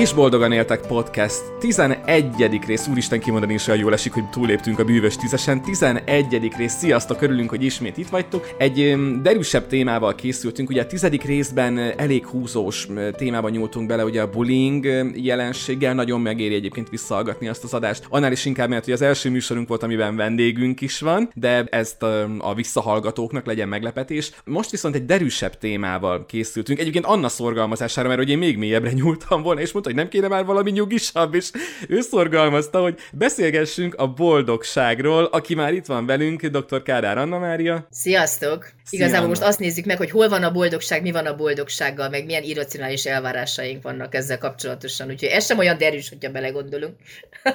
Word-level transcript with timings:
És 0.00 0.12
boldogan 0.12 0.52
éltek 0.52 0.86
podcast 0.86 1.42
11. 1.58 2.60
rész, 2.66 2.86
úristen 2.86 3.20
kimondani 3.20 3.54
is 3.54 3.66
olyan 3.66 3.80
jól 3.80 3.92
esik, 3.92 4.12
hogy 4.12 4.30
túléptünk 4.30 4.78
a 4.78 4.84
bűvös 4.84 5.16
tízesen. 5.16 5.62
11. 5.62 6.52
rész, 6.56 6.72
sziasztok, 6.72 7.22
örülünk, 7.22 7.50
hogy 7.50 7.64
ismét 7.64 7.96
itt 7.96 8.08
vagytok. 8.08 8.54
Egy 8.58 8.96
derűsebb 9.22 9.66
témával 9.66 10.14
készültünk, 10.14 10.68
ugye 10.68 10.82
a 10.82 10.86
tizedik 10.86 11.22
részben 11.22 11.78
elég 11.78 12.26
húzós 12.26 12.88
témában 13.16 13.50
nyúltunk 13.50 13.86
bele, 13.86 14.04
ugye 14.04 14.22
a 14.22 14.30
bullying 14.30 14.86
jelenséggel, 15.14 15.94
nagyon 15.94 16.20
megéri 16.20 16.54
egyébként 16.54 16.88
visszahallgatni 16.88 17.48
azt 17.48 17.64
az 17.64 17.74
adást. 17.74 18.06
Annál 18.08 18.32
is 18.32 18.44
inkább, 18.44 18.68
mert 18.68 18.84
hogy 18.84 18.92
az 18.92 19.02
első 19.02 19.30
műsorunk 19.30 19.68
volt, 19.68 19.82
amiben 19.82 20.16
vendégünk 20.16 20.80
is 20.80 21.00
van, 21.00 21.30
de 21.34 21.64
ezt 21.64 22.02
a 22.38 22.54
visszahallgatóknak 22.54 23.46
legyen 23.46 23.68
meglepetés. 23.68 24.32
Most 24.44 24.70
viszont 24.70 24.94
egy 24.94 25.04
derűsebb 25.04 25.58
témával 25.58 26.26
készültünk. 26.26 26.78
Egyébként 26.78 27.04
Anna 27.04 27.28
szorgalmazására, 27.28 28.08
mert 28.08 28.20
hogy 28.20 28.30
én 28.30 28.38
még 28.38 28.56
mélyebbre 28.56 28.92
nyúltam 28.92 29.42
volna, 29.42 29.60
és 29.60 29.72
mondta, 29.72 29.88
hogy 29.90 29.98
nem 29.98 30.08
kéne 30.08 30.28
már 30.28 30.44
valami 30.44 30.70
nyugisabb, 30.70 31.34
és 31.34 31.50
ő 31.88 32.00
szorgalmazta, 32.00 32.80
hogy 32.80 32.98
beszélgessünk 33.12 33.94
a 33.94 34.12
boldogságról, 34.12 35.24
aki 35.24 35.54
már 35.54 35.72
itt 35.72 35.86
van 35.86 36.06
velünk, 36.06 36.46
dr. 36.46 36.82
Kádár 36.82 37.18
Anna 37.18 37.38
Mária. 37.38 37.86
Sziasztok! 37.90 38.72
Szia, 38.84 38.98
Igazából 38.98 39.24
Anna. 39.26 39.28
most 39.28 39.42
azt 39.42 39.58
nézzük 39.58 39.84
meg, 39.84 39.96
hogy 39.96 40.10
hol 40.10 40.28
van 40.28 40.42
a 40.42 40.52
boldogság, 40.52 41.02
mi 41.02 41.10
van 41.10 41.26
a 41.26 41.36
boldogsággal, 41.36 42.08
meg 42.08 42.24
milyen 42.24 42.42
irracionális 42.42 43.04
elvárásaink 43.04 43.82
vannak 43.82 44.14
ezzel 44.14 44.38
kapcsolatosan, 44.38 45.08
úgyhogy 45.08 45.28
ez 45.28 45.46
sem 45.46 45.58
olyan 45.58 45.78
derűs, 45.78 46.08
hogyha 46.08 46.30
belegondolunk. 46.30 46.94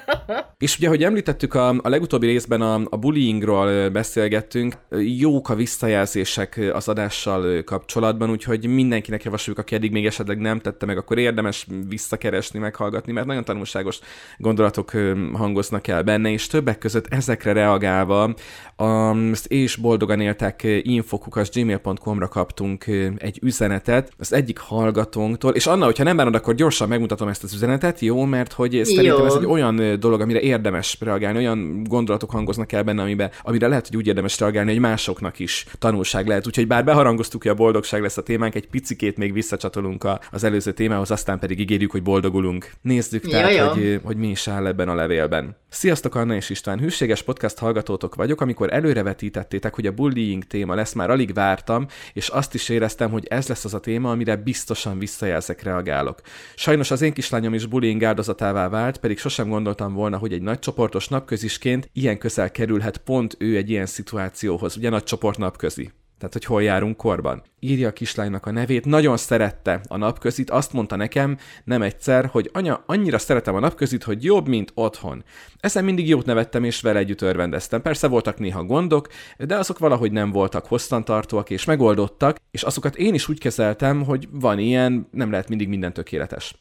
és 0.57 0.77
ugye, 0.77 0.88
hogy 0.88 1.04
említettük, 1.04 1.54
a, 1.54 1.70
a 1.70 1.90
legutóbbi 1.90 2.27
részben 2.27 2.62
a, 2.62 2.81
a 2.90 2.98
bullyingról 2.98 3.90
beszélgettünk, 3.90 4.73
jók 5.20 5.49
a 5.49 5.55
visszajelzések 5.55 6.59
az 6.73 6.87
adással 6.87 7.63
kapcsolatban, 7.63 8.29
úgyhogy 8.29 8.68
mindenkinek 8.68 9.24
javasoljuk, 9.24 9.59
aki 9.59 9.76
eddig 9.76 9.91
még 9.91 10.05
esetleg 10.05 10.37
nem 10.37 10.59
tette 10.59 10.85
meg, 10.85 10.98
akkor 10.98 11.18
érdemes 11.18 11.68
vissza 11.87 12.18
visszakeresni, 12.26 12.59
meghallgatni, 12.59 13.12
mert 13.12 13.27
nagyon 13.27 13.43
tanulságos 13.43 13.99
gondolatok 14.37 14.91
hangoznak 15.34 15.87
el 15.87 16.04
benne, 16.04 16.31
és 16.31 16.48
többek 16.48 16.77
között 16.77 17.07
ezekre 17.07 17.51
reagálva 17.51 18.34
azt 18.76 19.45
és 19.45 19.76
boldogan 19.76 20.21
éltek 20.21 20.63
infokukas 20.81 21.49
gmail.com-ra 21.49 22.27
kaptunk 22.27 22.85
egy 23.18 23.40
üzenetet 23.41 24.12
az 24.18 24.34
egyik 24.34 24.57
hallgatónktól, 24.57 25.53
és 25.53 25.68
Anna, 25.68 25.85
hogyha 25.85 26.03
nem 26.03 26.18
bánod, 26.18 26.35
akkor 26.35 26.55
gyorsan 26.55 26.87
megmutatom 26.87 27.27
ezt 27.27 27.43
az 27.43 27.53
üzenetet, 27.53 27.99
jó? 27.99 28.26
Mert 28.26 28.53
hogy 28.53 28.81
szerintem 28.84 29.26
ez 29.26 29.34
egy 29.34 29.46
olyan 29.46 29.99
dolog, 29.99 30.21
amire 30.21 30.40
érdemes 30.40 30.98
reagálni, 30.99 31.37
olyan 31.37 31.84
gondolatok 31.84 32.31
hangoznak 32.31 32.71
el 32.71 32.84
benne, 32.84 33.01
amiben, 33.01 33.31
amire 33.43 33.68
lehet, 33.68 33.87
hogy 33.87 33.98
úgy 33.98 34.07
érdemes 34.07 34.40
reagálni, 34.40 34.71
hogy 34.71 34.79
másoknak 34.79 35.40
is 35.40 35.65
tanulság 35.79 36.27
lehet. 36.27 36.48
Úgyhogy 36.48 36.68
bár 36.68 36.84
beharangoztuk, 36.84 37.41
hogy 37.41 37.51
a 37.51 37.55
boldogság 37.55 38.01
lesz 38.01 38.18
a 38.18 38.23
témánk, 38.23 38.55
egy 38.55 38.68
picikét 38.68 39.18
még 39.18 39.34
visszacsatolunk 39.34 40.07
az 40.31 40.43
előző 40.43 40.71
témához, 40.71 41.12
aztán 41.12 41.40
pedig 41.40 41.59
ígérjük, 41.59 41.91
hogy 41.91 42.03
boldogulunk. 42.16 42.71
Nézzük 42.82 43.27
tehát, 43.27 43.54
ja, 43.54 43.68
hogy, 43.68 43.99
hogy 44.04 44.18
mi 44.18 44.27
is 44.27 44.48
áll 44.48 44.66
ebben 44.66 44.90
a 44.90 44.96
levélben. 44.96 45.55
Sziasztok, 45.70 46.16
Anna 46.16 46.35
és 46.35 46.49
István! 46.49 46.80
Hűséges 46.80 47.24
podcast 47.24 47.58
hallgatótok 47.58 48.16
vagyok, 48.16 48.41
amikor 48.41 48.74
előrevetítettétek, 48.74 49.76
hogy 49.76 49.88
a 49.88 49.91
bullying 49.91 50.43
téma 50.43 50.76
lesz, 50.76 50.93
már 50.93 51.10
alig 51.10 51.34
vártam, 51.34 51.88
és 52.13 52.27
azt 52.27 52.54
is 52.54 52.70
éreztem, 52.70 53.12
hogy 53.12 53.26
ez 53.30 53.48
lesz 53.48 53.66
az 53.66 53.74
a 53.74 53.80
téma, 53.80 54.12
amire 54.12 54.36
biztosan 54.36 54.99
visszajelzek, 54.99 55.63
reagálok. 55.63 56.21
Sajnos 56.55 56.91
az 56.91 57.02
én 57.02 57.13
kislányom 57.13 57.54
is 57.54 57.66
bullying 57.66 58.04
áldozatává 58.04 58.70
vált, 58.70 58.98
pedig 58.98 59.18
sosem 59.18 59.49
gondoltam 59.49 59.93
volna, 59.93 60.18
hogy 60.18 60.34
egy 60.34 60.41
nagy 60.41 60.60
csoportos 60.60 61.08
napközisként 61.08 61.90
ilyen 61.93 62.18
közel 62.18 62.52
kerülhet 62.52 62.98
pont 62.98 63.36
ő 63.40 63.55
egy 63.55 63.70
ilyen 63.70 63.86
szituációhoz, 63.86 64.78
ugye 64.78 64.90
nagy 64.90 65.03
csoport 65.03 65.38
napközi. 65.38 65.91
Tehát, 66.28 66.45
hogy 66.45 66.56
hol 66.56 66.63
járunk 66.63 66.97
korban. 66.97 67.44
Írja 67.59 67.88
a 67.88 67.91
kislánynak 67.91 68.45
a 68.45 68.51
nevét, 68.51 68.85
nagyon 68.85 69.18
szerette 69.18 69.81
a 69.88 69.97
napközit, 69.97 70.50
azt 70.50 70.73
mondta 70.73 70.96
nekem 70.96 71.38
nem 71.63 71.81
egyszer, 71.81 72.25
hogy 72.25 72.50
anya, 72.53 72.84
annyira 72.86 73.18
szeretem 73.18 73.56
a 73.56 73.59
napközit, 73.59 74.03
hogy 74.03 74.24
jobb, 74.24 74.47
mint 74.47 74.72
otthon. 74.74 75.24
Ezen 75.59 75.84
mindig 75.84 76.08
jót 76.08 76.25
nevettem, 76.25 76.63
és 76.63 76.81
vele 76.81 77.00
együtt 77.00 77.22
örvendeztem. 77.22 77.81
Persze 77.81 78.08
voltak 78.08 78.40
néha 78.40 78.63
gondok, 78.63 79.08
de 79.38 79.56
azok 79.56 79.80
valahogy 79.80 80.12
nem 80.12 80.31
voltak 80.31 80.66
hosszantartóak, 80.66 81.50
és 81.50 81.66
megoldottak, 81.66 82.38
és 82.52 82.63
azokat 82.63 82.96
én 82.96 83.13
is 83.13 83.30
úgy 83.30 83.40
kezeltem, 83.40 84.03
hogy 84.03 84.28
van 84.31 84.59
ilyen, 84.59 85.07
nem 85.12 85.31
lehet 85.31 85.50
mindig 85.50 85.68
minden 85.68 85.94
tökéletes. 85.94 86.56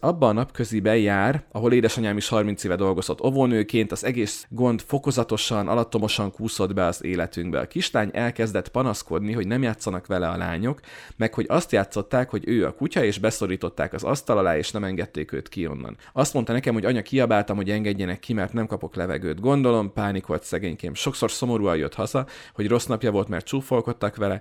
Abba 0.00 0.28
a 0.28 0.32
napközibe 0.32 0.96
jár, 0.96 1.44
ahol 1.52 1.72
édesanyám 1.72 2.16
is 2.16 2.28
30 2.28 2.64
éve 2.64 2.76
dolgozott 2.76 3.24
óvónőként, 3.24 3.92
az 3.92 4.04
egész 4.04 4.46
gond 4.48 4.80
fokozatosan, 4.80 5.68
alattomosan 5.68 6.30
kúszott 6.30 6.74
be 6.74 6.84
az 6.84 7.04
életünkbe. 7.04 7.58
A 7.58 7.66
kislány 7.66 8.10
elkezdett 8.12 8.68
panaszkodni, 8.68 9.32
hogy 9.32 9.46
nem 9.46 9.62
játszanak 9.62 10.06
vele 10.06 10.28
a 10.28 10.36
lányok, 10.36 10.80
meg 11.16 11.34
hogy 11.34 11.44
azt 11.48 11.72
játszották, 11.72 12.30
hogy 12.30 12.48
ő 12.48 12.66
a 12.66 12.74
kutya, 12.74 13.04
és 13.04 13.18
beszorították 13.18 13.92
az 13.92 14.04
asztal 14.04 14.38
alá, 14.38 14.56
és 14.56 14.70
nem 14.70 14.84
engedték 14.84 15.32
őt 15.32 15.48
ki 15.48 15.66
onnan. 15.66 15.96
Azt 16.12 16.34
mondta 16.34 16.52
nekem, 16.52 16.74
hogy 16.74 16.84
anya 16.84 17.02
kiabáltam, 17.02 17.56
hogy 17.56 17.70
engedjenek 17.70 18.18
ki, 18.18 18.32
mert 18.32 18.52
nem 18.52 18.66
kapok 18.66 18.94
levegőt. 18.94 19.40
Gondolom, 19.40 19.92
pánikolt 19.92 20.44
szegénykém. 20.44 20.94
Sokszor 20.94 21.30
szomorúan 21.30 21.76
jött 21.76 21.94
haza, 21.94 22.26
hogy 22.54 22.68
rossz 22.68 22.86
napja 22.86 23.10
volt, 23.10 23.28
mert 23.28 23.46
csúfolkodtak 23.46 24.16
vele, 24.16 24.40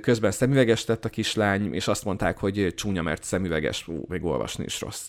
közben 0.00 0.30
szemüveges 0.30 0.84
tett 0.84 1.04
a 1.04 1.08
kislány, 1.08 1.74
és 1.74 1.88
azt 1.88 2.04
mondták, 2.04 2.38
hogy 2.38 2.72
csúnya, 2.76 3.02
mert 3.02 3.22
szemüveges, 3.22 3.88
ú, 3.88 4.04
még 4.08 4.24
olvasni 4.24 4.64
is 4.64 4.80
rossz 4.80 4.91
rossz. 4.92 5.08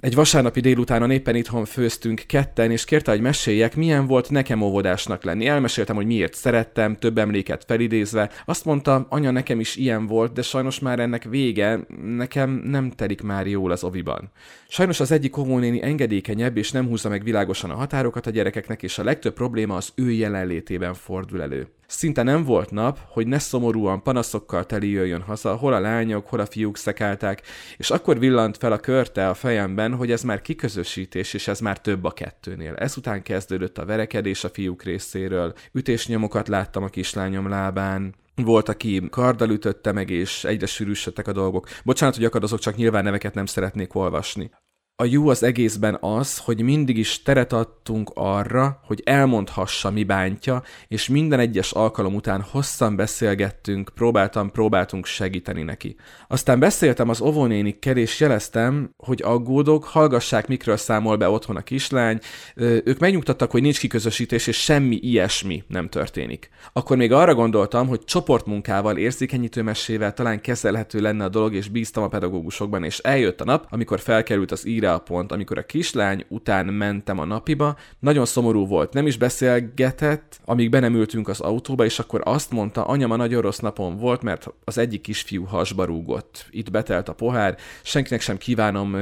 Egy 0.00 0.14
vasárnapi 0.14 0.60
délutánon 0.60 1.10
éppen 1.10 1.34
itthon 1.34 1.64
főztünk 1.64 2.22
ketten, 2.26 2.70
és 2.70 2.84
kérte, 2.84 3.10
hogy 3.10 3.20
meséljek, 3.20 3.76
milyen 3.76 4.06
volt 4.06 4.30
nekem 4.30 4.60
óvodásnak 4.60 5.24
lenni. 5.24 5.46
Elmeséltem, 5.46 5.96
hogy 5.96 6.06
miért 6.06 6.34
szerettem, 6.34 6.96
több 6.96 7.18
emléket 7.18 7.64
felidézve. 7.66 8.30
Azt 8.44 8.64
mondta, 8.64 9.06
anya, 9.08 9.30
nekem 9.30 9.60
is 9.60 9.76
ilyen 9.76 10.06
volt, 10.06 10.32
de 10.32 10.42
sajnos 10.42 10.78
már 10.78 10.98
ennek 10.98 11.24
vége, 11.24 11.80
nekem 12.02 12.50
nem 12.50 12.90
telik 12.90 13.22
már 13.22 13.46
jól 13.46 13.70
az 13.70 13.84
oviban. 13.84 14.30
Sajnos 14.68 15.00
az 15.00 15.10
egyik 15.10 15.36
óvónéni 15.36 15.82
engedékenyebb, 15.82 16.56
és 16.56 16.70
nem 16.70 16.86
húzza 16.86 17.08
meg 17.08 17.24
világosan 17.24 17.70
a 17.70 17.74
határokat 17.74 18.26
a 18.26 18.30
gyerekeknek, 18.30 18.82
és 18.82 18.98
a 18.98 19.04
legtöbb 19.04 19.34
probléma 19.34 19.76
az 19.76 19.92
ő 19.94 20.10
jelenlétében 20.10 20.94
fordul 20.94 21.42
elő. 21.42 21.68
Szinte 21.90 22.22
nem 22.22 22.44
volt 22.44 22.70
nap, 22.70 22.98
hogy 23.08 23.26
ne 23.26 23.38
szomorúan 23.38 24.02
panaszokkal 24.02 24.66
teli 24.66 24.90
jöjjön 24.90 25.22
haza, 25.22 25.56
hol 25.56 25.72
a 25.72 25.80
lányok, 25.80 26.28
hol 26.28 26.40
a 26.40 26.46
fiúk 26.46 26.76
szekálták, 26.76 27.42
és 27.76 27.90
akkor 27.90 28.18
villant 28.18 28.56
fel 28.56 28.72
a 28.72 28.78
körte 28.78 29.28
a 29.28 29.34
fejemben, 29.34 29.94
hogy 29.94 30.10
ez 30.10 30.22
már 30.22 30.42
kiközösítés, 30.42 31.34
és 31.34 31.48
ez 31.48 31.60
már 31.60 31.80
több 31.80 32.04
a 32.04 32.10
kettőnél. 32.10 32.74
Ezután 32.74 33.22
kezdődött 33.22 33.78
a 33.78 33.84
verekedés 33.84 34.44
a 34.44 34.48
fiúk 34.48 34.82
részéről, 34.82 35.54
ütésnyomokat 35.72 36.48
láttam 36.48 36.82
a 36.82 36.88
kislányom 36.88 37.48
lábán, 37.48 38.14
volt, 38.34 38.68
aki 38.68 39.08
karddal 39.10 39.50
ütötte 39.50 39.92
meg, 39.92 40.10
és 40.10 40.44
egyre 40.44 40.66
sűrűsödtek 40.66 41.28
a 41.28 41.32
dolgok. 41.32 41.68
Bocsánat, 41.84 42.14
hogy 42.14 42.24
akadozok, 42.24 42.58
csak 42.58 42.76
nyilván 42.76 43.04
neveket 43.04 43.34
nem 43.34 43.46
szeretnék 43.46 43.94
olvasni 43.94 44.50
a 45.00 45.04
jó 45.04 45.28
az 45.28 45.42
egészben 45.42 45.96
az, 46.00 46.38
hogy 46.38 46.62
mindig 46.62 46.96
is 46.98 47.22
teret 47.22 47.52
adtunk 47.52 48.10
arra, 48.14 48.80
hogy 48.84 49.02
elmondhassa, 49.04 49.90
mi 49.90 50.04
bántja, 50.04 50.62
és 50.88 51.08
minden 51.08 51.38
egyes 51.38 51.72
alkalom 51.72 52.14
után 52.14 52.44
hosszan 52.50 52.96
beszélgettünk, 52.96 53.90
próbáltam, 53.94 54.50
próbáltunk 54.50 55.06
segíteni 55.06 55.62
neki. 55.62 55.96
Aztán 56.28 56.58
beszéltem 56.58 57.08
az 57.08 57.20
óvónénikkel, 57.20 57.96
és 57.96 58.20
jeleztem, 58.20 58.94
hogy 58.96 59.22
aggódok, 59.22 59.84
hallgassák, 59.84 60.48
mikről 60.48 60.76
számol 60.76 61.16
be 61.16 61.28
otthon 61.28 61.56
a 61.56 61.62
kislány. 61.62 62.18
Ők 62.54 62.98
megnyugtattak, 62.98 63.50
hogy 63.50 63.62
nincs 63.62 63.78
kiközösítés, 63.78 64.46
és 64.46 64.56
semmi 64.56 64.96
ilyesmi 64.96 65.64
nem 65.66 65.88
történik. 65.88 66.50
Akkor 66.72 66.96
még 66.96 67.12
arra 67.12 67.34
gondoltam, 67.34 67.88
hogy 67.88 68.04
csoportmunkával, 68.04 68.96
érzékenyítő 68.96 69.62
mesével 69.62 70.14
talán 70.14 70.40
kezelhető 70.40 71.00
lenne 71.00 71.24
a 71.24 71.28
dolog, 71.28 71.54
és 71.54 71.68
bíztam 71.68 72.02
a 72.02 72.08
pedagógusokban, 72.08 72.84
és 72.84 72.98
eljött 72.98 73.40
a 73.40 73.44
nap, 73.44 73.66
amikor 73.70 74.00
felkerült 74.00 74.50
az 74.50 74.66
írás 74.66 74.88
a 74.94 74.98
pont, 74.98 75.32
amikor 75.32 75.58
a 75.58 75.66
kislány 75.66 76.24
után 76.28 76.66
mentem 76.66 77.18
a 77.18 77.24
napiba, 77.24 77.76
nagyon 77.98 78.26
szomorú 78.26 78.66
volt, 78.66 78.92
nem 78.92 79.06
is 79.06 79.16
beszélgetett, 79.16 80.40
amíg 80.44 80.70
be 80.70 80.80
nem 80.80 80.94
ültünk 80.94 81.28
az 81.28 81.40
autóba, 81.40 81.84
és 81.84 81.98
akkor 81.98 82.20
azt 82.24 82.50
mondta, 82.50 82.84
anya, 82.84 83.06
ma 83.06 83.16
nagyon 83.16 83.42
rossz 83.42 83.58
napom 83.58 83.96
volt, 83.96 84.22
mert 84.22 84.46
az 84.64 84.78
egyik 84.78 85.00
kisfiú 85.00 85.44
hasba 85.44 85.84
rúgott. 85.84 86.46
Itt 86.50 86.70
betelt 86.70 87.08
a 87.08 87.14
pohár, 87.14 87.56
senkinek 87.82 88.20
sem 88.20 88.36
kívánom, 88.36 88.96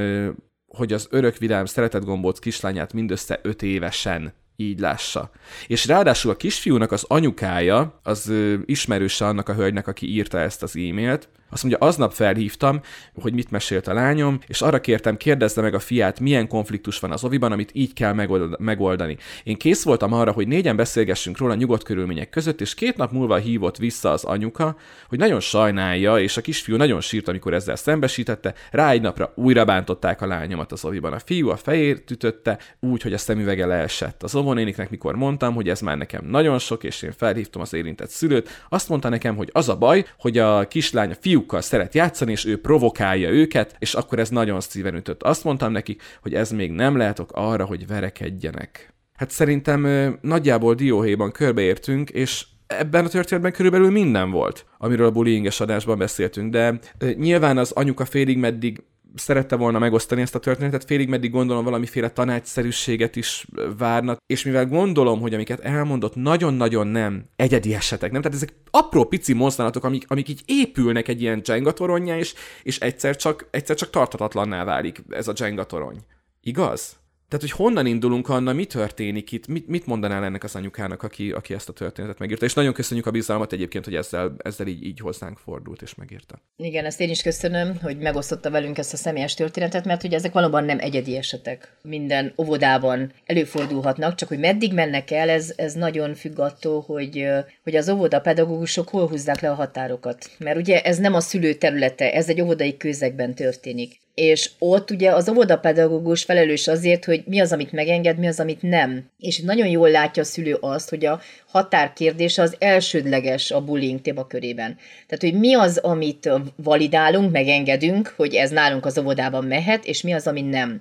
hogy 0.66 0.92
az 0.92 1.06
örök 1.10 1.36
vidám 1.36 1.64
szeretett 1.64 2.04
gombóc 2.04 2.38
kislányát 2.38 2.92
mindössze 2.92 3.40
öt 3.42 3.62
évesen 3.62 4.32
így 4.56 4.80
lássa. 4.80 5.30
És 5.66 5.86
ráadásul 5.86 6.30
a 6.30 6.36
kisfiúnak 6.36 6.92
az 6.92 7.04
anyukája, 7.08 8.00
az 8.02 8.32
ismerőse 8.64 9.26
annak 9.26 9.48
a 9.48 9.54
hölgynek, 9.54 9.86
aki 9.86 10.06
írta 10.06 10.38
ezt 10.38 10.62
az 10.62 10.76
e-mailt, 10.76 11.28
azt 11.50 11.62
mondja, 11.62 11.86
aznap 11.86 12.12
felhívtam, 12.12 12.80
hogy 13.14 13.32
mit 13.32 13.50
mesélt 13.50 13.86
a 13.86 13.92
lányom, 13.92 14.38
és 14.46 14.60
arra 14.60 14.80
kértem, 14.80 15.16
kérdezze 15.16 15.60
meg 15.60 15.74
a 15.74 15.78
fiát, 15.78 16.20
milyen 16.20 16.48
konfliktus 16.48 16.98
van 16.98 17.12
az 17.12 17.24
oviban, 17.24 17.52
amit 17.52 17.70
így 17.72 17.92
kell 17.92 18.12
megoldani. 18.58 19.16
Én 19.42 19.56
kész 19.56 19.82
voltam 19.82 20.12
arra, 20.12 20.32
hogy 20.32 20.48
négyen 20.48 20.76
beszélgessünk 20.76 21.38
róla 21.38 21.54
nyugodt 21.54 21.82
körülmények 21.82 22.28
között, 22.28 22.60
és 22.60 22.74
két 22.74 22.96
nap 22.96 23.12
múlva 23.12 23.36
hívott 23.36 23.76
vissza 23.76 24.10
az 24.10 24.24
anyuka, 24.24 24.76
hogy 25.08 25.18
nagyon 25.18 25.40
sajnálja, 25.40 26.18
és 26.18 26.36
a 26.36 26.40
kisfiú 26.40 26.76
nagyon 26.76 27.00
sírt, 27.00 27.28
amikor 27.28 27.54
ezzel 27.54 27.76
szembesítette, 27.76 28.54
rá 28.70 28.90
egy 28.90 29.00
napra 29.00 29.32
újra 29.34 29.64
bántották 29.64 30.22
a 30.22 30.26
lányomat 30.26 30.72
az 30.72 30.84
oviban. 30.84 31.12
A 31.12 31.18
fiú 31.18 31.48
a 31.48 31.56
fejét 31.56 32.10
ütötte, 32.10 32.58
úgy, 32.80 33.02
hogy 33.02 33.12
a 33.12 33.18
szemüvege 33.18 33.66
leesett. 33.66 34.22
Az 34.22 34.34
óvónéniknek, 34.34 34.90
mikor 34.90 35.14
mondtam, 35.14 35.54
hogy 35.54 35.68
ez 35.68 35.80
már 35.80 35.96
nekem 35.96 36.24
nagyon 36.26 36.58
sok, 36.58 36.84
és 36.84 37.02
én 37.02 37.12
felhívtam 37.12 37.62
az 37.62 37.74
érintett 37.74 38.10
szülőt, 38.10 38.48
azt 38.68 38.88
mondta 38.88 39.08
nekem, 39.08 39.36
hogy 39.36 39.50
az 39.52 39.68
a 39.68 39.76
baj, 39.76 40.04
hogy 40.18 40.38
a 40.38 40.68
kislány 40.68 41.10
a 41.10 41.14
fiú 41.20 41.37
fiúkkal 41.38 41.60
szeret 41.60 41.94
játszani, 41.94 42.30
és 42.32 42.44
ő 42.44 42.60
provokálja 42.60 43.28
őket, 43.28 43.76
és 43.78 43.94
akkor 43.94 44.18
ez 44.18 44.30
nagyon 44.30 44.60
szíven 44.60 44.94
ütött. 44.94 45.22
Azt 45.22 45.44
mondtam 45.44 45.72
neki, 45.72 45.96
hogy 46.22 46.34
ez 46.34 46.50
még 46.50 46.70
nem 46.70 46.96
lehetok 46.96 47.30
arra, 47.32 47.64
hogy 47.64 47.86
verekedjenek. 47.86 48.94
Hát 49.14 49.30
szerintem 49.30 49.86
nagyjából 50.20 50.74
dióhéjban 50.74 51.32
körbeértünk, 51.32 52.10
és 52.10 52.46
ebben 52.66 53.04
a 53.04 53.08
történetben 53.08 53.52
körülbelül 53.52 53.90
minden 53.90 54.30
volt, 54.30 54.66
amiről 54.78 55.06
a 55.06 55.10
bullyinges 55.10 55.60
adásban 55.60 55.98
beszéltünk, 55.98 56.50
de 56.50 56.80
nyilván 57.14 57.58
az 57.58 57.70
anyuka 57.70 58.04
félig 58.04 58.38
meddig 58.38 58.82
szerette 59.14 59.56
volna 59.56 59.78
megosztani 59.78 60.20
ezt 60.20 60.34
a 60.34 60.38
történetet, 60.38 60.84
félig 60.84 61.08
meddig 61.08 61.30
gondolom 61.30 61.64
valamiféle 61.64 62.10
tanácsszerűséget 62.10 63.16
is 63.16 63.46
várnak, 63.78 64.18
és 64.26 64.44
mivel 64.44 64.66
gondolom, 64.66 65.20
hogy 65.20 65.34
amiket 65.34 65.60
elmondott 65.60 66.14
nagyon-nagyon 66.14 66.86
nem 66.86 67.24
egyedi 67.36 67.74
esetek, 67.74 68.10
nem? 68.10 68.20
Tehát 68.20 68.36
ezek 68.36 68.54
apró 68.70 69.04
pici 69.04 69.32
mozdulatok, 69.32 69.84
amik, 69.84 70.04
amik 70.08 70.28
így 70.28 70.42
épülnek 70.46 71.08
egy 71.08 71.20
ilyen 71.20 71.40
Jenga 71.44 71.72
toronnyá, 71.72 72.16
és, 72.16 72.34
és 72.62 72.78
egyszer, 72.78 73.16
csak, 73.16 73.48
egyszer 73.50 73.76
csak 73.76 73.90
tartatatlanná 73.90 74.64
válik 74.64 75.02
ez 75.08 75.28
a 75.28 75.32
Jenga 75.36 75.64
torony. 75.64 75.98
Igaz? 76.40 76.96
Tehát, 77.28 77.44
hogy 77.44 77.50
honnan 77.50 77.86
indulunk, 77.86 78.28
Anna, 78.28 78.52
mi 78.52 78.64
történik 78.64 79.32
itt, 79.32 79.46
mit, 79.46 79.68
mit 79.68 79.86
mondanál 79.86 80.24
ennek 80.24 80.44
az 80.44 80.54
anyukának, 80.54 81.02
aki, 81.02 81.30
aki 81.30 81.54
ezt 81.54 81.68
a 81.68 81.72
történetet 81.72 82.18
megírta? 82.18 82.44
És 82.44 82.54
nagyon 82.54 82.72
köszönjük 82.72 83.06
a 83.06 83.10
bizalmat 83.10 83.52
egyébként, 83.52 83.84
hogy 83.84 83.94
ezzel, 83.94 84.34
ezzel 84.38 84.66
így, 84.66 84.84
így 84.84 85.00
hozzánk 85.00 85.38
fordult 85.38 85.82
és 85.82 85.94
megírta. 85.94 86.42
Igen, 86.56 86.84
ezt 86.84 87.00
én 87.00 87.10
is 87.10 87.22
köszönöm, 87.22 87.78
hogy 87.82 87.98
megosztotta 87.98 88.50
velünk 88.50 88.78
ezt 88.78 88.92
a 88.92 88.96
személyes 88.96 89.34
történetet, 89.34 89.84
mert 89.84 90.04
ugye 90.04 90.16
ezek 90.16 90.32
valóban 90.32 90.64
nem 90.64 90.78
egyedi 90.78 91.16
esetek. 91.16 91.76
Minden 91.82 92.32
óvodában 92.36 93.12
előfordulhatnak, 93.26 94.14
csak 94.14 94.28
hogy 94.28 94.38
meddig 94.38 94.74
mennek 94.74 95.10
el, 95.10 95.28
ez, 95.28 95.52
ez 95.56 95.74
nagyon 95.74 96.14
függ 96.14 96.38
attól, 96.38 96.80
hogy, 96.80 97.26
hogy 97.62 97.76
az 97.76 97.88
óvoda 97.88 98.20
pedagógusok 98.20 98.88
hol 98.88 99.08
húzzák 99.08 99.40
le 99.40 99.50
a 99.50 99.54
határokat. 99.54 100.30
Mert 100.38 100.58
ugye 100.58 100.80
ez 100.80 100.98
nem 100.98 101.14
a 101.14 101.20
szülő 101.20 101.54
területe, 101.54 102.12
ez 102.12 102.28
egy 102.28 102.40
óvodai 102.40 102.76
közegben 102.76 103.34
történik 103.34 103.98
és 104.18 104.50
ott 104.58 104.90
ugye 104.90 105.10
az 105.10 105.28
óvodapedagógus 105.28 106.22
felelős 106.22 106.68
azért, 106.68 107.04
hogy 107.04 107.22
mi 107.26 107.40
az, 107.40 107.52
amit 107.52 107.72
megenged, 107.72 108.18
mi 108.18 108.26
az, 108.26 108.40
amit 108.40 108.62
nem. 108.62 109.10
És 109.18 109.40
nagyon 109.40 109.66
jól 109.66 109.90
látja 109.90 110.22
a 110.22 110.26
szülő 110.26 110.56
azt, 110.60 110.88
hogy 110.88 111.06
a 111.06 111.20
határkérdés 111.46 112.38
az 112.38 112.56
elsődleges 112.58 113.50
a 113.50 113.64
bullying 113.64 114.00
témakörében. 114.00 114.76
Tehát, 115.06 115.34
hogy 115.34 115.40
mi 115.40 115.54
az, 115.54 115.76
amit 115.76 116.30
validálunk, 116.56 117.32
megengedünk, 117.32 118.14
hogy 118.16 118.34
ez 118.34 118.50
nálunk 118.50 118.86
az 118.86 118.98
óvodában 118.98 119.44
mehet, 119.44 119.84
és 119.84 120.02
mi 120.02 120.12
az, 120.12 120.26
ami 120.26 120.42
nem. 120.42 120.80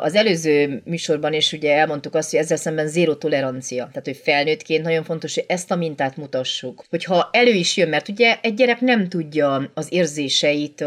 Az 0.00 0.14
előző 0.14 0.82
műsorban 0.84 1.32
is 1.32 1.52
ugye 1.52 1.74
elmondtuk 1.74 2.14
azt, 2.14 2.30
hogy 2.30 2.40
ezzel 2.40 2.56
szemben 2.56 2.88
zéró 2.88 3.14
tolerancia. 3.14 3.84
Tehát, 3.86 4.04
hogy 4.04 4.20
felnőttként 4.22 4.84
nagyon 4.84 5.04
fontos, 5.04 5.34
hogy 5.34 5.44
ezt 5.48 5.70
a 5.70 5.76
mintát 5.76 6.16
mutassuk. 6.16 6.84
Hogyha 6.90 7.28
elő 7.32 7.52
is 7.52 7.76
jön, 7.76 7.88
mert 7.88 8.08
ugye 8.08 8.38
egy 8.42 8.54
gyerek 8.54 8.80
nem 8.80 9.08
tudja 9.08 9.70
az 9.74 9.86
érzéseit 9.90 10.84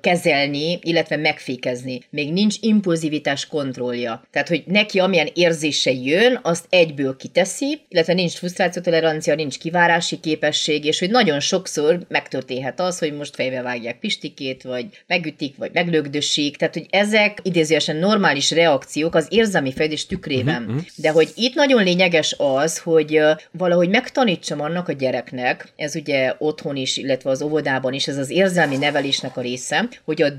kezelni, 0.00 0.78
illetve 0.90 1.16
megfékezni. 1.16 2.00
Még 2.10 2.32
nincs 2.32 2.56
impulzivitás 2.60 3.46
kontrollja. 3.46 4.22
Tehát, 4.30 4.48
hogy 4.48 4.62
neki 4.66 4.98
amilyen 4.98 5.28
érzése 5.34 5.92
jön, 5.92 6.38
azt 6.42 6.64
egyből 6.68 7.16
kiteszi, 7.16 7.80
illetve 7.88 8.12
nincs 8.12 8.32
frusztrációtolerancia, 8.32 9.34
nincs 9.34 9.58
kivárási 9.58 10.20
képesség, 10.20 10.84
és 10.84 10.98
hogy 10.98 11.10
nagyon 11.10 11.40
sokszor 11.40 11.98
megtörténhet 12.08 12.80
az, 12.80 12.98
hogy 12.98 13.16
most 13.16 13.34
fejbe 13.34 13.62
vágják 13.62 13.98
Pistikét, 13.98 14.62
vagy 14.62 14.86
megütik, 15.06 15.56
vagy 15.56 15.70
meglögdösik, 15.72 16.56
tehát 16.56 16.74
hogy 16.74 16.86
ezek 16.90 17.38
idézőesen 17.42 17.96
normális 17.96 18.50
reakciók 18.50 19.14
az 19.14 19.26
érzelmi 19.30 19.72
fejlődés 19.72 20.06
tükrében. 20.06 20.62
Uh-huh, 20.62 20.76
uh-huh. 20.76 20.88
De 20.96 21.10
hogy 21.10 21.32
itt 21.34 21.54
nagyon 21.54 21.84
lényeges 21.84 22.34
az, 22.38 22.78
hogy 22.78 23.20
valahogy 23.50 23.88
megtanítsam 23.88 24.60
annak 24.60 24.88
a 24.88 24.92
gyereknek, 24.92 25.72
ez 25.76 25.96
ugye 25.96 26.34
otthon 26.38 26.76
is, 26.76 26.96
illetve 26.96 27.30
az 27.30 27.42
óvodában 27.42 27.92
is, 27.92 28.08
ez 28.08 28.16
az 28.16 28.30
érzelmi 28.30 28.76
nevelésnek 28.76 29.36
a 29.36 29.40
része, 29.40 29.88
hogy 30.04 30.22
a 30.22 30.30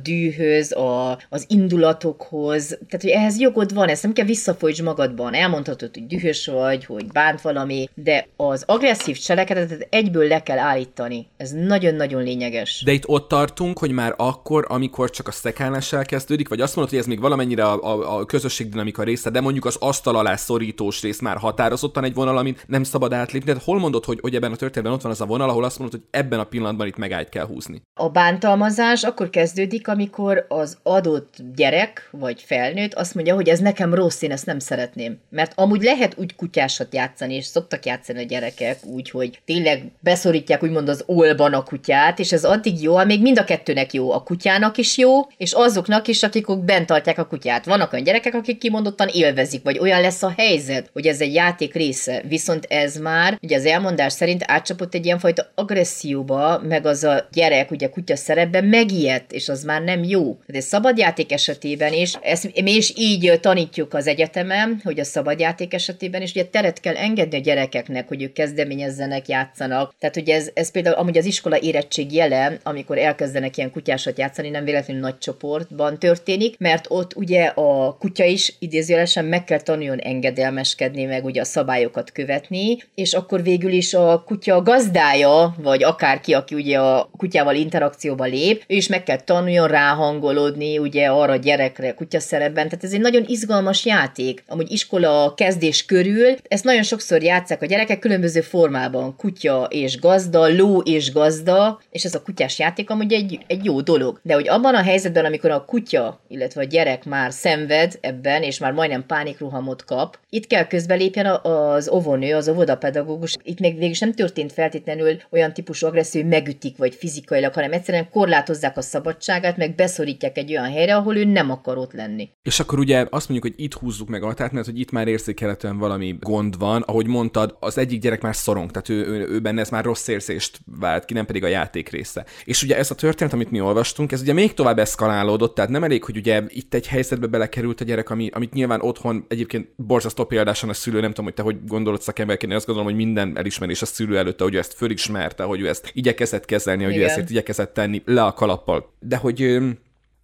dühöz, 0.41 0.71
a, 0.71 1.19
az 1.29 1.45
indulatokhoz, 1.47 2.67
tehát 2.67 3.01
hogy 3.01 3.09
ehhez 3.09 3.39
jogod 3.39 3.73
van, 3.73 3.87
ezt 3.87 4.03
nem 4.03 4.13
kell 4.13 4.25
visszafolytsd 4.25 4.83
magadban. 4.83 5.33
Elmondhatod, 5.33 5.89
hogy 5.93 6.07
dühös 6.07 6.47
vagy, 6.47 6.85
hogy 6.85 7.07
bánt 7.07 7.41
valami, 7.41 7.71
valami, 7.71 7.89
de 7.93 8.27
az 8.35 8.63
agresszív 8.65 9.17
cselekedetet 9.17 9.87
egyből 9.89 10.27
le 10.27 10.43
kell 10.43 10.57
állítani. 10.57 11.27
Ez 11.37 11.51
nagyon-nagyon 11.51 12.23
lényeges. 12.23 12.81
De 12.85 12.91
itt 12.91 13.07
ott 13.07 13.27
tartunk, 13.27 13.79
hogy 13.79 13.91
már 13.91 14.13
akkor, 14.17 14.65
amikor 14.69 15.09
csak 15.09 15.27
a 15.27 15.31
szekálás 15.31 15.93
elkezdődik, 15.93 16.49
vagy 16.49 16.61
azt 16.61 16.75
mondod, 16.75 16.93
hogy 16.93 17.01
ez 17.01 17.07
még 17.09 17.19
valamennyire 17.19 17.63
a, 17.63 17.81
a, 17.83 18.17
a 18.17 18.25
közösségdinamika 18.25 19.03
része, 19.03 19.29
de 19.29 19.41
mondjuk 19.41 19.65
az 19.65 19.75
asztal 19.79 20.15
alá 20.15 20.35
szorítós 20.35 21.01
rész 21.01 21.19
már 21.19 21.37
határozottan 21.37 22.03
egy 22.03 22.13
vonal, 22.13 22.37
amit 22.37 22.63
nem 22.67 22.83
szabad 22.83 23.13
átlépni. 23.13 23.47
Tehát 23.47 23.63
hol 23.63 23.79
mondod, 23.79 24.05
hogy, 24.05 24.19
hogy 24.21 24.35
ebben 24.35 24.51
a 24.51 24.55
történetben 24.55 24.93
ott 24.93 25.01
van 25.01 25.11
az 25.11 25.21
a 25.21 25.25
vonal, 25.25 25.49
ahol 25.49 25.63
azt 25.63 25.79
mondod, 25.79 25.99
hogy 25.99 26.19
ebben 26.19 26.39
a 26.39 26.43
pillanatban 26.43 26.87
itt 26.87 26.97
megállt 26.97 27.29
kell 27.29 27.45
húzni? 27.45 27.81
A 27.99 28.09
bántalmazás 28.09 29.03
akkor 29.03 29.29
kezdődik, 29.29 29.87
amikor 29.87 30.20
az 30.47 30.77
adott 30.83 31.33
gyerek 31.55 32.09
vagy 32.11 32.41
felnőtt 32.45 32.93
azt 32.93 33.15
mondja, 33.15 33.35
hogy 33.35 33.49
ez 33.49 33.59
nekem 33.59 33.93
rossz, 33.93 34.21
én 34.21 34.31
ezt 34.31 34.45
nem 34.45 34.59
szeretném. 34.59 35.19
Mert 35.29 35.51
amúgy 35.55 35.81
lehet 35.81 36.15
úgy 36.17 36.35
kutyásat 36.35 36.93
játszani, 36.93 37.35
és 37.35 37.45
szoktak 37.45 37.85
játszani 37.85 38.19
a 38.19 38.25
gyerekek 38.25 38.77
úgy, 38.85 39.09
hogy 39.09 39.39
tényleg 39.45 39.91
beszorítják 39.99 40.63
úgymond 40.63 40.89
az 40.89 41.03
olban 41.05 41.53
a 41.53 41.63
kutyát, 41.63 42.19
és 42.19 42.31
ez 42.31 42.43
addig 42.43 42.81
jó, 42.81 43.03
még 43.03 43.21
mind 43.21 43.39
a 43.39 43.43
kettőnek 43.43 43.93
jó. 43.93 44.11
A 44.11 44.23
kutyának 44.23 44.77
is 44.77 44.97
jó, 44.97 45.21
és 45.37 45.51
azoknak 45.51 46.07
is, 46.07 46.23
akik 46.23 46.63
bent 46.63 46.85
tartják 46.85 47.17
a 47.17 47.25
kutyát. 47.25 47.65
Vannak 47.65 47.93
olyan 47.93 48.05
gyerekek, 48.05 48.33
akik 48.33 48.57
kimondottan 48.57 49.07
élvezik, 49.07 49.63
vagy 49.63 49.79
olyan 49.79 50.01
lesz 50.01 50.23
a 50.23 50.33
helyzet, 50.37 50.89
hogy 50.93 51.07
ez 51.07 51.21
egy 51.21 51.33
játék 51.33 51.73
része. 51.73 52.21
Viszont 52.27 52.65
ez 52.69 52.95
már, 52.95 53.37
ugye 53.41 53.57
az 53.57 53.65
elmondás 53.65 54.13
szerint 54.13 54.43
átcsapott 54.45 54.93
egy 54.93 55.05
ilyenfajta 55.05 55.51
agresszióba, 55.55 56.61
meg 56.67 56.85
az 56.85 57.03
a 57.03 57.27
gyerek, 57.31 57.71
ugye 57.71 57.89
kutya 57.89 58.15
szerepben 58.15 58.65
megijedt, 58.65 59.31
és 59.31 59.49
az 59.49 59.63
már 59.63 59.81
nem 59.81 60.03
jó. 60.11 60.37
De 60.45 60.57
egy 60.57 60.63
szabadjáték 60.63 61.31
esetében 61.31 61.93
is, 61.93 62.13
ezt 62.21 62.61
mi 62.61 62.71
is 62.71 62.93
így 62.95 63.39
tanítjuk 63.41 63.93
az 63.93 64.07
egyetemen, 64.07 64.81
hogy 64.83 64.99
a 64.99 65.03
szabadjáték 65.03 65.73
esetében 65.73 66.21
is 66.21 66.31
ugye 66.31 66.45
teret 66.45 66.79
kell 66.79 66.95
engedni 66.95 67.37
a 67.37 67.41
gyerekeknek, 67.41 68.07
hogy 68.07 68.23
ők 68.23 68.33
kezdeményezzenek, 68.33 69.27
játszanak. 69.27 69.93
Tehát 69.99 70.17
ugye 70.17 70.35
ez, 70.35 70.49
ez 70.53 70.71
például 70.71 70.95
amúgy 70.95 71.17
az 71.17 71.25
iskola 71.25 71.59
érettség 71.59 72.13
jele, 72.13 72.57
amikor 72.63 72.97
elkezdenek 72.97 73.57
ilyen 73.57 73.71
kutyásat 73.71 74.17
játszani, 74.17 74.49
nem 74.49 74.63
véletlenül 74.63 75.01
nagy 75.01 75.17
csoportban 75.17 75.99
történik, 75.99 76.57
mert 76.57 76.85
ott 76.89 77.15
ugye 77.15 77.43
a 77.43 77.97
kutya 77.99 78.23
is 78.23 78.53
idézőjelesen 78.59 79.25
meg 79.25 79.43
kell 79.43 79.61
tanuljon 79.61 79.99
engedelmeskedni, 79.99 81.03
meg 81.03 81.25
ugye 81.25 81.41
a 81.41 81.45
szabályokat 81.45 82.11
követni, 82.11 82.77
és 82.95 83.13
akkor 83.13 83.43
végül 83.43 83.71
is 83.71 83.93
a 83.93 84.23
kutya 84.25 84.61
gazdája, 84.61 85.55
vagy 85.57 85.83
akárki, 85.83 86.33
aki 86.33 86.55
ugye 86.55 86.79
a 86.79 87.09
kutyával 87.17 87.55
interakcióba 87.55 88.23
lép, 88.23 88.63
ő 88.67 88.75
is 88.75 88.87
meg 88.87 89.03
kell 89.03 89.19
tanuljon 89.19 89.67
ráhangolódni 90.01 90.77
ugye 90.77 91.07
arra 91.07 91.35
gyerekre 91.35 91.93
kutya 91.93 92.19
szerepben. 92.19 92.69
Tehát 92.69 92.83
ez 92.83 92.93
egy 92.93 92.99
nagyon 92.99 93.23
izgalmas 93.27 93.85
játék. 93.85 94.43
Amúgy 94.47 94.71
iskola 94.71 95.33
kezdés 95.33 95.85
körül, 95.85 96.35
ezt 96.47 96.63
nagyon 96.63 96.83
sokszor 96.83 97.23
játszák 97.23 97.61
a 97.61 97.65
gyerekek 97.65 97.99
különböző 97.99 98.41
formában, 98.41 99.15
kutya 99.15 99.67
és 99.69 99.99
gazda, 99.99 100.55
ló 100.55 100.79
és 100.79 101.11
gazda, 101.11 101.81
és 101.91 102.03
ez 102.03 102.15
a 102.15 102.21
kutyás 102.21 102.59
játék 102.59 102.89
amúgy 102.89 103.13
egy, 103.13 103.39
egy 103.47 103.65
jó 103.65 103.81
dolog. 103.81 104.19
De 104.23 104.33
hogy 104.33 104.47
abban 104.47 104.75
a 104.75 104.83
helyzetben, 104.83 105.25
amikor 105.25 105.49
a 105.49 105.65
kutya, 105.65 106.19
illetve 106.27 106.61
a 106.61 106.65
gyerek 106.65 107.05
már 107.05 107.31
szenved 107.31 107.97
ebben, 108.01 108.43
és 108.43 108.59
már 108.59 108.71
majdnem 108.71 109.05
pánikruhamot 109.05 109.85
kap, 109.85 110.17
itt 110.29 110.47
kell 110.47 110.67
közbelépjen 110.67 111.25
az 111.25 111.89
óvónő, 111.89 112.35
az 112.35 112.49
óvodapedagógus. 112.49 113.35
Itt 113.43 113.59
még 113.59 113.77
végül 113.77 113.95
nem 113.99 114.13
történt 114.13 114.51
feltétlenül 114.51 115.17
olyan 115.29 115.53
típusú 115.53 115.87
agresszió, 115.87 116.21
hogy 116.21 116.29
megütik, 116.29 116.77
vagy 116.77 116.95
fizikailag, 116.95 117.53
hanem 117.53 117.71
egyszerűen 117.71 118.09
korlátozzák 118.09 118.77
a 118.77 118.81
szabadságát, 118.81 119.57
meg 119.57 119.75
beszorítják 119.91 120.37
egy 120.37 120.51
olyan 120.51 120.71
helyre, 120.71 120.95
ahol 120.95 121.17
ő 121.17 121.25
nem 121.25 121.51
akar 121.51 121.77
ott 121.77 121.93
lenni. 121.93 122.29
És 122.43 122.59
akkor 122.59 122.79
ugye 122.79 123.05
azt 123.09 123.29
mondjuk, 123.29 123.53
hogy 123.53 123.63
itt 123.63 123.73
húzzuk 123.73 124.09
meg 124.09 124.23
a 124.23 124.25
határt, 124.25 124.51
mert 124.51 124.65
hogy 124.65 124.79
itt 124.79 124.91
már 124.91 125.07
érzékelhetően 125.07 125.77
valami 125.77 126.17
gond 126.19 126.57
van, 126.57 126.81
ahogy 126.81 127.07
mondtad, 127.07 127.55
az 127.59 127.77
egyik 127.77 128.01
gyerek 128.01 128.21
már 128.21 128.35
szorong, 128.35 128.71
tehát 128.71 128.89
ő, 128.89 129.05
ő, 129.05 129.27
ő 129.27 129.39
benne 129.39 129.61
ez 129.61 129.69
már 129.69 129.83
rossz 129.83 130.07
érzést 130.07 130.59
vált 130.79 131.05
ki, 131.05 131.13
nem 131.13 131.25
pedig 131.25 131.43
a 131.43 131.47
játék 131.47 131.89
része. 131.89 132.25
És 132.45 132.63
ugye 132.63 132.77
ez 132.77 132.91
a 132.91 132.95
történet, 132.95 133.33
amit 133.33 133.51
mi 133.51 133.61
olvastunk, 133.61 134.11
ez 134.11 134.21
ugye 134.21 134.33
még 134.33 134.53
tovább 134.53 134.79
eszkalálódott, 134.79 135.55
tehát 135.55 135.71
nem 135.71 135.83
elég, 135.83 136.03
hogy 136.03 136.17
ugye 136.17 136.43
itt 136.47 136.73
egy 136.73 136.87
helyzetbe 136.87 137.27
belekerült 137.27 137.81
a 137.81 137.83
gyerek, 137.83 138.09
ami, 138.09 138.29
amit 138.33 138.53
nyilván 138.53 138.81
otthon 138.81 139.25
egyébként 139.27 139.67
borzasztó 139.75 140.25
példásan 140.25 140.69
a 140.69 140.73
szülő, 140.73 140.99
nem 140.99 141.09
tudom, 141.09 141.25
hogy 141.25 141.33
te 141.33 141.41
hogy 141.41 141.57
gondolod 141.67 142.01
szakemberként, 142.01 142.53
azt 142.53 142.65
gondolom, 142.65 142.89
hogy 142.89 142.99
minden 142.99 143.37
elismerés 143.37 143.81
a 143.81 143.85
szülő 143.85 144.17
előtt, 144.17 144.41
hogy 144.41 144.53
ő 144.53 144.57
ezt 144.57 144.73
fölismerte, 144.73 145.43
hogy 145.43 145.61
ő 145.61 145.67
ezt 145.67 145.91
igyekezett 145.93 146.45
kezelni, 146.45 146.83
hogy 146.83 146.93
Igen. 146.93 147.03
ő 147.03 147.09
ezt 147.09 147.29
igyekezett 147.29 147.73
tenni 147.73 148.01
le 148.05 148.23
a 148.23 148.33
kalappal. 148.33 148.93
De 148.99 149.15
hogy 149.15 149.41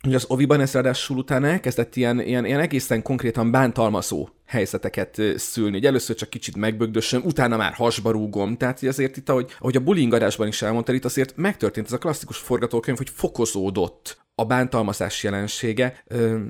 hogy 0.07 0.15
az 0.15 0.25
Oviban 0.27 0.61
ez 0.61 0.73
ráadásul 0.73 1.17
utána 1.17 1.47
elkezdett 1.47 1.95
ilyen, 1.95 2.21
ilyen, 2.21 2.45
ilyen 2.45 2.59
egészen 2.59 3.01
konkrétan 3.01 3.51
bántalmazó 3.51 4.29
helyzeteket 4.45 5.21
szülni. 5.35 5.77
Ugye 5.77 5.87
először 5.87 6.15
csak 6.15 6.29
kicsit 6.29 6.55
megbögdösöm, 6.55 7.21
utána 7.25 7.57
már 7.57 7.73
hasba 7.73 8.11
rúgom. 8.11 8.57
Tehát 8.57 8.83
azért 8.83 9.17
itt, 9.17 9.29
ahogy, 9.29 9.51
ahogy 9.59 9.75
a 9.75 9.79
bullying 9.79 10.13
adásban 10.13 10.47
is 10.47 10.61
elmondta, 10.61 10.93
itt 10.93 11.05
azért 11.05 11.35
megtörtént 11.35 11.85
ez 11.85 11.93
a 11.93 11.97
klasszikus 11.97 12.37
forgatókönyv, 12.37 12.97
hogy 12.97 13.09
fokozódott 13.13 14.17
a 14.39 14.45
bántalmazás 14.45 15.23
jelensége. 15.23 16.03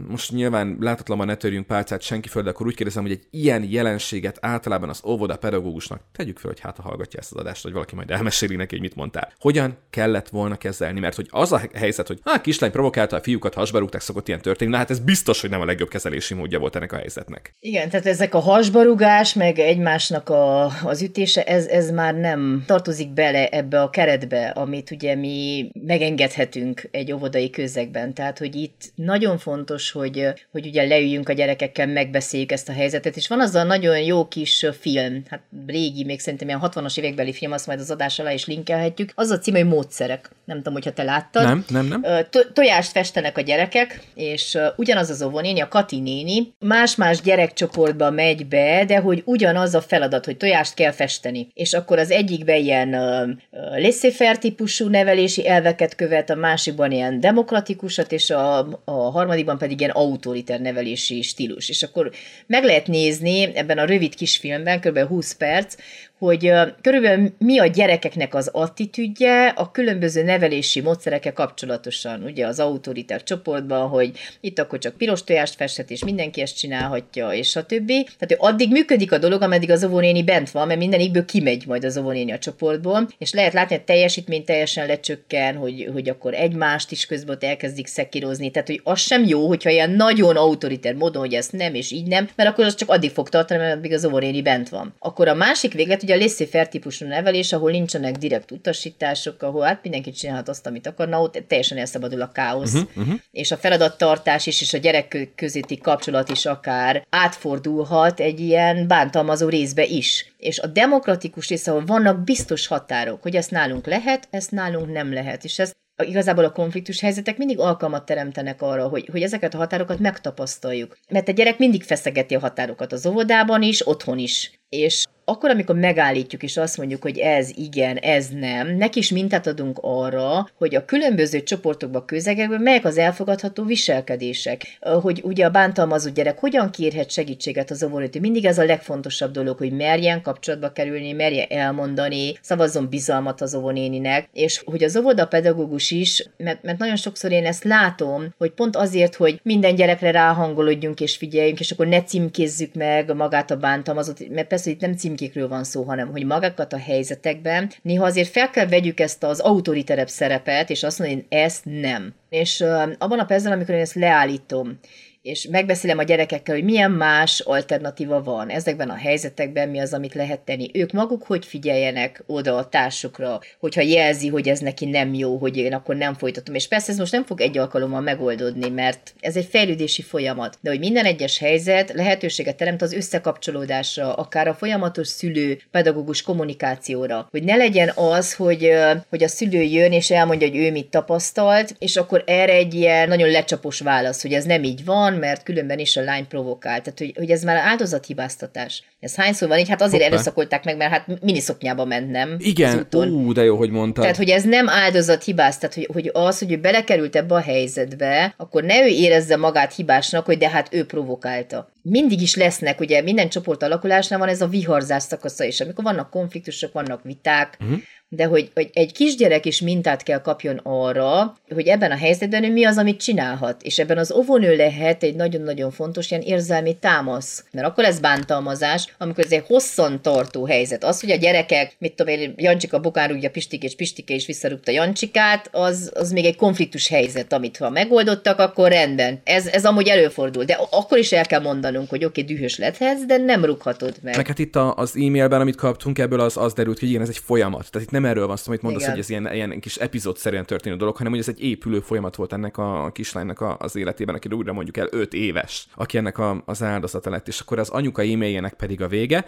Most 0.08 0.32
nyilván 0.32 0.77
látatlanban 0.79 1.27
ne 1.27 1.36
törjünk 1.36 1.67
pálcát 1.67 2.01
senki 2.01 2.27
föl, 2.27 2.44
de 2.44 2.50
akkor 2.50 2.65
úgy 2.65 2.75
kérdezem, 2.75 3.03
hogy 3.03 3.12
egy 3.12 3.27
ilyen 3.29 3.65
jelenséget 3.70 4.38
általában 4.41 4.89
az 4.89 5.01
óvoda 5.06 5.38
pedagógusnak 5.38 6.01
tegyük 6.12 6.38
fel, 6.38 6.50
hogy 6.50 6.60
hát 6.60 6.77
ha 6.77 6.84
hallgatja 6.84 7.20
ezt 7.20 7.32
az 7.32 7.39
adást, 7.39 7.63
hogy 7.63 7.72
valaki 7.72 7.96
majd 7.96 8.12
elmeséli 8.12 8.56
neki, 8.56 8.75
hogy 8.75 8.84
mit 8.84 8.96
mondtál. 8.96 9.32
Hogyan 9.39 9.77
kellett 9.89 10.29
volna 10.29 10.56
kezelni? 10.56 11.00
Mert 11.00 11.15
hogy 11.15 11.27
az 11.29 11.51
a 11.51 11.62
helyzet, 11.74 12.08
hogy 12.08 12.20
hát 12.24 12.41
kislány 12.41 12.72
provokálta 12.72 13.15
a 13.15 13.22
fiúkat, 13.22 13.53
hasbarúgták, 13.53 14.01
szokott 14.01 14.27
ilyen 14.27 14.41
történni, 14.41 14.72
na 14.72 14.77
hát 14.77 14.89
ez 14.89 15.00
biztos, 15.00 15.41
hogy 15.41 15.50
nem 15.50 15.62
a 15.62 15.65
legjobb 15.65 15.89
kezelési 15.89 16.34
módja 16.34 16.60
volt 16.60 16.75
ennek 16.75 16.91
a 16.91 16.98
helyzetnek. 16.98 17.56
Igen, 17.60 17.89
tehát 17.89 18.06
ezek 18.06 18.34
a 18.34 18.39
hasbarugás, 18.39 19.34
meg 19.34 19.60
egymásnak 19.60 20.29
a, 20.29 20.65
az 20.84 21.01
ütése, 21.01 21.44
ez, 21.44 21.65
ez 21.65 21.91
már 21.91 22.15
nem 22.15 22.63
tartozik 22.65 23.13
bele 23.13 23.48
ebbe 23.48 23.82
a 23.82 23.89
keretbe, 23.89 24.48
amit 24.48 24.91
ugye 24.91 25.15
mi 25.15 25.70
megengedhetünk 25.86 26.88
egy 26.91 27.12
óvodai 27.12 27.50
közegben. 27.78 28.14
Tehát, 28.14 28.38
hogy 28.38 28.56
itt 28.56 28.92
nagyon 28.96 29.38
fontos, 29.38 29.92
hogy, 29.92 30.28
hogy 30.52 30.66
ugye 30.66 30.88
leüljünk 30.88 31.30
a 31.30 31.34
gyerekekkel, 31.34 31.88
megbeszéljük 31.88 32.52
ezt 32.52 32.70
a 32.70 32.74
helyzetet, 32.74 33.16
és 33.16 33.28
van 33.28 33.42
az 33.42 33.56
a 33.56 33.64
nagyon 33.64 34.00
jó 34.00 34.28
kis 34.28 34.66
film, 34.80 35.24
hát 35.30 35.42
régi, 35.68 36.04
még 36.04 36.20
szerintem 36.20 36.48
ilyen 36.48 36.62
60-as 36.64 36.98
évekbeli 36.98 37.34
film, 37.34 37.52
azt 37.52 37.68
majd 37.68 37.80
az 37.80 37.92
adás 37.92 38.20
alá 38.20 38.32
is 38.32 38.46
linkelhetjük, 38.46 39.12
az 39.16 39.30
a 39.30 39.40
cím, 39.40 39.54
hogy 39.54 39.68
módszerek. 39.68 40.30
Nem 40.46 40.58
tudom, 40.58 40.74
hogyha 40.74 40.92
te 40.92 41.04
láttad. 41.04 41.44
Nem, 41.44 41.66
nem, 41.70 41.86
nem. 41.86 42.02
To- 42.30 42.52
tojást 42.54 42.92
festenek 42.92 43.38
a 43.38 43.42
gyerekek, 43.42 44.02
és 44.16 44.58
ugyanaz 44.76 45.10
az 45.10 45.22
óvónéni, 45.22 45.60
a 45.60 45.68
Kati 45.68 46.00
néni, 46.00 46.54
más-más 46.60 47.22
gyerekcsoportba 47.22 48.12
megy 48.12 48.48
be, 48.48 48.86
de 48.86 48.98
hogy 48.98 49.22
ugyanaz 49.26 49.76
a 49.76 49.82
feladat, 49.82 50.26
hogy 50.26 50.38
tojást 50.38 50.74
kell 50.74 50.92
festeni. 50.92 51.48
És 51.54 51.74
akkor 51.74 52.00
az 52.00 52.12
egyikben 52.12 52.58
ilyen 52.58 52.94
uh, 52.94 53.80
laissez 53.80 54.38
típusú 54.40 54.88
nevelési 54.88 55.48
elveket 55.48 55.96
követ, 55.96 56.30
a 56.30 56.36
másikban 56.36 56.92
ilyen 56.92 57.20
demokratikusat, 57.68 58.12
és 58.12 58.30
a, 58.30 58.60
a 58.84 59.12
harmadikban 59.12 59.58
pedig 59.58 59.80
ilyen 59.80 59.92
autoriter 59.92 60.60
nevelési 60.60 61.22
stílus. 61.22 61.70
És 61.70 61.84
akkor 61.84 62.12
meg 62.48 62.64
lehet 62.64 62.88
nézni 62.88 63.56
ebben 63.56 63.78
a 63.78 63.86
rövid 63.86 64.16
kisfilmben, 64.16 64.80
kb. 64.80 65.00
20 65.00 65.36
perc, 65.36 65.76
hogy 66.18 66.52
körülbelül 66.82 67.34
mi 67.38 67.60
a 67.60 67.66
gyerekeknek 67.66 68.36
az 68.36 68.50
attitűdje 68.54 69.48
a 69.48 69.72
különböző 69.72 70.24
nevelési 70.24 70.82
módszerekkel 70.82 71.34
kapcsolatosan, 71.34 72.24
ugye 72.24 72.46
az 72.46 72.60
autoriter 72.60 73.24
csoportban, 73.24 73.88
hogy 73.88 74.12
itt 74.42 74.60
akkor 74.60 74.80
csak 74.80 74.98
piros 74.98 75.24
tojást 75.24 75.56
festhet, 75.56 75.92
és 75.92 76.04
mindenki 76.04 76.42
ezt 76.42 76.58
csinálhatja, 76.58 77.32
és 77.32 77.56
a 77.56 77.66
többi. 77.66 78.04
Tehát 78.04 78.20
hogy 78.20 78.38
addig 78.40 78.72
működik 78.72 79.12
a 79.12 79.18
dolog, 79.18 79.42
ameddig 79.42 79.72
az 79.72 79.84
óvónéni 79.84 80.24
bent 80.24 80.52
van, 80.52 80.68
mert 80.68 80.80
mindenikből 80.80 81.26
kimegy 81.26 81.64
majd 81.68 81.84
az 81.84 81.98
óvónéni 81.98 82.32
a 82.32 82.38
csoportból, 82.38 83.08
és 83.18 83.34
lehet 83.34 83.54
látni, 83.54 83.76
hogy 83.76 83.86
teljesítmény 83.86 84.44
teljesen 84.44 84.88
lecsökken, 84.88 85.56
hogy, 85.56 85.90
hogy 85.94 86.10
akkor 86.10 86.34
egymást 86.34 86.92
is 86.92 87.06
közben 87.06 87.36
ott 87.36 87.44
elkezdik 87.44 87.88
szekírozni. 87.88 88.52
Tehát, 88.52 88.68
hogy 88.68 88.82
az 88.84 89.00
sem 89.00 89.26
jó, 89.26 89.48
hogyha 89.48 89.70
ilyen 89.70 89.92
nagyon 89.92 90.36
autoriter 90.36 90.94
módon, 90.94 91.22
hogy 91.22 91.34
ezt 91.34 91.52
nem, 91.52 91.74
és 91.74 91.92
így 91.92 92.08
nem, 92.08 92.30
mert 92.36 92.50
akkor 92.50 92.66
az 92.66 92.76
csak 92.76 92.90
addig 92.90 93.12
fog 93.12 93.30
tartani, 93.30 93.60
mert 93.60 93.76
addig 93.76 93.94
az 93.94 94.06
óvónéni 94.06 94.42
bent 94.42 94.70
van. 94.70 94.94
Akkor 95.00 95.28
a 95.28 95.34
másik 95.34 95.74
véglet, 95.74 96.06
ugye 96.08 96.16
a 96.16 96.18
laissez 96.18 96.68
típusú 96.70 97.06
nevelés, 97.06 97.54
ahol 97.54 97.72
nincsenek 97.72 98.16
direkt 98.16 98.52
utasítások, 98.52 99.42
ahol 99.42 99.66
hát 99.66 99.80
mindenki 99.82 100.12
csinálhat 100.12 100.50
azt, 100.50 100.68
amit 100.68 100.88
akarna, 100.88 101.22
ott 101.22 101.44
teljesen 101.48 101.78
elszabadul 101.78 102.22
a 102.22 102.32
káosz. 102.32 102.74
Uh-huh, 102.74 102.90
uh-huh. 102.96 103.20
És 103.32 103.52
a 103.52 103.58
feladattartás 103.58 104.48
is, 104.48 104.62
és 104.62 104.74
a 104.74 104.78
gyerek 104.78 105.32
közötti 105.36 105.78
kapcsolat 105.78 106.30
is 106.30 106.46
akár 106.46 107.06
átfordulhat 107.10 108.20
egy 108.20 108.40
ilyen 108.40 108.88
bántalmazó 108.88 109.50
részbe 109.50 109.86
is. 109.86 110.34
És 110.38 110.60
a 110.60 110.68
demokratikus 110.68 111.48
rész, 111.48 111.68
ahol 111.68 111.86
vannak 111.86 112.24
biztos 112.24 112.68
határok, 112.68 113.22
hogy 113.22 113.36
ezt 113.36 113.52
nálunk 113.52 113.86
lehet, 113.86 114.28
ezt 114.32 114.52
nálunk 114.52 114.92
nem 114.92 115.14
lehet. 115.14 115.44
És 115.44 115.60
ez 115.60 115.72
igazából 116.04 116.44
a 116.44 116.52
konfliktus 116.52 117.00
helyzetek 117.00 117.38
mindig 117.38 117.60
alkalmat 117.60 118.06
teremtenek 118.06 118.62
arra, 118.62 118.88
hogy, 118.88 119.08
hogy 119.12 119.22
ezeket 119.22 119.54
a 119.54 119.58
határokat 119.58 120.00
megtapasztaljuk. 120.00 120.98
Mert 121.10 121.28
a 121.28 121.32
gyerek 121.32 121.58
mindig 121.58 121.84
feszegeti 121.84 122.36
a 122.36 122.40
határokat 122.40 122.92
az 122.92 123.06
óvodában 123.06 123.62
is, 123.62 123.88
otthon 123.88 124.18
is. 124.18 124.52
És 124.70 125.06
akkor, 125.30 125.50
amikor 125.50 125.76
megállítjuk 125.76 126.44
és 126.44 126.58
azt 126.58 126.78
mondjuk, 126.78 127.02
hogy 127.02 127.18
ez 127.18 127.50
igen, 127.56 127.98
ez 127.98 128.28
nem, 128.28 128.76
neki 128.76 129.00
is 129.00 129.12
mintát 129.12 129.48
adunk 129.48 129.80
arra, 129.82 130.50
hogy 130.58 130.76
a 130.76 130.86
különböző 130.86 131.44
csoportokban, 131.44 132.06
közegekben 132.06 132.62
melyek 132.62 132.86
az 132.86 132.98
elfogadható 132.98 133.64
viselkedések. 133.64 134.78
Hogy 135.02 135.22
ugye 135.24 135.46
a 135.46 135.50
bántalmazó 135.50 136.10
gyerek 136.10 136.40
hogyan 136.40 136.70
kérhet 136.70 137.12
segítséget 137.12 137.72
az 137.72 137.84
óvónőtől. 137.84 138.22
Mindig 138.22 138.46
ez 138.46 138.58
a 138.58 138.66
legfontosabb 138.66 139.32
dolog, 139.32 139.58
hogy 139.58 139.72
merjen 139.72 140.22
kapcsolatba 140.22 140.72
kerülni, 140.72 141.12
merje 141.12 141.46
elmondani, 141.46 142.34
szavazzon 142.42 142.90
bizalmat 142.90 143.42
az 143.42 143.56
óvónéninek, 143.56 144.30
és 144.34 144.62
hogy 144.66 144.84
az 144.84 144.98
óvoda 144.98 145.28
pedagógus 145.28 145.92
is, 145.92 146.30
mert, 146.38 146.64
mert 146.64 146.78
nagyon 146.78 146.96
sokszor 146.96 147.32
én 147.32 147.46
ezt 147.46 147.64
látom, 147.64 148.34
hogy 148.38 148.52
pont 148.52 148.76
azért, 148.76 149.16
hogy 149.16 149.40
minden 149.44 149.76
gyerekre 149.76 150.12
ráhangolódjunk 150.12 151.00
és 151.00 151.16
figyeljünk, 151.16 151.60
és 151.60 151.72
akkor 151.72 151.88
ne 151.88 152.04
címkézzük 152.04 152.74
meg 152.74 153.16
magát 153.16 153.52
a 153.52 153.58
bántalmazót, 153.58 154.30
mert 154.30 154.48
persze 154.58 154.72
itt 154.72 154.82
nem 154.82 154.92
cím 154.96 155.16
címkékről 155.16 155.48
van 155.48 155.64
szó, 155.64 155.84
hanem 155.84 156.12
hogy 156.12 156.26
magákat 156.26 156.74
a 156.74 156.78
helyzetekben 156.78 157.72
néha 157.82 158.06
azért 158.06 158.30
fel 158.30 158.50
kell 158.50 158.68
vegyük 158.68 159.00
ezt 159.00 159.24
az 159.24 159.40
autoriterebb 159.40 160.08
szerepet, 160.08 160.70
és 160.70 160.84
azt 160.84 161.00
mondani, 161.00 161.26
hogy 161.30 161.40
ezt 161.40 161.66
nem. 161.66 162.14
És 162.30 162.62
abban 162.98 163.20
a 163.20 163.26
percben, 163.26 163.52
amikor 163.52 163.76
én 163.76 163.82
ezt 163.82 163.96
leállítom, 163.96 164.80
és 165.28 165.48
megbeszélem 165.52 165.98
a 165.98 166.04
gyerekekkel, 166.04 166.56
hogy 166.56 166.64
milyen 166.64 166.92
más 166.92 167.40
alternatíva 167.40 168.24
van 168.24 168.50
ezekben 168.50 168.90
a 168.90 168.96
helyzetekben, 168.96 169.70
mi 169.70 169.80
az, 169.80 169.94
amit 169.94 170.14
lehet 170.14 170.40
tenni. 170.40 170.70
Ők 170.74 170.92
maguk 170.92 171.24
hogy 171.24 171.46
figyeljenek 171.46 172.24
oda 172.26 172.56
a 172.56 172.70
társukra, 172.70 173.40
hogyha 173.60 173.82
jelzi, 173.82 174.28
hogy 174.28 174.48
ez 174.48 174.60
neki 174.60 174.86
nem 174.86 175.14
jó, 175.14 175.38
hogy 175.38 175.58
én 175.58 175.74
akkor 175.74 175.96
nem 175.96 176.14
folytatom. 176.14 176.56
És 176.56 176.68
persze 176.68 176.92
ez 176.92 176.98
most 176.98 177.12
nem 177.12 177.26
fog 177.26 177.42
egy 177.42 177.58
alkalommal 177.58 178.02
megoldódni, 178.02 178.70
mert 178.70 179.14
ez 179.20 179.36
egy 179.36 179.48
fejlődési 179.50 180.02
folyamat. 180.02 180.58
De 180.62 180.70
hogy 180.70 180.80
minden 180.80 181.06
egyes 181.06 181.38
helyzet 181.38 181.92
lehetőséget 181.94 182.58
teremt 182.58 182.82
az 182.82 182.94
összekapcsolódásra, 182.94 184.14
akár 184.14 184.48
a 184.48 184.54
folyamatos 184.54 185.08
szülő 185.08 185.60
pedagógus 185.72 186.22
kommunikációra. 186.22 187.28
Hogy 187.32 187.44
ne 187.44 187.56
legyen 187.56 187.92
az, 187.96 188.34
hogy, 188.34 188.72
hogy 189.10 189.24
a 189.24 189.28
szülő 189.28 189.62
jön 189.62 189.92
és 189.92 190.12
elmondja, 190.12 190.48
hogy 190.48 190.58
ő 190.58 190.72
mit 190.72 190.90
tapasztalt, 190.90 191.76
és 191.80 191.96
akkor 191.96 192.24
erre 192.26 192.54
egy 192.54 192.74
ilyen 192.74 193.08
nagyon 193.08 193.30
lecsapos 193.30 193.80
válasz, 193.80 194.22
hogy 194.22 194.34
ez 194.34 194.46
nem 194.46 194.64
így 194.64 194.86
van, 194.86 195.17
mert 195.18 195.44
különben 195.44 195.80
is 195.80 195.98
a 195.98 196.02
lány 196.02 196.28
provokál. 196.28 196.82
Tehát, 196.82 197.00
hogy, 197.00 197.14
hogy 197.16 197.30
ez 197.30 197.44
már 197.44 197.56
áldozathibáztatás. 197.56 198.84
Ez 199.00 199.16
hányszor 199.16 199.48
van 199.48 199.60
így? 199.60 199.70
Hát 199.70 199.82
azért 199.82 200.04
Hoppá. 200.04 200.16
erőszakolták 200.16 200.64
meg, 200.64 200.78
mert 200.78 200.92
hát 200.92 201.22
miniszoknyába 201.22 201.86
ment, 201.86 202.12
nem? 202.12 202.36
Igen, 202.40 202.88
ú, 202.92 203.34
de 203.34 203.44
jó, 203.44 203.58
hogy 203.58 203.70
mondtad. 203.70 204.02
Tehát, 204.02 204.18
hogy 204.18 204.30
ez 204.30 204.44
nem 204.44 204.70
áldozathibáz, 204.70 205.58
tehát, 205.58 205.76
hogy, 205.76 205.90
hogy 205.94 206.10
az, 206.14 206.40
hogy 206.40 206.52
ő 206.52 206.58
belekerült 206.58 207.16
ebbe 207.16 207.36
a 207.36 207.42
helyzetbe, 207.42 208.34
akkor 208.38 208.64
ne 208.64 208.84
ő 208.84 208.88
érezze 208.88 209.38
magát 209.38 209.76
hibásnak, 209.76 210.26
hogy 210.26 210.38
de 210.38 210.50
hát 210.50 210.68
ő 210.72 210.86
provokálta. 210.86 211.72
Mindig 211.82 212.22
is 212.22 212.36
lesznek, 212.36 212.80
ugye 212.80 213.02
minden 213.02 213.30
csoport 213.30 213.64
alakulásnál 213.64 214.20
van 214.20 214.28
ez 214.28 214.42
a 214.42 214.48
viharzás 214.48 215.04
szakasza 215.04 215.44
is, 215.44 215.62
amikor 215.62 215.84
vannak 215.84 216.10
konfliktusok, 216.10 216.74
vannak 216.74 217.04
viták, 217.04 217.58
uh-huh 217.60 217.80
de 218.10 218.26
hogy, 218.26 218.52
hogy 218.54 218.70
egy 218.74 218.92
kisgyerek 218.92 219.46
is 219.46 219.62
mintát 219.62 220.04
kell 220.04 220.22
kapjon 220.22 220.60
arra, 220.64 221.38
hogy 221.54 221.68
ebben 221.68 221.92
a 221.92 221.98
helyzetben 221.98 222.44
ő 222.44 222.52
mi 222.52 222.66
az, 222.66 222.78
amit 222.78 223.02
csinálhat. 223.02 223.62
És 223.62 223.80
ebben 223.80 223.98
az 223.98 224.12
óvónő 224.12 224.56
lehet 224.56 225.04
egy 225.04 225.16
nagyon-nagyon 225.16 225.72
fontos 225.72 226.12
ilyen 226.12 226.24
érzelmi 226.24 226.78
támasz. 226.80 227.46
Mert 227.52 227.68
akkor 227.68 227.84
ez 227.84 228.00
bántalmazás, 228.00 228.96
amikor 228.98 229.24
ez 229.24 229.32
egy 229.32 229.44
hosszan 229.48 230.02
tartó 230.02 230.46
helyzet. 230.46 230.84
Az, 230.84 231.00
hogy 231.00 231.12
a 231.12 231.16
gyerekek, 231.16 231.76
mit 231.80 231.94
tudom 231.94 232.14
én, 232.14 232.34
Jancsika 232.38 232.80
bokán 232.80 233.08
rúgja 233.08 233.30
Pistike, 233.30 233.66
és 233.66 233.76
Pistike 233.76 234.14
is 234.14 234.26
visszarúgta 234.26 234.72
Jancsikát, 234.72 235.50
az, 235.52 235.92
az 235.94 236.12
még 236.12 236.26
egy 236.26 236.36
konfliktus 236.36 236.88
helyzet, 236.88 237.34
amit 237.34 237.58
ha 237.58 237.70
megoldottak, 237.70 238.40
akkor 238.40 238.70
rendben. 238.70 239.22
Ez, 239.24 239.48
ez 239.48 239.66
amúgy 239.66 239.88
előfordul. 239.88 240.44
De 240.44 240.60
akkor 240.72 240.98
is 240.98 241.12
el 241.12 241.26
kell 241.26 241.42
mondanunk, 241.42 241.90
hogy 241.90 242.06
oké, 242.06 242.22
okay, 242.22 242.36
dühös 242.36 242.58
lehetsz, 242.58 243.06
de 243.06 243.18
nem 243.18 243.46
rúghatod 243.46 243.96
meg. 244.02 244.16
Meg 244.16 244.28
hát 244.28 244.40
itt 244.40 244.56
az 244.56 244.96
e-mailben, 244.96 245.42
amit 245.42 245.56
kaptunk 245.56 246.00
ebből, 246.00 246.20
az, 246.20 246.38
az 246.38 246.54
derült, 246.54 246.80
hogy 246.80 246.90
igen, 246.90 247.02
ez 247.02 247.10
egy 247.10 247.18
folyamat. 247.18 247.72
Tehát 247.72 247.88
itt 247.88 247.94
nem 248.00 248.06
erről 248.06 248.27
van 248.27 248.36
szó, 248.36 248.44
amit 248.48 248.62
mondasz, 248.62 248.82
Igen. 248.82 248.94
hogy 248.94 249.04
ez 249.04 249.10
ilyen, 249.10 249.34
ilyen 249.34 249.60
kis 249.60 249.75
epizódszerűen 249.75 250.46
történő 250.46 250.75
dolog, 250.75 250.98
hanem 250.98 251.12
hogy 251.12 251.22
ez 251.22 251.27
egy 251.27 251.44
épülő 251.44 251.80
folyamat 251.80 252.16
volt 252.16 252.34
ennek 252.34 252.58
a 252.58 252.92
kislánynak 252.94 253.42
a, 253.42 253.58
az 253.60 253.75
életében, 253.75 254.16
aki 254.16 254.27
újra 254.32 254.54
mondjuk 254.54 254.77
el 254.77 254.88
5 254.92 255.13
éves, 255.13 255.68
aki 255.75 255.98
ennek 255.98 256.18
a, 256.18 256.44
az 256.46 256.63
áldozata 256.63 257.10
lett, 257.10 257.27
és 257.27 257.39
akkor 257.39 257.60
az 257.60 257.70
anyuka 257.70 258.01
e-mailjének 258.01 258.54
pedig 258.54 258.82
a 258.82 258.88
vége. 258.88 259.25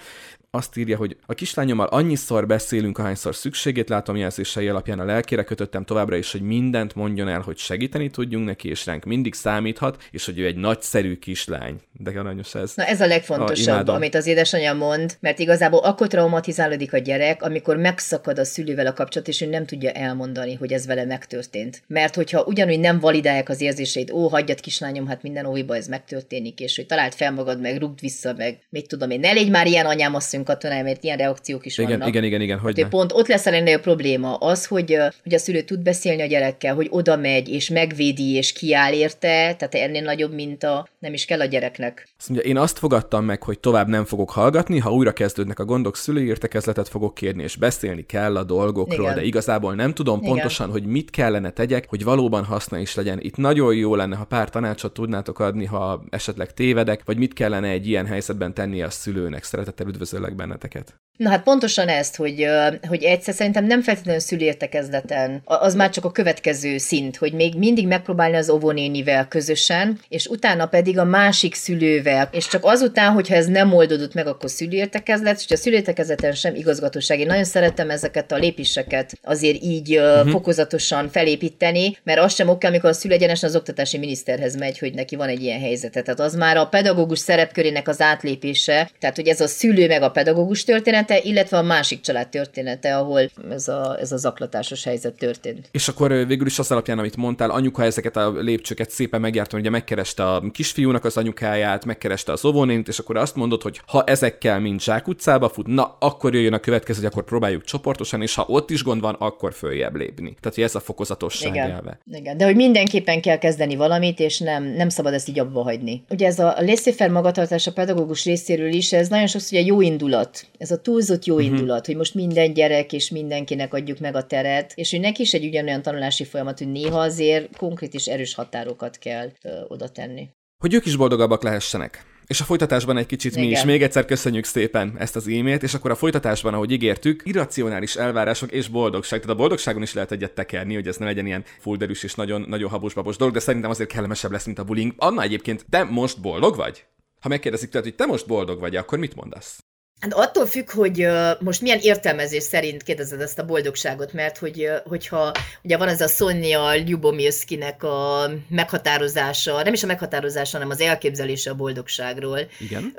Azt 0.51 0.77
írja, 0.77 0.97
hogy 0.97 1.17
a 1.25 1.33
kislányommal 1.33 1.87
annyiszor 1.87 2.47
beszélünk, 2.47 2.97
ahányszor 2.97 3.35
szükségét 3.35 3.89
látom 3.89 4.15
jelzései 4.15 4.67
alapján 4.67 4.99
a 4.99 5.03
lelkére 5.03 5.43
kötöttem 5.43 5.83
továbbra 5.83 6.15
is, 6.15 6.31
hogy 6.31 6.41
mindent 6.41 6.95
mondjon 6.95 7.27
el, 7.27 7.41
hogy 7.41 7.57
segíteni 7.57 8.09
tudjunk 8.09 8.45
neki, 8.45 8.69
és 8.69 8.85
ránk 8.85 9.05
mindig 9.05 9.33
számíthat, 9.33 10.03
és 10.11 10.25
hogy 10.25 10.39
ő 10.39 10.45
egy 10.45 10.55
nagyszerű 10.55 11.17
kislány. 11.17 11.81
De 11.91 12.19
aranyos 12.19 12.55
ez. 12.55 12.73
Na 12.75 12.85
ez 12.85 13.01
a 13.01 13.05
legfontosabb, 13.05 13.87
a, 13.87 13.93
amit 13.93 14.15
az 14.15 14.25
édesanyja 14.25 14.73
mond, 14.73 15.17
mert 15.19 15.39
igazából 15.39 15.79
akkor 15.79 16.07
traumatizálódik 16.07 16.93
a 16.93 16.97
gyerek, 16.97 17.43
amikor 17.43 17.77
megszakad 17.77 18.39
a 18.39 18.43
szülővel 18.59 18.87
a 18.87 18.93
kapcsolat, 18.93 19.27
és 19.27 19.41
ő 19.41 19.45
nem 19.45 19.65
tudja 19.65 19.91
elmondani, 19.91 20.53
hogy 20.53 20.71
ez 20.71 20.85
vele 20.85 21.05
megtörtént. 21.05 21.81
Mert 21.87 22.15
hogyha 22.15 22.43
ugyanúgy 22.43 22.79
nem 22.79 22.99
validálják 22.99 23.49
az 23.49 23.61
érzéseit, 23.61 24.11
ó, 24.11 24.27
hagyjad 24.27 24.59
kislányom, 24.59 25.07
hát 25.07 25.21
minden 25.23 25.45
óviba 25.45 25.75
ez 25.75 25.87
megtörténik, 25.87 26.59
és 26.59 26.75
hogy 26.75 26.85
talált 26.85 27.15
fel 27.15 27.31
magad, 27.31 27.61
meg 27.61 27.77
rúgd 27.77 27.99
vissza, 27.99 28.33
meg 28.37 28.59
mit 28.69 28.87
tudom 28.87 29.09
én, 29.09 29.19
ne 29.19 29.31
légy 29.31 29.49
már 29.49 29.67
ilyen 29.67 29.85
anyám 29.85 30.15
asszony 30.15 30.43
katonái, 30.43 30.81
mert 30.81 31.03
ilyen 31.03 31.17
reakciók 31.17 31.65
is 31.65 31.77
igen, 31.77 31.89
vannak. 31.89 32.07
Igen, 32.07 32.23
igen, 32.23 32.41
igen, 32.41 32.59
hogy 32.59 32.81
hát, 32.81 32.89
pont 32.89 33.11
ott 33.13 33.27
lesz 33.27 33.45
a 33.45 33.51
legnagyobb 33.51 33.81
probléma 33.81 34.35
az, 34.35 34.65
hogy, 34.65 34.97
hogy 35.23 35.33
a 35.33 35.37
szülő 35.37 35.61
tud 35.61 35.79
beszélni 35.79 36.21
a 36.21 36.25
gyerekkel, 36.25 36.75
hogy 36.75 36.87
oda 36.89 37.15
megy, 37.15 37.49
és 37.49 37.69
megvédi, 37.69 38.33
és 38.35 38.51
kiáll 38.51 38.93
érte, 38.93 39.55
tehát 39.55 39.75
ennél 39.75 40.01
nagyobb 40.01 40.33
minta 40.33 40.87
nem 40.99 41.13
is 41.13 41.25
kell 41.25 41.39
a 41.39 41.45
gyereknek. 41.45 42.07
Azt 42.17 42.29
mondja, 42.29 42.49
én 42.49 42.57
azt 42.57 42.77
fogadtam 42.77 43.25
meg, 43.25 43.43
hogy 43.43 43.59
tovább 43.59 43.87
nem 43.87 44.05
fogok 44.05 44.29
hallgatni, 44.29 44.79
ha 44.79 44.93
újra 44.93 45.11
kezdődnek 45.13 45.59
a 45.59 45.65
gondok, 45.65 45.95
szülőértekezletet 45.95 46.89
fogok 46.89 47.13
kérni, 47.13 47.43
és 47.43 47.55
beszélni 47.55 48.05
kell 48.05 48.37
a 48.37 48.43
dolgokról, 48.55 49.05
Igen. 49.05 49.15
de 49.15 49.23
igazából 49.23 49.75
nem 49.75 49.93
tudom 49.93 50.19
Igen. 50.19 50.29
pontosan, 50.29 50.71
hogy 50.71 50.85
mit 50.85 51.09
kellene 51.09 51.49
tegyek, 51.49 51.89
hogy 51.89 52.03
valóban 52.03 52.43
haszna 52.43 52.77
is 52.77 52.95
legyen. 52.95 53.19
Itt 53.21 53.37
nagyon 53.37 53.75
jó 53.75 53.95
lenne, 53.95 54.15
ha 54.15 54.25
pár 54.25 54.49
tanácsot 54.49 54.93
tudnátok 54.93 55.39
adni, 55.39 55.65
ha 55.65 56.03
esetleg 56.09 56.53
tévedek, 56.53 57.01
vagy 57.05 57.17
mit 57.17 57.33
kellene 57.33 57.67
egy 57.67 57.87
ilyen 57.87 58.05
helyzetben 58.05 58.53
tenni 58.53 58.81
a 58.81 58.89
szülőnek. 58.89 59.43
Szeretettel 59.43 59.87
üdvözöllek 59.87 60.35
benneteket. 60.35 60.99
Na 61.19 61.29
hát 61.29 61.43
pontosan 61.43 61.87
ezt, 61.87 62.15
hogy, 62.15 62.47
hogy 62.87 63.03
egyszer 63.03 63.33
szerintem 63.33 63.65
nem 63.65 63.81
feltétlenül 63.81 64.21
szülértekezleten, 64.21 65.41
az 65.45 65.75
már 65.75 65.89
csak 65.89 66.05
a 66.05 66.11
következő 66.11 66.77
szint, 66.77 67.17
hogy 67.17 67.33
még 67.33 67.55
mindig 67.55 67.87
megpróbálni 67.87 68.35
az 68.35 68.49
óvónénivel 68.49 69.27
közösen, 69.27 69.99
és 70.09 70.27
utána 70.27 70.65
pedig 70.65 70.97
a 70.97 71.03
másik 71.03 71.55
szülővel, 71.55 72.29
és 72.31 72.47
csak 72.47 72.65
azután, 72.65 73.11
hogyha 73.11 73.35
ez 73.35 73.45
nem 73.45 73.73
oldódott 73.73 74.13
meg, 74.13 74.27
akkor 74.27 74.49
szülértekezlet, 74.49 75.43
és 75.47 75.51
a 75.51 75.57
szülértekezleten 75.57 76.31
sem 76.31 76.55
igazgatóság. 76.55 77.19
Én 77.19 77.27
nagyon 77.27 77.43
szeretem 77.43 77.89
ezeket 77.89 78.31
a 78.31 78.37
lépéseket 78.37 79.19
azért 79.23 79.63
így 79.63 79.97
uh-huh. 79.97 80.29
fokozatosan 80.29 81.09
felépíteni, 81.09 81.97
mert 82.03 82.19
az 82.19 82.33
sem 82.33 82.49
oké, 82.49 82.67
amikor 82.67 82.89
a 82.89 82.93
szülő 82.93 83.13
egyenesen 83.13 83.49
az 83.49 83.55
oktatási 83.55 83.97
miniszterhez 83.97 84.55
megy, 84.55 84.79
hogy 84.79 84.93
neki 84.93 85.15
van 85.15 85.27
egy 85.27 85.41
ilyen 85.41 85.59
helyzete. 85.59 86.01
Tehát 86.01 86.19
az 86.19 86.35
már 86.35 86.57
a 86.57 86.65
pedagógus 86.65 87.19
szerepkörének 87.19 87.87
az 87.87 88.01
átlépése, 88.01 88.89
tehát 88.99 89.15
hogy 89.15 89.27
ez 89.27 89.41
a 89.41 89.47
szülő 89.47 89.87
meg 89.87 90.01
a 90.01 90.11
pedagógus 90.11 90.63
történet, 90.63 91.07
története, 91.09 91.29
illetve 91.29 91.57
a 91.57 91.61
másik 91.61 92.01
család 92.01 92.29
története, 92.29 92.97
ahol 92.97 93.29
ez 93.49 93.67
a, 93.67 93.97
ez 93.99 94.11
a 94.11 94.17
zaklatásos 94.17 94.83
helyzet 94.83 95.13
történt. 95.13 95.69
És 95.71 95.87
akkor 95.87 96.27
végül 96.27 96.47
is 96.47 96.59
az 96.59 96.71
alapján, 96.71 96.99
amit 96.99 97.15
mondtál, 97.15 97.49
anyuka 97.49 97.83
ezeket 97.83 98.17
a 98.17 98.31
lépcsőket 98.31 98.89
szépen 98.89 99.21
megjártam, 99.21 99.59
ugye 99.59 99.69
megkereste 99.69 100.23
a 100.31 100.41
kisfiúnak 100.51 101.05
az 101.05 101.17
anyukáját, 101.17 101.85
megkereste 101.85 102.31
az 102.31 102.45
óvónént, 102.45 102.87
és 102.87 102.99
akkor 102.99 103.17
azt 103.17 103.35
mondod, 103.35 103.61
hogy 103.61 103.81
ha 103.87 104.03
ezekkel 104.03 104.59
mind 104.59 104.81
utcába 105.05 105.49
fut, 105.49 105.67
na 105.67 105.95
akkor 105.99 106.33
jöjjön 106.33 106.53
a 106.53 106.59
következő, 106.59 106.99
hogy 107.01 107.09
akkor 107.11 107.23
próbáljuk 107.23 107.63
csoportosan, 107.63 108.21
és 108.21 108.35
ha 108.35 108.45
ott 108.47 108.69
is 108.69 108.83
gond 108.83 109.01
van, 109.01 109.15
akkor 109.19 109.53
följebb 109.53 109.95
lépni. 109.95 110.35
Tehát, 110.39 110.55
hogy 110.55 110.63
ez 110.63 110.75
a 110.75 110.79
fokozatosság 110.79 111.53
Igen. 111.53 111.71
elve. 111.71 111.99
Igen, 112.11 112.37
de 112.37 112.45
hogy 112.45 112.55
mindenképpen 112.55 113.21
kell 113.21 113.37
kezdeni 113.37 113.75
valamit, 113.75 114.19
és 114.19 114.39
nem, 114.39 114.63
nem 114.63 114.89
szabad 114.89 115.13
ezt 115.13 115.29
így 115.29 115.39
abba 115.39 115.61
hagyni. 115.61 116.03
Ugye 116.09 116.27
ez 116.27 116.39
a 116.39 116.55
laissez 116.59 117.11
magatartás 117.11 117.67
a 117.67 117.71
pedagógus 117.71 118.25
részéről 118.25 118.73
is, 118.73 118.93
ez 118.93 119.07
nagyon 119.07 119.27
sokszor 119.27 119.57
ugye 119.57 119.67
jó 119.67 119.81
indulat. 119.81 120.45
Ez 120.57 120.71
a 120.71 120.77
túl 120.77 120.98
túlzott 120.99 121.25
jó 121.25 121.35
uh-huh. 121.35 121.49
indulat, 121.49 121.85
hogy 121.85 121.95
most 121.95 122.13
minden 122.13 122.53
gyerek 122.53 122.93
és 122.93 123.09
mindenkinek 123.09 123.73
adjuk 123.73 123.99
meg 123.99 124.15
a 124.15 124.25
teret, 124.25 124.71
és 124.75 124.91
hogy 124.91 124.99
neki 124.99 125.21
is 125.21 125.33
egy 125.33 125.45
ugyanolyan 125.45 125.81
tanulási 125.81 126.23
folyamat, 126.23 126.57
hogy 126.57 126.71
néha 126.71 126.99
azért 126.99 127.57
konkrét 127.57 127.93
és 127.93 128.05
erős 128.05 128.33
határokat 128.33 128.97
kell 128.97 129.31
ö, 129.43 129.49
oda 129.67 129.89
tenni. 129.89 130.29
Hogy 130.57 130.73
ők 130.73 130.85
is 130.85 130.95
boldogabbak 130.95 131.43
lehessenek. 131.43 132.03
És 132.27 132.41
a 132.41 132.43
folytatásban 132.43 132.97
egy 132.97 133.05
kicsit 133.05 133.31
Igen. 133.31 133.43
mi 133.43 133.51
is. 133.51 133.63
Még 133.63 133.83
egyszer 133.83 134.05
köszönjük 134.05 134.45
szépen 134.45 134.95
ezt 134.97 135.15
az 135.15 135.27
e-mailt, 135.27 135.63
és 135.63 135.73
akkor 135.73 135.91
a 135.91 135.95
folytatásban, 135.95 136.53
ahogy 136.53 136.71
ígértük, 136.71 137.21
irracionális 137.25 137.95
elvárások 137.95 138.51
és 138.51 138.67
boldogság. 138.67 139.19
Tehát 139.19 139.35
a 139.35 139.39
boldogságon 139.39 139.81
is 139.81 139.93
lehet 139.93 140.11
egyet 140.11 140.31
tekerni, 140.31 140.73
hogy 140.73 140.87
ez 140.87 140.97
ne 140.97 141.05
legyen 141.05 141.25
ilyen 141.25 141.43
fulderűs 141.59 142.03
és 142.03 142.13
nagyon, 142.13 142.45
nagyon 142.47 142.69
habos-babos 142.69 143.17
dolog, 143.17 143.33
de 143.33 143.39
szerintem 143.39 143.69
azért 143.69 143.91
kellemesebb 143.91 144.31
lesz, 144.31 144.45
mint 144.45 144.59
a 144.59 144.63
bullying. 144.63 144.93
Anna 144.97 145.21
egyébként, 145.21 145.65
te 145.69 145.83
most 145.83 146.21
boldog 146.21 146.55
vagy? 146.55 146.85
Ha 147.19 147.29
megkérdezik 147.29 147.69
tőled, 147.69 147.87
hogy 147.87 147.95
te 147.95 148.05
most 148.05 148.27
boldog 148.27 148.59
vagy, 148.59 148.75
akkor 148.75 148.99
mit 148.99 149.15
mondasz? 149.15 149.59
Hát 149.99 150.13
attól 150.13 150.45
függ, 150.45 150.71
hogy 150.71 151.07
most 151.39 151.61
milyen 151.61 151.79
értelmezés 151.81 152.43
szerint 152.43 152.83
kérdezed 152.83 153.21
ezt 153.21 153.39
a 153.39 153.45
boldogságot, 153.45 154.13
mert 154.13 154.37
hogy, 154.37 154.69
hogyha 154.85 155.31
ugye 155.63 155.77
van 155.77 155.87
ez 155.87 156.01
a 156.01 156.07
Sonja 156.07 156.73
Lyubomirskinek 156.73 157.83
a 157.83 158.29
meghatározása, 158.49 159.63
nem 159.63 159.73
is 159.73 159.83
a 159.83 159.87
meghatározása, 159.87 160.57
hanem 160.57 160.69
az 160.69 160.81
elképzelése 160.81 161.49
a 161.49 161.55
boldogságról. 161.55 162.39
Igen. 162.59 162.95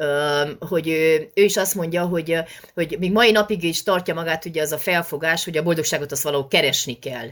Hogy 0.59 0.89
ő, 0.89 1.31
ő 1.35 1.43
is 1.43 1.57
azt 1.57 1.75
mondja, 1.75 2.07
hogy, 2.07 2.37
hogy 2.75 2.97
még 2.99 3.13
mai 3.13 3.31
napig 3.31 3.63
is 3.63 3.83
tartja 3.83 4.15
magát 4.15 4.45
ugye 4.45 4.63
az 4.63 4.73
a 4.73 4.79
felfogás, 4.79 5.45
hogy 5.45 5.57
a 5.57 5.63
boldogságot 5.63 6.13
azt 6.13 6.23
valahol 6.23 6.49
keresni 6.49 6.99
kell 6.99 7.29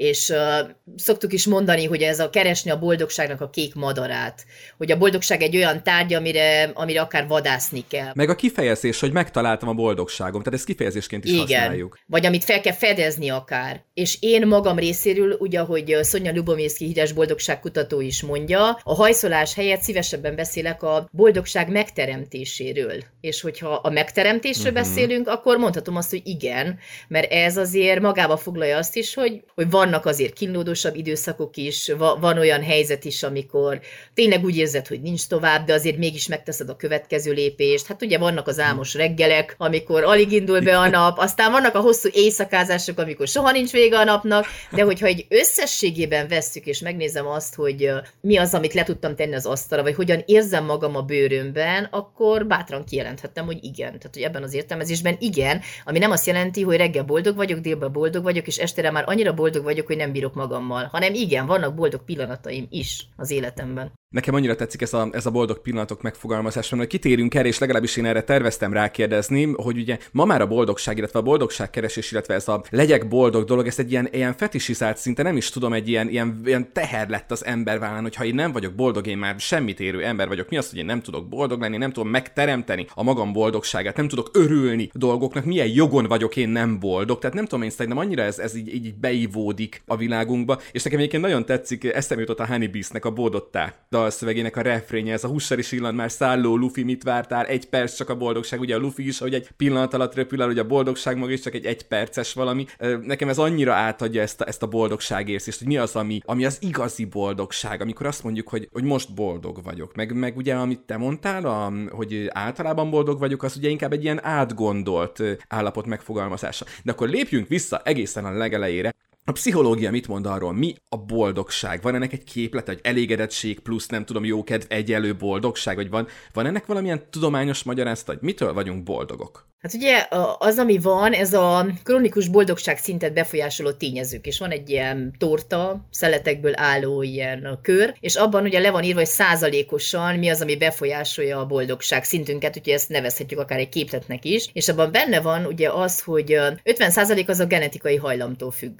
és 0.00 0.28
uh, 0.28 0.68
szoktuk 0.96 1.32
is 1.32 1.46
mondani, 1.46 1.84
hogy 1.86 2.02
ez 2.02 2.20
a 2.20 2.30
keresni 2.30 2.70
a 2.70 2.78
boldogságnak 2.78 3.40
a 3.40 3.50
kék 3.50 3.74
madarát, 3.74 4.44
hogy 4.76 4.90
a 4.90 4.96
boldogság 4.96 5.42
egy 5.42 5.56
olyan 5.56 5.82
tárgy, 5.82 6.14
amire, 6.14 6.70
amire 6.74 7.00
akár 7.00 7.26
vadászni 7.26 7.84
kell. 7.88 8.12
Meg 8.14 8.28
a 8.28 8.34
kifejezés, 8.34 9.00
hogy 9.00 9.12
megtaláltam 9.12 9.68
a 9.68 9.72
boldogságom, 9.72 10.42
tehát 10.42 10.58
ezt 10.58 10.68
kifejezésként 10.68 11.24
is 11.24 11.30
Igen. 11.30 11.40
használjuk. 11.40 11.98
Vagy 12.06 12.26
amit 12.26 12.44
fel 12.44 12.60
kell 12.60 12.72
fedezni 12.72 13.28
akár. 13.28 13.84
És 13.94 14.16
én 14.20 14.46
magam 14.46 14.78
részéről, 14.78 15.36
ugye, 15.38 15.60
ahogy 15.60 15.96
Szonya 16.02 16.32
Lubomirski 16.32 16.84
híres 16.84 17.12
boldogságkutató 17.12 18.00
is 18.00 18.22
mondja, 18.22 18.80
a 18.82 18.94
hajszolás 18.94 19.54
helyett 19.54 19.80
szívesebben 19.80 20.34
beszélek 20.34 20.82
a 20.82 21.08
boldogság 21.12 21.70
megteremtéséről. 21.70 23.02
És 23.20 23.40
hogyha 23.40 23.68
a 23.68 23.90
megteremtésről 23.90 24.72
uh-huh. 24.72 24.88
beszélünk, 24.88 25.28
akkor 25.28 25.56
mondhatom 25.56 25.96
azt, 25.96 26.10
hogy 26.10 26.22
igen, 26.24 26.78
mert 27.08 27.32
ez 27.32 27.56
azért 27.56 28.00
magába 28.00 28.36
foglalja 28.36 28.76
azt 28.76 28.96
is, 28.96 29.14
hogy, 29.14 29.42
hogy 29.54 29.70
van 29.70 29.88
vannak 29.90 30.06
azért 30.06 30.32
kínlódósabb 30.32 30.96
időszakok 30.96 31.56
is, 31.56 31.92
van 31.96 32.38
olyan 32.38 32.62
helyzet 32.62 33.04
is, 33.04 33.22
amikor 33.22 33.80
tényleg 34.14 34.44
úgy 34.44 34.56
érzed, 34.56 34.86
hogy 34.86 35.00
nincs 35.00 35.26
tovább, 35.26 35.66
de 35.66 35.72
azért 35.72 35.96
mégis 35.96 36.26
megteszed 36.26 36.68
a 36.68 36.76
következő 36.76 37.32
lépést. 37.32 37.86
Hát 37.86 38.02
ugye 38.02 38.18
vannak 38.18 38.46
az 38.46 38.58
álmos 38.58 38.94
reggelek, 38.94 39.54
amikor 39.58 40.04
alig 40.04 40.32
indul 40.32 40.60
be 40.60 40.78
a 40.78 40.88
nap, 40.88 41.18
aztán 41.18 41.52
vannak 41.52 41.74
a 41.74 41.80
hosszú 41.80 42.08
éjszakázások, 42.12 42.98
amikor 42.98 43.28
soha 43.28 43.50
nincs 43.50 43.70
vége 43.70 43.98
a 43.98 44.04
napnak, 44.04 44.46
de 44.70 44.82
hogyha 44.82 45.06
egy 45.06 45.26
összességében 45.28 46.28
vesszük, 46.28 46.66
és 46.66 46.78
megnézem 46.78 47.26
azt, 47.26 47.54
hogy 47.54 47.90
mi 48.20 48.36
az, 48.36 48.54
amit 48.54 48.74
le 48.74 48.82
tudtam 48.82 49.16
tenni 49.16 49.34
az 49.34 49.46
asztalra, 49.46 49.84
vagy 49.84 49.94
hogyan 49.94 50.22
érzem 50.26 50.64
magam 50.64 50.96
a 50.96 51.02
bőrömben, 51.02 51.88
akkor 51.90 52.46
bátran 52.46 52.84
kijelenthettem, 52.84 53.44
hogy 53.44 53.58
igen. 53.64 53.98
Tehát, 53.98 54.10
hogy 54.12 54.22
ebben 54.22 54.42
az 54.42 54.54
értelmezésben 54.54 55.16
igen, 55.18 55.60
ami 55.84 55.98
nem 55.98 56.10
azt 56.10 56.26
jelenti, 56.26 56.62
hogy 56.62 56.76
reggel 56.76 57.04
boldog 57.04 57.36
vagyok, 57.36 57.58
délben 57.58 57.92
boldog 57.92 58.22
vagyok, 58.22 58.46
és 58.46 58.58
estére 58.58 58.90
már 58.90 59.04
annyira 59.06 59.34
boldog 59.34 59.64
vagyok, 59.70 59.86
hogy 59.86 59.96
nem 59.96 60.12
bírok 60.12 60.34
magammal, 60.34 60.84
hanem 60.84 61.14
igen, 61.14 61.46
vannak 61.46 61.74
boldog 61.74 62.04
pillanataim 62.04 62.66
is 62.70 63.06
az 63.16 63.30
életemben. 63.30 63.99
Nekem 64.10 64.34
annyira 64.34 64.54
tetszik 64.54 64.82
ez 64.82 64.92
a, 64.92 65.08
ez 65.12 65.26
a 65.26 65.30
boldog 65.30 65.60
pillanatok 65.60 66.02
megfogalmazása, 66.02 66.76
hogy 66.76 66.86
kitérünk 66.86 67.34
erre, 67.34 67.48
és 67.48 67.58
legalábbis 67.58 67.96
én 67.96 68.04
erre 68.04 68.22
terveztem 68.22 68.72
rákérdezni, 68.72 69.52
hogy 69.56 69.78
ugye 69.78 69.98
ma 70.12 70.24
már 70.24 70.40
a 70.40 70.46
boldogság, 70.46 70.98
illetve 70.98 71.18
a 71.18 71.22
boldogságkeresés, 71.22 72.12
illetve 72.12 72.34
ez 72.34 72.48
a 72.48 72.62
legyek 72.70 73.08
boldog 73.08 73.44
dolog, 73.44 73.66
ez 73.66 73.78
egy 73.78 73.90
ilyen, 73.90 74.08
ilyen 74.12 74.34
fetisizált 74.34 74.96
szinte, 74.96 75.22
nem 75.22 75.36
is 75.36 75.50
tudom, 75.50 75.72
egy 75.72 75.88
ilyen, 75.88 76.08
ilyen, 76.08 76.40
ilyen 76.44 76.72
teher 76.72 77.08
lett 77.08 77.30
az 77.30 77.44
ember 77.44 77.78
vállán, 77.78 78.02
hogy 78.02 78.14
ha 78.14 78.24
én 78.24 78.34
nem 78.34 78.52
vagyok 78.52 78.74
boldog, 78.74 79.06
én 79.06 79.18
már 79.18 79.34
semmit 79.38 79.80
érő 79.80 80.04
ember 80.04 80.28
vagyok. 80.28 80.48
Mi 80.48 80.56
az, 80.56 80.70
hogy 80.70 80.78
én 80.78 80.84
nem 80.84 81.00
tudok 81.00 81.28
boldog 81.28 81.60
lenni, 81.60 81.76
nem 81.76 81.92
tudom 81.92 82.08
megteremteni 82.08 82.86
a 82.94 83.02
magam 83.02 83.32
boldogságát, 83.32 83.96
nem 83.96 84.08
tudok 84.08 84.30
örülni 84.32 84.90
dolgoknak, 84.92 85.44
milyen 85.44 85.68
jogon 85.68 86.06
vagyok 86.06 86.36
én 86.36 86.48
nem 86.48 86.78
boldog. 86.78 87.18
Tehát 87.18 87.36
nem 87.36 87.44
tudom, 87.44 87.64
én 87.64 87.70
szerintem 87.70 87.98
annyira 87.98 88.22
ez, 88.22 88.38
ez 88.38 88.54
így, 88.54 88.74
így 88.74 88.94
beivódik 88.94 89.82
a 89.86 89.96
világunkba, 89.96 90.60
és 90.72 90.82
nekem 90.82 90.98
egyébként 90.98 91.22
nagyon 91.22 91.44
tetszik, 91.44 91.84
eszembe 91.84 92.22
jutott 92.22 92.40
a 92.40 92.46
Honeybeast-nek 92.46 93.04
a 93.04 93.10
Bódottá 93.10 93.74
dalszövegének 94.00 94.56
a 94.56 94.62
refrénye, 94.62 95.12
ez 95.12 95.24
a 95.24 95.28
hussar 95.28 95.58
is 95.58 95.72
illant 95.72 95.96
már 95.96 96.10
szálló, 96.10 96.56
Luffy, 96.56 96.82
mit 96.82 97.02
vártál, 97.02 97.46
egy 97.46 97.68
perc 97.68 97.96
csak 97.96 98.08
a 98.08 98.16
boldogság, 98.16 98.60
ugye 98.60 98.74
a 98.74 98.78
Luffy 98.78 99.06
is, 99.06 99.18
hogy 99.18 99.34
egy 99.34 99.50
pillanat 99.56 99.94
alatt 99.94 100.14
repül 100.14 100.40
el, 100.40 100.46
hogy 100.46 100.58
a 100.58 100.66
boldogság 100.66 101.16
maga 101.16 101.32
is 101.32 101.40
csak 101.40 101.54
egy 101.54 101.66
egy 101.66 101.82
perces 101.82 102.32
valami. 102.32 102.66
Nekem 103.02 103.28
ez 103.28 103.38
annyira 103.38 103.72
átadja 103.74 104.22
ezt 104.22 104.40
a, 104.40 104.46
ezt 104.46 104.62
a 104.62 104.66
boldogság 104.66 105.28
érzést, 105.28 105.58
hogy 105.58 105.66
mi 105.66 105.76
az, 105.76 105.96
ami, 105.96 106.20
ami 106.24 106.44
az 106.44 106.58
igazi 106.60 107.04
boldogság, 107.04 107.80
amikor 107.80 108.06
azt 108.06 108.22
mondjuk, 108.22 108.48
hogy, 108.48 108.68
hogy 108.72 108.84
most 108.84 109.14
boldog 109.14 109.62
vagyok. 109.62 109.94
Meg, 109.94 110.12
meg 110.14 110.36
ugye, 110.36 110.54
amit 110.54 110.80
te 110.80 110.96
mondtál, 110.96 111.44
a, 111.44 111.72
hogy 111.90 112.30
általában 112.32 112.90
boldog 112.90 113.18
vagyok, 113.18 113.42
az 113.42 113.56
ugye 113.56 113.68
inkább 113.68 113.92
egy 113.92 114.02
ilyen 114.02 114.24
átgondolt 114.24 115.22
állapot 115.48 115.86
megfogalmazása. 115.86 116.64
De 116.82 116.92
akkor 116.92 117.08
lépjünk 117.08 117.48
vissza 117.48 117.80
egészen 117.84 118.24
a 118.24 118.30
legelejére, 118.30 118.94
A 119.24 119.32
pszichológia 119.32 119.90
mit 119.90 120.08
mond 120.08 120.26
arról? 120.26 120.52
Mi 120.52 120.74
a 120.88 120.96
boldogság? 120.96 121.82
Van 121.82 121.94
ennek 121.94 122.12
egy 122.12 122.24
képlet, 122.24 122.68
egy 122.68 122.80
elégedettség 122.82 123.60
plusz, 123.60 123.86
nem 123.86 124.04
tudom, 124.04 124.24
jókedv, 124.24 124.64
egyelő 124.68 125.16
boldogság? 125.16 125.76
Vagy 125.76 125.90
van, 125.90 126.06
van 126.32 126.46
ennek 126.46 126.66
valamilyen 126.66 127.10
tudományos 127.10 127.62
magyarázat, 127.62 128.06
hogy 128.06 128.18
mitől 128.20 128.52
vagyunk 128.52 128.82
boldogok? 128.82 129.49
Hát 129.60 129.74
ugye 129.74 130.06
az, 130.38 130.58
ami 130.58 130.78
van, 130.78 131.12
ez 131.12 131.32
a 131.32 131.66
kronikus 131.82 132.28
boldogság 132.28 132.78
szintet 132.78 133.12
befolyásoló 133.12 133.72
tényezők, 133.72 134.26
és 134.26 134.38
van 134.38 134.50
egy 134.50 134.70
ilyen 134.70 135.14
torta, 135.18 135.86
szeletekből 135.90 136.52
álló 136.56 137.02
ilyen 137.02 137.58
kör, 137.62 137.94
és 138.00 138.16
abban 138.16 138.44
ugye 138.44 138.58
le 138.58 138.70
van 138.70 138.82
írva, 138.82 138.98
hogy 138.98 139.08
százalékosan 139.08 140.18
mi 140.18 140.28
az, 140.28 140.40
ami 140.40 140.56
befolyásolja 140.56 141.38
a 141.38 141.46
boldogság 141.46 142.04
szintünket, 142.04 142.56
úgyhogy 142.56 142.72
ezt 142.72 142.88
nevezhetjük 142.88 143.40
akár 143.40 143.58
egy 143.58 143.68
képletnek 143.68 144.24
is, 144.24 144.50
és 144.52 144.68
abban 144.68 144.92
benne 144.92 145.20
van 145.20 145.46
ugye 145.46 145.70
az, 145.70 146.00
hogy 146.00 146.38
50 146.62 146.90
százalék 146.90 147.28
az 147.28 147.40
a 147.40 147.46
genetikai 147.46 147.96
hajlamtól 147.96 148.50
függ. 148.50 148.78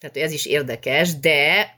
Tehát 0.00 0.16
ez 0.16 0.32
is 0.32 0.46
érdekes, 0.46 1.18
de 1.18 1.68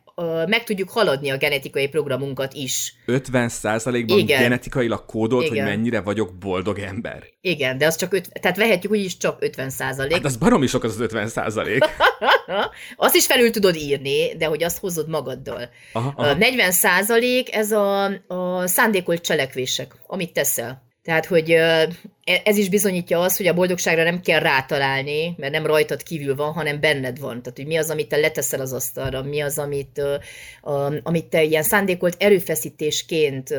meg 0.47 0.65
tudjuk 0.65 0.91
haladni 0.91 1.31
a 1.31 1.37
genetikai 1.37 1.89
programunkat 1.89 2.53
is. 2.53 2.95
50%-ban 3.07 4.19
Igen. 4.19 4.43
genetikailag 4.43 5.05
kódolt, 5.05 5.47
Igen. 5.47 5.57
hogy 5.57 5.77
mennyire 5.77 6.01
vagyok 6.01 6.35
boldog 6.39 6.79
ember. 6.79 7.25
Igen, 7.41 7.79
de 7.79 7.87
az 7.87 7.97
csak, 7.97 8.13
öt, 8.13 8.29
tehát 8.41 8.57
vehetjük 8.57 8.93
úgyis 8.93 9.17
csak 9.17 9.39
50%. 9.41 10.09
Hát 10.13 10.25
az 10.25 10.37
baromi 10.37 10.67
sok 10.67 10.85
az 10.85 11.01
az 11.01 11.09
50%. 11.13 11.89
azt 12.97 13.15
is 13.15 13.27
felül 13.27 13.51
tudod 13.51 13.77
írni, 13.77 14.37
de 14.37 14.47
hogy 14.47 14.63
azt 14.63 14.79
hozod 14.79 15.09
magaddal. 15.09 15.69
Aha, 15.93 16.13
aha. 16.17 16.37
40% 16.39 17.49
ez 17.53 17.73
a, 17.73 18.05
a 18.27 18.67
szándékolt 18.67 19.23
cselekvések, 19.23 19.95
amit 20.07 20.33
teszel. 20.33 20.91
Tehát, 21.03 21.27
hogy 21.27 21.57
ez 22.25 22.57
is 22.57 22.69
bizonyítja 22.69 23.21
azt, 23.21 23.37
hogy 23.37 23.47
a 23.47 23.55
boldogságra 23.55 24.03
nem 24.03 24.21
kell 24.21 24.41
rátalálni, 24.41 25.35
mert 25.37 25.53
nem 25.53 25.67
rajtad 25.67 26.03
kívül 26.03 26.35
van, 26.35 26.53
hanem 26.53 26.81
benned 26.81 27.19
van. 27.19 27.43
Tehát, 27.43 27.59
hogy 27.59 27.67
mi 27.67 27.77
az, 27.77 27.91
amit 27.91 28.09
te 28.09 28.17
leteszel 28.17 28.61
az 28.61 28.73
asztalra, 28.73 29.23
mi 29.23 29.41
az, 29.41 29.59
amit, 29.59 30.03
amit 31.03 31.25
te 31.25 31.43
ilyen 31.43 31.63
szándékolt 31.63 32.17
erőfeszítésként 32.19 33.51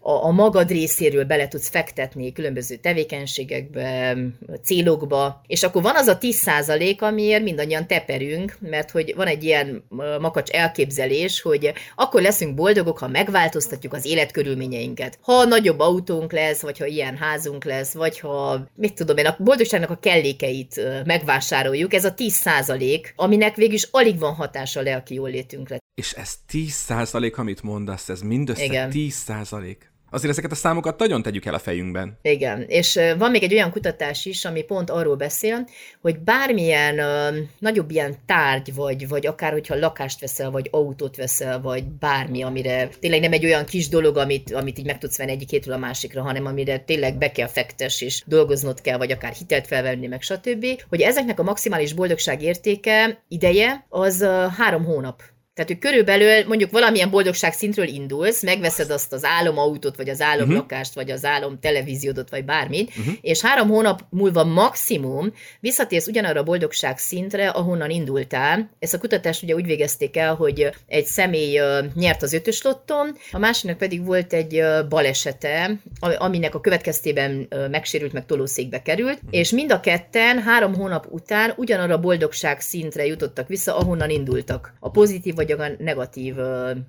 a, 0.00 0.24
a 0.24 0.30
magad 0.30 0.70
részéről 0.70 1.24
bele 1.24 1.48
tudsz 1.48 1.68
fektetni 1.68 2.32
különböző 2.32 2.76
tevékenységekbe, 2.76 4.16
célokba, 4.62 5.42
és 5.46 5.62
akkor 5.62 5.82
van 5.82 5.96
az 5.96 6.06
a 6.06 6.18
10% 6.18 6.98
amiért 6.98 7.42
mindannyian 7.42 7.86
teperünk, 7.86 8.56
mert 8.60 8.90
hogy 8.90 9.12
van 9.16 9.26
egy 9.26 9.44
ilyen 9.44 9.84
makacs 10.20 10.50
elképzelés, 10.50 11.40
hogy 11.40 11.72
akkor 11.96 12.22
leszünk 12.22 12.54
boldogok, 12.54 12.98
ha 12.98 13.08
megváltoztatjuk 13.08 13.92
az 13.92 14.06
életkörülményeinket. 14.06 15.18
Ha 15.22 15.44
nagyobb 15.44 15.78
autónk 15.78 16.32
lesz, 16.32 16.60
vagy 16.60 16.78
ha 16.78 16.86
ilyen 16.86 17.16
házunk 17.16 17.64
lesz, 17.64 17.88
lesz, 17.92 18.10
vagy 18.10 18.18
ha, 18.18 18.66
mit 18.74 18.94
tudom 18.94 19.16
én, 19.16 19.26
a 19.26 19.36
boldogságnak 19.38 19.90
a 19.90 19.98
kellékeit 19.98 20.80
megvásároljuk, 21.04 21.94
ez 21.94 22.04
a 22.04 22.14
10 22.14 22.32
százalék, 22.32 23.12
aminek 23.16 23.56
végül 23.56 23.74
is 23.74 23.88
alig 23.90 24.18
van 24.18 24.34
hatása 24.34 24.80
a 24.80 24.82
lelki 24.82 25.14
jólétünkre. 25.14 25.78
És 25.94 26.12
ez 26.12 26.34
10 26.46 26.72
százalék, 26.72 27.38
amit 27.38 27.62
mondasz, 27.62 28.08
ez 28.08 28.20
mindössze 28.20 28.64
Igen. 28.64 28.90
10 28.90 29.14
százalék. 29.14 29.89
Azért 30.10 30.32
ezeket 30.32 30.50
a 30.50 30.54
számokat 30.54 30.98
nagyon 30.98 31.22
tegyük 31.22 31.44
el 31.44 31.54
a 31.54 31.58
fejünkben. 31.58 32.18
Igen, 32.22 32.64
és 32.68 32.98
van 33.18 33.30
még 33.30 33.42
egy 33.42 33.52
olyan 33.52 33.70
kutatás 33.70 34.24
is, 34.24 34.44
ami 34.44 34.62
pont 34.62 34.90
arról 34.90 35.16
beszél, 35.16 35.68
hogy 36.00 36.18
bármilyen 36.18 36.98
uh, 36.98 37.36
nagyobb 37.58 37.90
ilyen 37.90 38.16
tárgy, 38.26 38.74
vagy, 38.74 39.08
vagy 39.08 39.26
akár 39.26 39.52
hogyha 39.52 39.78
lakást 39.78 40.20
veszel, 40.20 40.50
vagy 40.50 40.68
autót 40.70 41.16
veszel, 41.16 41.60
vagy 41.60 41.84
bármi, 41.84 42.42
amire 42.42 42.88
tényleg 43.00 43.20
nem 43.20 43.32
egy 43.32 43.44
olyan 43.44 43.64
kis 43.64 43.88
dolog, 43.88 44.16
amit, 44.16 44.52
amit 44.52 44.78
így 44.78 44.86
meg 44.86 44.98
tudsz 44.98 45.18
venni 45.18 45.30
egyik 45.30 45.50
hétről 45.50 45.74
a 45.74 45.78
másikra, 45.78 46.22
hanem 46.22 46.46
amire 46.46 46.78
tényleg 46.78 47.18
be 47.18 47.32
kell 47.32 47.48
fektes, 47.48 48.00
és 48.00 48.22
dolgoznod 48.26 48.80
kell, 48.80 48.98
vagy 48.98 49.12
akár 49.12 49.32
hitelt 49.32 49.66
felvenni, 49.66 50.06
meg 50.06 50.22
stb., 50.22 50.66
hogy 50.88 51.00
ezeknek 51.00 51.40
a 51.40 51.42
maximális 51.42 51.92
boldogság 51.92 52.42
értéke, 52.42 53.22
ideje, 53.28 53.86
az 53.88 54.24
három 54.56 54.84
hónap. 54.84 55.22
Tehát, 55.54 55.70
hogy 55.70 55.80
körülbelül 55.80 56.46
mondjuk 56.46 56.70
valamilyen 56.70 57.10
boldogság 57.10 57.52
szintről 57.52 57.86
indulsz, 57.86 58.42
megveszed 58.42 58.90
azt 58.90 59.12
az 59.12 59.24
álomautót, 59.24 59.96
vagy 59.96 60.08
az 60.08 60.20
álomlakást, 60.20 60.90
uh-huh. 60.90 61.04
vagy 61.04 61.12
az 61.12 61.24
álom 61.24 61.58
televíziódot, 61.60 62.30
vagy 62.30 62.44
bármit, 62.44 62.88
uh-huh. 62.88 63.14
és 63.20 63.40
három 63.40 63.68
hónap 63.68 64.02
múlva 64.10 64.44
maximum 64.44 65.32
visszatérsz 65.60 66.06
ugyanarra 66.06 66.40
a 66.40 66.44
boldogság 66.44 66.98
szintre, 66.98 67.48
ahonnan 67.48 67.90
indultál. 67.90 68.70
Ezt 68.78 68.94
a 68.94 68.98
kutatást 68.98 69.42
ugye 69.42 69.54
úgy 69.54 69.64
végezték 69.64 70.16
el, 70.16 70.34
hogy 70.34 70.70
egy 70.86 71.04
személy 71.04 71.60
nyert 71.94 72.22
az 72.22 72.32
ötös 72.32 72.62
lotton, 72.62 73.16
a 73.30 73.38
másiknak 73.38 73.78
pedig 73.78 74.04
volt 74.04 74.32
egy 74.32 74.62
balesete, 74.88 75.70
aminek 76.18 76.54
a 76.54 76.60
következtében 76.60 77.48
megsérült, 77.70 78.12
meg 78.12 78.26
tolószékbe 78.26 78.82
került, 78.82 79.16
uh-huh. 79.16 79.30
és 79.30 79.50
mind 79.50 79.72
a 79.72 79.80
ketten 79.80 80.42
három 80.42 80.74
hónap 80.74 81.06
után 81.10 81.52
ugyanarra 81.56 81.94
a 81.94 82.00
boldogság 82.00 82.60
szintre 82.60 83.06
jutottak 83.06 83.48
vissza, 83.48 83.76
ahonnan 83.76 84.10
indultak. 84.10 84.74
A 84.80 84.90
pozitív 84.90 85.34
vagy 85.34 85.49
a 85.58 85.68
negatív 85.78 86.34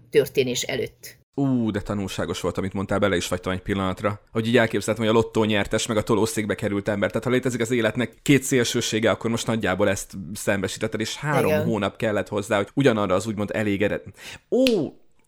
történés 0.10 0.62
előtt. 0.62 1.20
Ú, 1.34 1.72
de 1.72 1.82
tanulságos 1.82 2.42
volt, 2.42 2.58
amit 2.58 2.74
mondtál, 2.74 3.00
bele 3.00 3.16
is 3.16 3.26
fagytam 3.26 3.52
egy 3.52 3.62
pillanatra. 3.62 4.22
Hogy 4.32 4.48
így 4.48 4.58
elképzeltem, 4.58 5.06
hogy 5.06 5.14
a 5.14 5.18
lottó 5.18 5.44
nyertes, 5.44 5.88
meg 5.88 5.98
a 5.98 6.04
tolószékbe 6.04 6.56
került 6.56 6.88
ember. 6.88 7.10
Tehát 7.10 7.24
ha 7.24 7.32
létezik 7.32 7.62
az 7.62 7.72
életnek 7.72 8.18
két 8.22 8.44
szélsősége, 8.44 9.10
akkor 9.10 9.30
most 9.30 9.48
nagyjából 9.48 9.90
ezt 9.90 10.14
szembesítetted, 10.34 11.00
és 11.00 11.16
három 11.16 11.52
Igen. 11.52 11.64
hónap 11.64 11.98
kellett 11.98 12.28
hozzá, 12.28 12.58
hogy 12.58 12.70
ugyanarra 12.74 13.14
az 13.14 13.28
úgymond 13.28 13.50
elégedett. 13.54 14.06
Ó, 14.50 14.64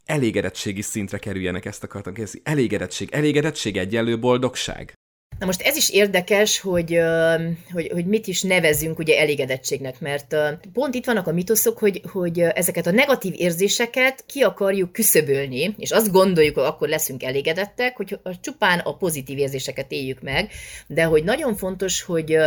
elégedettségi 0.05 0.81
szintre 0.81 1.17
kerüljenek, 1.17 1.65
ezt 1.65 1.83
akartam 1.83 2.13
kérdezni. 2.13 2.41
Elégedettség. 2.43 3.09
Elégedettség 3.11 3.77
egyenlő 3.77 4.19
boldogság? 4.19 4.93
Na 5.39 5.45
most 5.45 5.61
ez 5.61 5.75
is 5.75 5.89
érdekes, 5.89 6.59
hogy, 6.59 6.99
hogy, 7.71 7.89
hogy 7.93 8.05
mit 8.05 8.27
is 8.27 8.41
nevezünk 8.41 8.99
ugye 8.99 9.19
elégedettségnek, 9.19 9.99
mert 9.99 10.35
pont 10.73 10.95
itt 10.95 11.05
vannak 11.05 11.27
a 11.27 11.31
mitoszok, 11.31 11.77
hogy, 11.77 12.01
hogy 12.11 12.39
ezeket 12.39 12.87
a 12.87 12.91
negatív 12.91 13.33
érzéseket 13.37 14.23
ki 14.25 14.41
akarjuk 14.41 14.91
küszöbölni, 14.91 15.75
és 15.77 15.91
azt 15.91 16.11
gondoljuk, 16.11 16.55
hogy 16.55 16.63
akkor 16.63 16.87
leszünk 16.87 17.23
elégedettek, 17.23 17.95
hogy 17.95 18.19
csupán 18.41 18.79
a 18.79 18.95
pozitív 18.97 19.37
érzéseket 19.37 19.91
éljük 19.91 20.21
meg, 20.21 20.51
de 20.87 21.03
hogy 21.03 21.23
nagyon 21.23 21.55
fontos, 21.55 22.01
hogy 22.01 22.37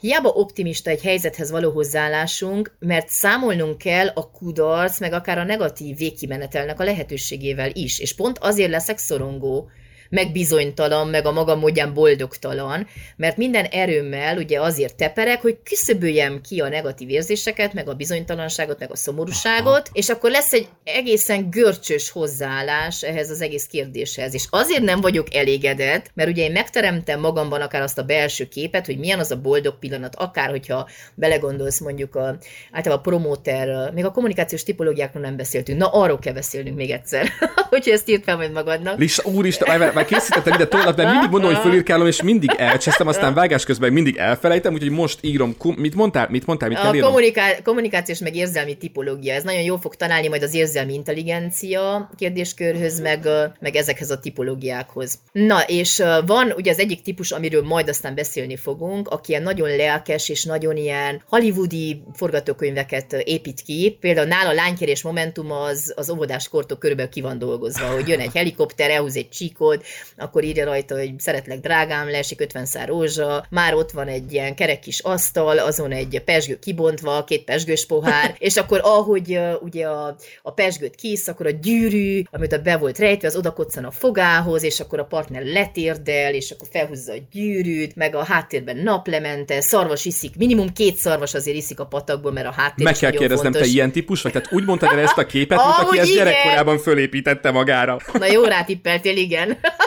hiába 0.00 0.28
optimista 0.28 0.90
egy 0.90 1.02
helyzethez 1.02 1.50
való 1.50 1.70
hozzáállásunk, 1.70 2.76
mert 2.78 3.08
számolnunk 3.08 3.78
kell 3.78 4.06
a 4.06 4.30
kudarc, 4.30 5.00
meg 5.00 5.12
akár 5.12 5.38
a 5.38 5.44
negatív 5.44 5.96
végkimenetelnek 5.96 6.80
a 6.80 6.84
lehetőségével 6.84 7.70
is, 7.72 7.98
és 7.98 8.14
pont 8.14 8.38
azért 8.38 8.70
leszek 8.70 8.98
szorongó, 8.98 9.70
meg 10.08 10.32
bizonytalan, 10.32 11.08
meg 11.08 11.26
a 11.26 11.32
maga 11.32 11.56
módján 11.56 11.94
boldogtalan, 11.94 12.86
mert 13.16 13.36
minden 13.36 13.64
erőmmel 13.64 14.36
ugye 14.36 14.60
azért 14.60 14.96
teperek, 14.96 15.40
hogy 15.40 15.58
küszöböljem 15.64 16.40
ki 16.40 16.60
a 16.60 16.68
negatív 16.68 17.10
érzéseket, 17.10 17.72
meg 17.72 17.88
a 17.88 17.94
bizonytalanságot, 17.94 18.78
meg 18.78 18.90
a 18.90 18.96
szomorúságot, 18.96 19.88
és 19.92 20.08
akkor 20.08 20.30
lesz 20.30 20.52
egy 20.52 20.68
egészen 20.84 21.50
görcsös 21.50 22.10
hozzáállás 22.10 23.02
ehhez 23.02 23.30
az 23.30 23.40
egész 23.40 23.66
kérdéshez. 23.66 24.34
És 24.34 24.46
azért 24.50 24.82
nem 24.82 25.00
vagyok 25.00 25.34
elégedett, 25.34 26.10
mert 26.14 26.28
ugye 26.28 26.42
én 26.42 26.52
megteremtem 26.52 27.20
magamban 27.20 27.60
akár 27.60 27.82
azt 27.82 27.98
a 27.98 28.02
belső 28.02 28.48
képet, 28.48 28.86
hogy 28.86 28.98
milyen 28.98 29.18
az 29.18 29.30
a 29.30 29.40
boldog 29.40 29.78
pillanat, 29.78 30.14
akár 30.14 30.50
hogyha 30.50 30.88
belegondolsz 31.14 31.80
mondjuk 31.80 32.14
a, 32.14 32.38
általában 32.72 33.04
a 33.04 33.10
promóter, 33.10 33.92
még 33.92 34.04
a 34.04 34.10
kommunikációs 34.10 34.62
tipológiákról 34.62 35.22
nem 35.22 35.36
beszéltünk, 35.36 35.78
na 35.78 35.86
arról 35.86 36.18
kell 36.18 36.32
beszélnünk 36.32 36.76
még 36.76 36.90
egyszer, 36.90 37.28
hogyha 37.70 37.92
ezt 37.92 38.08
írt 38.08 38.24
fel 38.24 38.36
majd 38.36 38.52
magadnak. 38.52 38.98
Lista, 38.98 39.30
úristen, 39.30 39.68
már 39.98 40.06
készítettem 40.06 40.54
ide 40.54 40.66
tovább, 40.66 40.96
de 40.96 41.10
mindig 41.10 41.30
mondom, 41.30 41.54
hogy 41.54 41.62
fölírkálom, 41.62 42.06
és 42.06 42.22
mindig 42.22 42.54
elcsesztem, 42.56 43.06
aztán 43.06 43.34
vágás 43.34 43.64
közben 43.64 43.92
mindig 43.92 44.16
elfelejtem, 44.16 44.72
úgyhogy 44.72 44.90
most 44.90 45.18
írom. 45.20 45.56
Mit 45.76 45.94
mondtál? 45.94 46.26
Mit 46.30 46.46
mondtál? 46.46 46.68
Mit 46.68 46.78
kell 46.78 46.98
a 46.98 47.00
kommuniká- 47.00 47.62
kommunikációs 47.62 48.18
meg 48.18 48.36
érzelmi 48.36 48.76
tipológia. 48.76 49.34
Ez 49.34 49.42
nagyon 49.42 49.62
jól 49.62 49.78
fog 49.78 49.94
találni 49.94 50.28
majd 50.28 50.42
az 50.42 50.54
érzelmi 50.54 50.94
intelligencia 50.94 52.10
kérdéskörhöz, 52.16 53.00
meg, 53.00 53.28
meg 53.60 53.76
ezekhez 53.76 54.10
a 54.10 54.18
tipológiákhoz. 54.18 55.18
Na, 55.32 55.60
és 55.66 56.02
van 56.26 56.52
ugye 56.56 56.70
az 56.70 56.78
egyik 56.78 57.02
típus, 57.02 57.30
amiről 57.30 57.62
majd 57.62 57.88
aztán 57.88 58.14
beszélni 58.14 58.56
fogunk, 58.56 59.08
aki 59.08 59.30
ilyen 59.30 59.42
nagyon 59.42 59.76
lelkes 59.76 60.28
és 60.28 60.44
nagyon 60.44 60.76
ilyen 60.76 61.22
hollywoodi 61.28 62.02
forgatókönyveket 62.14 63.12
épít 63.12 63.60
ki. 63.60 63.96
Például 64.00 64.26
nála 64.26 64.48
a 64.48 64.52
lánykérés 64.52 65.02
momentum 65.02 65.52
az, 65.52 65.92
az 65.96 66.10
óvodás 66.10 66.48
kortól 66.48 66.78
körülbelül 66.78 67.10
ki 67.10 67.20
van 67.20 67.38
dolgozva, 67.38 67.86
hogy 67.86 68.08
jön 68.08 68.20
egy 68.20 68.34
helikopter, 68.34 68.90
elhúz 68.90 69.16
egy 69.16 69.28
csíkot, 69.28 69.84
akkor 70.16 70.44
írja 70.44 70.64
rajta, 70.64 70.96
hogy 70.96 71.10
szeretlek 71.18 71.60
drágám, 71.60 72.10
leesik 72.10 72.40
50 72.40 72.66
szár 72.66 72.88
rózsa, 72.88 73.46
már 73.50 73.74
ott 73.74 73.90
van 73.90 74.08
egy 74.08 74.32
ilyen 74.32 74.54
kerek 74.54 74.80
kis 74.80 75.00
asztal, 75.00 75.58
azon 75.58 75.92
egy 75.92 76.22
pesgő 76.24 76.58
kibontva, 76.58 77.24
két 77.24 77.44
pesgős 77.44 77.86
pohár, 77.86 78.34
és 78.48 78.56
akkor 78.56 78.80
ahogy 78.82 79.40
ugye 79.60 79.86
a, 79.86 80.16
a 80.42 80.52
pesgőt 80.52 80.94
kisz, 80.94 81.28
akkor 81.28 81.46
a 81.46 81.50
gyűrű, 81.50 82.22
amit 82.30 82.52
a 82.52 82.58
be 82.58 82.76
volt 82.76 82.98
rejtve, 82.98 83.28
az 83.28 83.36
odakoccan 83.36 83.84
a 83.84 83.90
fogához, 83.90 84.62
és 84.62 84.80
akkor 84.80 84.98
a 84.98 85.04
partner 85.04 85.42
letérdel, 85.44 86.34
és 86.34 86.50
akkor 86.50 86.68
felhúzza 86.70 87.12
a 87.12 87.16
gyűrűt, 87.32 87.96
meg 87.96 88.14
a 88.14 88.24
háttérben 88.24 88.76
naplemente, 88.76 89.60
szarvas 89.60 90.04
iszik, 90.04 90.36
minimum 90.36 90.72
két 90.72 90.96
szarvas 90.96 91.34
azért 91.34 91.56
iszik 91.56 91.80
a 91.80 91.86
patakból, 91.86 92.32
mert 92.32 92.46
a 92.46 92.52
háttér 92.52 92.84
Meg 92.84 92.96
kell 92.96 93.10
kérdeznem, 93.10 93.52
fontos. 93.52 93.60
te 93.60 93.74
ilyen 93.74 93.92
típus 93.92 94.22
vagy? 94.22 94.32
Tehát 94.32 94.52
úgy 94.52 94.64
mondtad 94.64 94.92
el 94.92 94.98
ezt 94.98 95.18
a 95.18 95.26
képet, 95.26 95.58
mint 95.58 95.88
aki 95.88 95.98
ezt 95.98 96.12
gyerekkorában 96.12 96.78
fölépítette 96.78 97.50
magára. 97.50 97.98
Na 98.12 98.26
jó, 98.26 98.44
rátippeltél, 98.44 99.16
igen. 99.16 99.58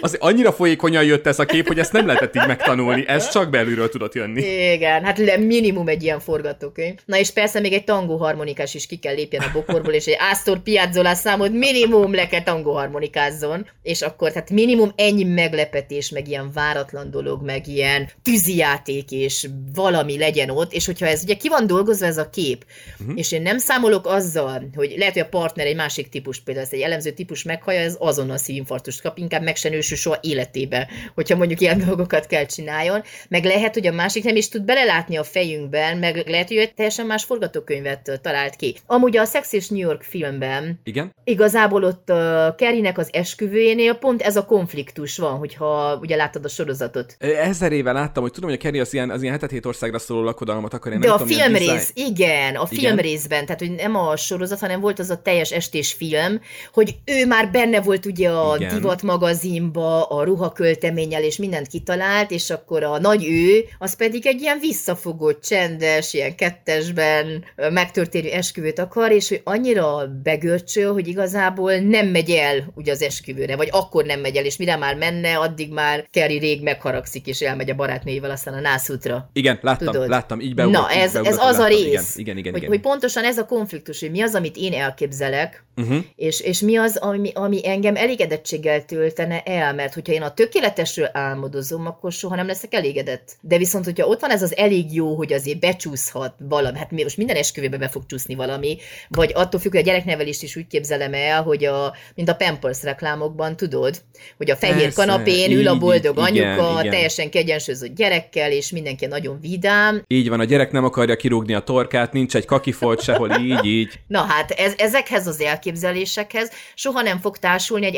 Az 0.00 0.16
annyira 0.20 0.52
folyékonyan 0.52 1.04
jött 1.04 1.26
ez 1.26 1.38
a 1.38 1.44
kép, 1.44 1.66
hogy 1.66 1.78
ezt 1.78 1.92
nem 1.92 2.06
lehetett 2.06 2.36
így 2.36 2.46
megtanulni, 2.46 3.04
ez 3.06 3.30
csak 3.30 3.50
belülről 3.50 3.88
tudott 3.88 4.14
jönni. 4.14 4.42
Igen, 4.72 5.04
hát 5.04 5.36
minimum 5.36 5.88
egy 5.88 6.02
ilyen 6.02 6.20
forgatókönyv. 6.20 6.94
Na 7.04 7.18
és 7.18 7.30
persze 7.30 7.60
még 7.60 7.72
egy 7.72 7.84
tangó 7.84 8.16
harmonikás 8.16 8.74
is 8.74 8.86
ki 8.86 8.96
kell 8.96 9.14
lépjen 9.14 9.42
a 9.42 9.50
bokorból, 9.52 9.92
és 9.92 10.06
egy 10.06 10.16
Astor 10.32 10.58
Piazzolla 10.58 11.14
számot 11.14 11.52
minimum 11.52 12.14
le 12.14 12.26
kell 12.26 12.42
tangó 12.42 12.72
harmonikázzon, 12.72 13.66
és 13.82 14.02
akkor 14.02 14.32
tehát 14.32 14.50
minimum 14.50 14.92
ennyi 14.96 15.24
meglepetés, 15.24 16.10
meg 16.10 16.28
ilyen 16.28 16.50
váratlan 16.52 17.10
dolog, 17.10 17.44
meg 17.44 17.68
ilyen 17.68 18.08
tűzijáték, 18.22 19.10
és 19.10 19.48
valami 19.74 20.18
legyen 20.18 20.50
ott, 20.50 20.72
és 20.72 20.86
hogyha 20.86 21.06
ez 21.06 21.22
ugye 21.22 21.34
ki 21.34 21.48
van 21.48 21.66
dolgozva 21.66 22.06
ez 22.06 22.18
a 22.18 22.30
kép, 22.30 22.64
uh-huh. 23.00 23.18
és 23.18 23.32
én 23.32 23.42
nem 23.42 23.58
számolok 23.58 24.06
azzal, 24.06 24.68
hogy 24.74 24.94
lehet, 24.96 25.12
hogy 25.12 25.22
a 25.22 25.28
partner 25.28 25.66
egy 25.66 25.76
másik 25.76 26.08
típus, 26.08 26.40
például 26.40 26.66
ez 26.66 26.72
egy 26.72 26.80
elemző 26.80 27.10
típus 27.10 27.42
meghallja, 27.42 27.80
ez 27.80 27.96
azonnal 27.98 28.36
szívinfarktust 28.36 29.02
kap, 29.02 29.15
inkább 29.18 29.42
meg 29.42 29.56
se 29.56 29.68
nősül 29.68 29.96
soha 29.96 30.18
életébe, 30.20 30.88
hogyha 31.14 31.36
mondjuk 31.36 31.60
ilyen 31.60 31.78
dolgokat 31.86 32.26
kell 32.26 32.46
csináljon. 32.46 33.02
Meg 33.28 33.44
lehet, 33.44 33.74
hogy 33.74 33.86
a 33.86 33.92
másik 33.92 34.24
nem 34.24 34.36
is 34.36 34.48
tud 34.48 34.62
belelátni 34.62 35.16
a 35.16 35.24
fejünkben, 35.24 35.96
meg 35.98 36.28
lehet, 36.28 36.48
hogy 36.48 36.72
teljesen 36.74 37.06
más 37.06 37.24
forgatókönyvet 37.24 38.20
talált 38.22 38.56
ki. 38.56 38.76
Amúgy 38.86 39.16
a 39.16 39.24
Sex 39.24 39.52
és 39.52 39.68
New 39.68 39.80
York 39.80 40.02
filmben 40.02 40.80
Igen? 40.84 41.14
igazából 41.24 41.84
ott 41.84 42.10
uh, 42.10 42.54
Kerrynek 42.54 42.98
az 42.98 43.08
esküvőjénél 43.12 43.94
pont 43.94 44.22
ez 44.22 44.36
a 44.36 44.44
konfliktus 44.44 45.18
van, 45.18 45.38
hogyha 45.38 45.98
ugye 46.00 46.16
láttad 46.16 46.44
a 46.44 46.48
sorozatot. 46.48 47.16
Ezer 47.18 47.72
éve 47.72 47.92
láttam, 47.92 48.22
hogy 48.22 48.32
tudom, 48.32 48.50
hogy 48.50 48.58
a 48.58 48.62
Kerry 48.62 48.80
az 48.80 48.94
ilyen, 48.94 49.10
az 49.10 49.22
ilyen 49.22 49.34
hetet 49.34 49.50
hét 49.50 49.66
országra 49.66 49.98
szóló 49.98 50.22
lakodalmat 50.22 50.74
akar. 50.74 50.92
Én 50.92 51.00
De 51.00 51.06
nem 51.06 51.16
a 51.16 51.18
tudom, 51.18 51.36
filmrész, 51.36 51.90
igen, 51.94 52.54
a 52.54 52.66
filmrészben, 52.66 53.46
tehát 53.46 53.60
hogy 53.60 53.70
nem 53.70 53.96
a 53.96 54.16
sorozat, 54.16 54.58
hanem 54.58 54.80
volt 54.80 54.98
az 54.98 55.10
a 55.10 55.22
teljes 55.22 55.50
estés 55.50 55.92
film, 55.92 56.40
hogy 56.72 56.96
ő 57.04 57.26
már 57.26 57.50
benne 57.50 57.80
volt 57.80 58.06
ugye 58.06 58.30
a 58.30 58.56
Igen. 58.56 58.74
divat 58.74 59.02
magazinba, 59.06 60.02
a 60.02 60.24
ruhakölteménnyel 60.24 61.22
és 61.22 61.36
mindent 61.36 61.66
kitalált, 61.66 62.30
és 62.30 62.50
akkor 62.50 62.82
a 62.82 62.98
nagy 62.98 63.26
ő, 63.28 63.64
az 63.78 63.96
pedig 63.96 64.26
egy 64.26 64.40
ilyen 64.40 64.58
visszafogott, 64.60 65.42
csendes, 65.42 66.14
ilyen 66.14 66.34
kettesben 66.36 67.44
megtörténő 67.72 68.28
esküvőt 68.30 68.78
akar, 68.78 69.12
és 69.12 69.28
hogy 69.28 69.40
annyira 69.44 70.06
begörcsöl, 70.22 70.92
hogy 70.92 71.08
igazából 71.08 71.74
nem 71.76 72.06
megy 72.06 72.30
el 72.30 72.72
ugye 72.74 72.92
az 72.92 73.02
esküvőre, 73.02 73.56
vagy 73.56 73.68
akkor 73.70 74.04
nem 74.04 74.20
megy 74.20 74.36
el, 74.36 74.44
és 74.44 74.56
mire 74.56 74.76
már 74.76 74.96
menne, 74.96 75.36
addig 75.36 75.72
már 75.72 76.06
Kerry 76.10 76.38
rég 76.38 76.62
megharagszik, 76.62 77.26
és 77.26 77.40
elmegy 77.40 77.70
a 77.70 77.74
barátnőivel 77.74 78.30
aztán 78.30 78.54
a 78.54 78.60
nászútra. 78.60 79.30
Igen, 79.32 79.58
láttam, 79.62 79.92
Tudod. 79.92 80.08
láttam, 80.08 80.40
így 80.40 80.54
beugrott, 80.54 80.82
Na, 80.82 80.90
ez, 80.90 81.04
ez 81.04 81.12
beugrott, 81.12 81.40
az 81.40 81.56
a 81.56 81.60
láttam. 81.60 81.76
rész, 81.76 82.16
Igen, 82.16 82.36
igen, 82.36 82.36
igen. 82.36 82.52
hogy, 82.52 82.62
igen. 82.62 82.68
hogy 82.68 82.80
pontosan 82.80 83.24
ez 83.24 83.38
a 83.38 83.46
konfliktus, 83.46 84.00
hogy 84.00 84.10
mi 84.10 84.20
az, 84.20 84.34
amit 84.34 84.56
én 84.56 84.72
elképzelek, 84.72 85.64
Uh-huh. 85.78 85.96
és, 86.16 86.40
és 86.40 86.60
mi 86.60 86.76
az, 86.76 86.96
ami, 86.96 87.30
ami 87.34 87.68
engem 87.68 87.96
elégedettséggel 87.96 88.84
töltene 88.96 89.42
el, 89.42 89.74
mert 89.74 89.94
hogyha 89.94 90.12
én 90.12 90.22
a 90.22 90.34
tökéletesről 90.34 91.08
álmodozom, 91.12 91.86
akkor 91.86 92.12
soha 92.12 92.34
nem 92.34 92.46
leszek 92.46 92.74
elégedett. 92.74 93.36
De 93.40 93.58
viszont, 93.58 93.84
hogyha 93.84 94.06
ott 94.06 94.20
van 94.20 94.30
ez 94.30 94.42
az 94.42 94.56
elég 94.56 94.94
jó, 94.94 95.14
hogy 95.14 95.32
azért 95.32 95.60
becsúszhat 95.60 96.34
valami, 96.38 96.78
hát 96.78 96.90
most 96.90 97.16
minden 97.16 97.36
esküvőbe 97.36 97.76
be 97.76 97.88
fog 97.88 98.06
csúszni 98.06 98.34
valami, 98.34 98.78
vagy 99.08 99.30
attól 99.34 99.60
függ, 99.60 99.70
hogy 99.70 99.80
a 99.80 99.84
gyereknevelést 99.84 100.42
is 100.42 100.56
úgy 100.56 100.66
képzelem 100.66 101.14
el, 101.14 101.42
hogy 101.42 101.64
a, 101.64 101.94
mint 102.14 102.28
a 102.28 102.34
Pampers 102.34 102.82
reklámokban, 102.82 103.56
tudod, 103.56 104.02
hogy 104.36 104.50
a 104.50 104.56
fehér 104.56 104.82
Persze, 104.82 105.04
kanapén 105.04 105.50
így, 105.50 105.56
ül 105.56 105.68
a 105.68 105.72
így, 105.72 105.78
boldog 105.78 106.18
igen, 106.18 106.24
anyuka, 106.24 106.80
igen. 106.80 106.92
teljesen 106.92 107.30
kiegyensúlyozott 107.30 107.94
gyerekkel, 107.94 108.52
és 108.52 108.70
mindenki 108.70 109.06
nagyon 109.06 109.38
vidám, 109.40 110.02
Így 110.06 110.28
van, 110.28 110.40
a 110.40 110.44
gyerek 110.44 110.72
nem 110.72 110.84
akarja 110.84 111.16
kirúgni 111.16 111.54
a 111.54 111.60
torkát, 111.60 112.12
nincs 112.12 112.36
egy 112.36 112.44
kakifolt 112.44 113.02
sehol, 113.02 113.30
így, 113.40 113.64
így. 113.64 114.00
Na 114.06 114.20
hát, 114.20 114.50
ez, 114.50 114.74
ezekhez 114.76 115.26
az 115.26 115.40
elképzelésekhez 115.40 116.50
soha 116.74 117.02
nem 117.02 117.20
fog 117.20 117.38
társulni 117.38 117.86
egy 117.86 117.94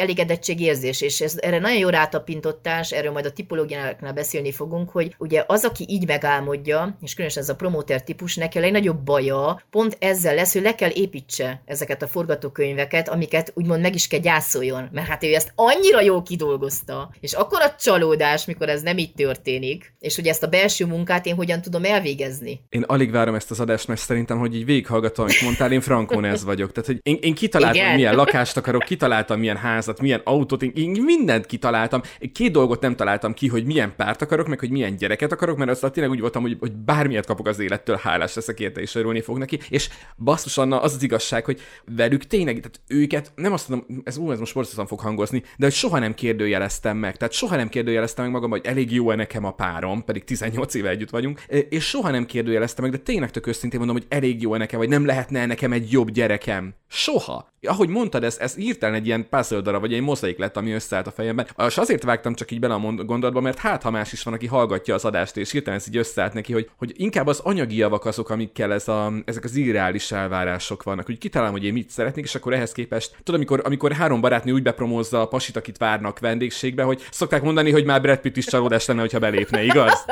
elégedettségérzés, 0.89 1.01
és 1.01 1.21
ez, 1.21 1.37
erre 1.41 1.59
nagyon 1.59 1.79
jó 1.79 1.89
rátapintottás, 1.89 2.93
erről 2.93 3.13
majd 3.13 3.27
a 3.27 3.33
tipológiáknál 3.33 4.13
beszélni 4.13 4.53
fogunk, 4.53 4.91
hogy 4.91 5.15
ugye 5.19 5.45
az, 5.47 5.65
aki 5.65 5.85
így 5.89 6.07
megálmodja, 6.07 6.97
és 7.01 7.15
különösen 7.15 7.43
ez 7.43 7.49
a 7.49 7.55
promóter 7.55 8.03
típus, 8.03 8.37
neki 8.37 8.59
a 8.59 8.61
legnagyobb 8.61 8.99
baja 8.99 9.63
pont 9.71 9.97
ezzel 10.01 10.35
lesz, 10.35 10.53
hogy 10.53 10.63
le 10.63 10.75
kell 10.75 10.91
építse 10.91 11.63
ezeket 11.65 12.03
a 12.03 12.07
forgatókönyveket, 12.07 13.09
amiket 13.09 13.53
úgymond 13.55 13.81
meg 13.81 13.95
is 13.95 14.07
kell 14.07 14.21
gyászoljon, 14.21 14.89
mert 14.93 15.07
hát 15.07 15.25
ő 15.25 15.35
ezt 15.35 15.53
annyira 15.55 16.01
jól 16.01 16.23
kidolgozta, 16.23 17.11
és 17.21 17.33
akkor 17.33 17.61
a 17.61 17.75
csalódás, 17.79 18.45
mikor 18.45 18.69
ez 18.69 18.83
nem 18.83 18.99
így 18.99 19.15
történik, 19.15 19.95
és 20.01 20.17
hogy 20.17 20.27
ezt 20.27 20.43
a 20.43 20.47
belső 20.47 20.87
munkát 20.87 21.27
én 21.27 21.35
hogyan 21.35 21.63
tudom 21.63 21.85
elvégezni. 21.85 22.61
Én 22.69 22.83
alig 22.83 23.11
várom 23.11 23.35
ezt 23.35 23.51
az 23.51 23.61
adást, 23.61 23.89
mert 23.89 24.01
szerintem, 24.01 24.39
hogy 24.39 24.55
így 24.55 24.65
végighallgatom, 24.65 25.25
amit 25.25 25.43
mondtál, 25.43 25.73
én 25.73 25.81
Frankon 25.81 26.25
ez 26.25 26.45
vagyok. 26.45 26.73
Tehát, 26.73 26.87
hogy 26.87 26.99
én, 27.03 27.19
én 27.21 27.35
kitaláltam, 27.35 27.83
Igen. 27.83 27.95
milyen 27.95 28.15
lakást 28.15 28.57
akarok, 28.57 28.83
kitaláltam, 28.83 29.39
milyen 29.39 29.57
házat, 29.57 30.01
milyen 30.01 30.21
autót, 30.25 30.63
én, 30.63 30.73
én 30.79 31.03
mindent 31.03 31.47
kitaláltam. 31.47 32.01
Két 32.33 32.53
dolgot 32.53 32.81
nem 32.81 32.97
találtam 32.97 33.35
ki, 33.35 33.49
hogy 33.49 33.65
milyen 33.65 33.93
párt 33.97 34.23
akarok, 34.23 34.49
meg 34.49 34.59
hogy 34.59 34.71
milyen 34.71 34.97
gyereket 34.97 35.33
akarok, 35.33 35.57
mert 35.57 35.71
aztán 35.71 35.93
tényleg 35.93 36.13
úgy 36.13 36.21
voltam, 36.21 36.43
hogy, 36.43 36.57
hogy 36.61 36.73
bármilyet 36.73 37.27
kapok 37.27 37.47
az 37.47 37.59
élettől, 37.59 37.97
hálás 38.03 38.35
leszek 38.35 38.61
érte, 38.61 38.81
és 38.81 38.95
örülni 38.95 39.21
fog 39.21 39.39
neki. 39.39 39.59
És 39.69 39.89
basszus 40.17 40.59
Anna, 40.59 40.81
az 40.81 40.95
az 40.95 41.03
igazság, 41.03 41.45
hogy 41.45 41.61
velük 41.97 42.25
tényleg, 42.27 42.57
tehát 42.57 42.81
őket, 42.87 43.33
nem 43.35 43.53
azt 43.53 43.69
mondom, 43.69 44.03
ez, 44.05 44.17
ú, 44.17 44.31
ez 44.31 44.39
most 44.39 44.55
borzasztóan 44.55 44.87
fog 44.87 45.01
hangozni, 45.01 45.43
de 45.57 45.65
hogy 45.65 45.75
soha 45.75 45.99
nem 45.99 46.15
kérdőjeleztem 46.15 46.97
meg. 46.97 47.17
Tehát 47.17 47.35
soha 47.35 47.57
nem 47.57 47.69
kérdőjeleztem 47.69 48.25
meg 48.25 48.35
magam, 48.35 48.51
hogy 48.51 48.61
elég 48.65 48.93
jó-e 48.93 49.15
nekem 49.15 49.45
a 49.45 49.51
párom, 49.51 50.05
pedig 50.05 50.25
18 50.25 50.75
éve 50.75 50.89
együtt 50.89 51.11
vagyunk, 51.11 51.41
és 51.69 51.85
soha 51.85 52.11
nem 52.11 52.27
kérdőjeleztem 52.27 52.85
meg, 52.85 52.95
de 52.95 52.99
tényleg 52.99 53.31
tök 53.31 53.47
őszintén 53.47 53.79
mondom, 53.79 53.97
hogy 53.97 54.07
elég 54.09 54.43
jó-e 54.43 54.59
nekem, 54.59 54.79
vagy 54.79 54.89
nem 54.89 55.07
lehetne 55.07 55.47
nekem 55.47 55.73
egy 55.73 55.93
jobb 55.93 56.11
gyerekem. 56.11 56.75
Soha. 56.91 57.49
Ahogy 57.63 57.89
mondtad, 57.89 58.25
ez, 58.25 58.39
ez 58.41 58.55
hirtelen 58.55 58.95
egy 58.95 59.07
ilyen 59.07 59.29
puzzle 59.29 59.61
darab, 59.61 59.81
vagy 59.81 59.93
egy 59.93 60.01
mozaik 60.01 60.39
lett, 60.39 60.57
ami 60.57 60.73
összeállt 60.73 61.07
a 61.07 61.11
fejemben. 61.11 61.47
És 61.67 61.79
azért 61.79 62.03
vágtam 62.03 62.35
csak 62.35 62.51
így 62.51 62.61
bele 62.61 62.75
a 62.75 62.79
gondolatba, 63.05 63.41
mert 63.41 63.59
hát 63.59 63.83
ha 63.83 63.91
más 63.91 64.13
is 64.13 64.23
van, 64.23 64.35
aki 64.35 64.47
hallgatja 64.47 64.95
az 64.95 65.05
adást, 65.05 65.37
és 65.37 65.51
hirtelen 65.51 65.79
ez 65.79 65.89
így 65.89 65.97
összeállt 65.97 66.33
neki, 66.33 66.53
hogy, 66.53 66.71
hogy 66.77 66.93
inkább 66.97 67.27
az 67.27 67.39
anyagi 67.39 67.77
javak 67.77 68.05
azok, 68.05 68.31
amikkel 68.31 68.73
ez 68.73 68.89
a, 68.89 69.13
ezek 69.25 69.45
az 69.45 69.57
irreális 69.57 70.13
elvárások 70.13 70.83
vannak, 70.83 71.07
hogy 71.07 71.19
kitalálom, 71.19 71.55
hogy 71.55 71.65
én 71.65 71.73
mit 71.73 71.91
szeretnék, 71.91 72.25
és 72.25 72.35
akkor 72.35 72.53
ehhez 72.53 72.73
képest, 72.73 73.11
tudod, 73.17 73.35
amikor, 73.35 73.61
amikor 73.65 73.93
három 73.93 74.21
barátnő 74.21 74.53
úgy 74.53 74.63
bepromózza 74.63 75.21
a 75.21 75.29
pasit, 75.29 75.57
akit 75.57 75.79
várnak 75.79 76.19
vendégségbe, 76.19 76.83
hogy 76.83 77.07
szokták 77.11 77.43
mondani, 77.43 77.71
hogy 77.71 77.85
már 77.85 78.01
Brad 78.01 78.19
Pitt 78.19 78.37
is 78.37 78.45
csalódás 78.45 78.87
lenne, 78.87 79.01
hogyha 79.01 79.19
belépne, 79.19 79.63
igaz? 79.63 80.05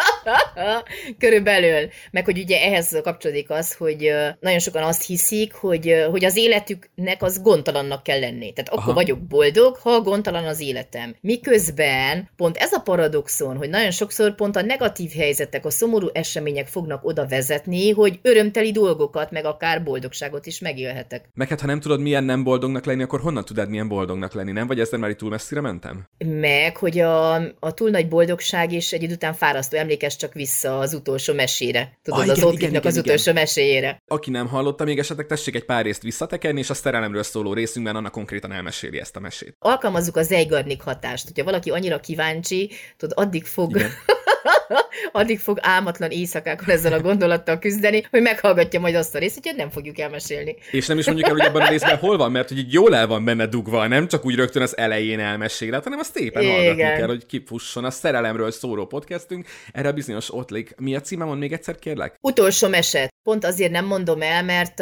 Körülbelül. 1.19 1.89
Meg 2.11 2.25
hogy 2.25 2.39
ugye 2.39 2.63
ehhez 2.63 3.01
kapcsolódik 3.03 3.51
az, 3.51 3.75
hogy 3.75 4.13
nagyon 4.41 4.59
sokan 4.59 4.83
azt 4.83 5.07
hiszik, 5.07 5.55
hogy, 5.55 5.95
hogy 6.11 6.25
az 6.25 6.37
életüknek 6.71 7.23
az 7.23 7.43
gondtalannak 7.43 8.03
kell 8.03 8.21
lenni. 8.21 8.53
Tehát 8.53 8.71
akkor 8.71 8.83
Aha. 8.83 8.93
vagyok 8.93 9.19
boldog, 9.19 9.77
ha 9.77 10.01
gondtalan 10.01 10.45
az 10.45 10.61
életem. 10.61 11.15
Miközben 11.21 12.29
pont 12.37 12.57
ez 12.57 12.73
a 12.73 12.81
paradoxon, 12.81 13.57
hogy 13.57 13.69
nagyon 13.69 13.91
sokszor 13.91 14.35
pont 14.35 14.57
a 14.57 14.63
negatív 14.63 15.11
helyzetek, 15.11 15.65
a 15.65 15.71
szomorú 15.71 16.09
események 16.13 16.67
fognak 16.67 17.05
oda 17.05 17.27
vezetni, 17.27 17.91
hogy 17.91 18.19
örömteli 18.23 18.73
dolgokat, 18.73 19.31
meg 19.31 19.45
akár 19.45 19.83
boldogságot 19.83 20.47
is 20.47 20.61
megélhetek. 20.61 21.29
Meg 21.35 21.49
hát, 21.49 21.61
ha 21.61 21.67
nem 21.67 21.81
tudod, 21.81 22.01
milyen 22.01 22.25
nem 22.25 22.45
boldognak 22.45 22.85
lenni, 22.85 23.03
akkor 23.03 23.21
honnan 23.21 23.45
tudod, 23.45 23.69
milyen 23.69 23.89
boldognak 23.89 24.35
lenni, 24.35 24.53
nem? 24.53 24.67
Vagy 24.67 24.81
ezzel 24.81 24.99
már 24.99 25.11
itt 25.11 25.19
túl 25.19 25.31
messzire 25.31 25.61
mentem? 25.61 26.05
Meg, 26.25 26.77
hogy 26.77 26.99
a, 26.99 27.35
a 27.61 27.75
túl 27.75 27.91
nagy 27.91 28.09
boldogság 28.09 28.73
is 28.73 28.93
egy 28.93 29.03
idő 29.03 29.15
után 29.15 29.35
fárasztó, 29.35 29.77
emlékezz 29.77 30.17
csak 30.17 30.33
vissza 30.33 30.79
az 30.79 30.95
utolsó 30.95 31.35
mesére. 31.35 31.99
Tudod, 32.03 32.15
Ah, 32.17 32.29
az 32.31 32.39
igen, 32.39 32.53
igen, 32.53 32.83
az 32.85 32.97
igen, 32.97 33.05
utolsó 33.05 33.33
meséjére. 33.33 34.03
Aki 34.07 34.31
nem 34.31 34.49
hallotta 34.49 34.85
még 34.85 34.99
esetleg, 34.99 35.27
tessék 35.27 35.55
egy 35.55 35.65
pár 35.65 35.85
részt 35.85 36.03
visszatekerni, 36.03 36.56
és 36.57 36.71
a 36.71 36.75
szerelemről 36.75 37.23
szóló 37.23 37.53
részünkben 37.53 37.97
annak 37.97 38.13
konkrétan 38.13 38.53
elmeséli 38.53 38.99
ezt 38.99 39.17
a 39.17 39.21
mesét. 39.21 39.57
alkalmazzuk 39.59 40.17
a 40.17 40.23
Zeigarnik 40.23 40.83
hatást. 40.83 41.25
Hogyha 41.27 41.45
valaki 41.45 41.71
annyira 41.71 42.01
kíváncsi, 42.01 42.71
tudod, 42.97 43.19
addig 43.19 43.45
fog, 43.45 43.77
Igen. 43.77 43.91
addig 45.13 45.39
fog 45.39 45.59
álmatlan 45.61 46.11
éjszakákon 46.11 46.69
ezzel 46.69 46.93
a 46.93 47.01
gondolattal 47.01 47.59
küzdeni, 47.59 48.07
hogy 48.11 48.23
meghallgatja 48.23 48.81
majd 48.81 48.95
azt 48.95 49.15
a 49.15 49.19
részt, 49.19 49.41
hogy 49.43 49.57
nem 49.57 49.71
fogjuk 49.71 49.99
elmesélni. 49.99 50.57
És 50.71 50.87
nem 50.87 50.99
is 50.99 51.07
mondjuk 51.07 51.27
el, 51.27 51.33
hogy 51.33 51.43
ebben 51.45 51.63
a 51.63 51.69
részben 51.69 51.97
hol 51.97 52.17
van, 52.17 52.31
mert 52.31 52.49
hogy 52.49 52.59
így 52.59 52.73
jól 52.73 52.97
el 52.97 53.07
van 53.07 53.25
benne 53.25 53.47
dugva, 53.47 53.87
nem 53.87 54.09
csak 54.09 54.25
úgy 54.25 54.35
rögtön 54.35 54.63
az 54.63 54.77
elején 54.77 55.21
elmeséled, 55.21 55.83
hanem 55.83 55.99
azt 55.99 56.19
éppen 56.19 56.43
Igen. 56.43 56.55
hallgatni 56.55 56.83
kell, 56.83 57.07
hogy 57.07 57.27
kifusson 57.27 57.85
a 57.85 57.91
szerelemről 57.91 58.51
szóró 58.51 58.87
podcastünk. 58.87 59.47
Erre 59.73 59.89
a 59.89 59.93
bizonyos 59.93 60.35
ottlik. 60.35 60.75
Mi 60.77 60.95
a 60.95 61.01
címe, 61.01 61.25
mond 61.25 61.39
még 61.39 61.53
egyszer 61.53 61.79
kérlek? 61.79 62.15
Utolsó 62.21 62.69
meset. 62.69 63.16
Pont 63.27 63.45
azért 63.45 63.71
nem 63.71 63.85
mondom 63.85 64.23
el, 64.23 64.43
mert, 64.43 64.79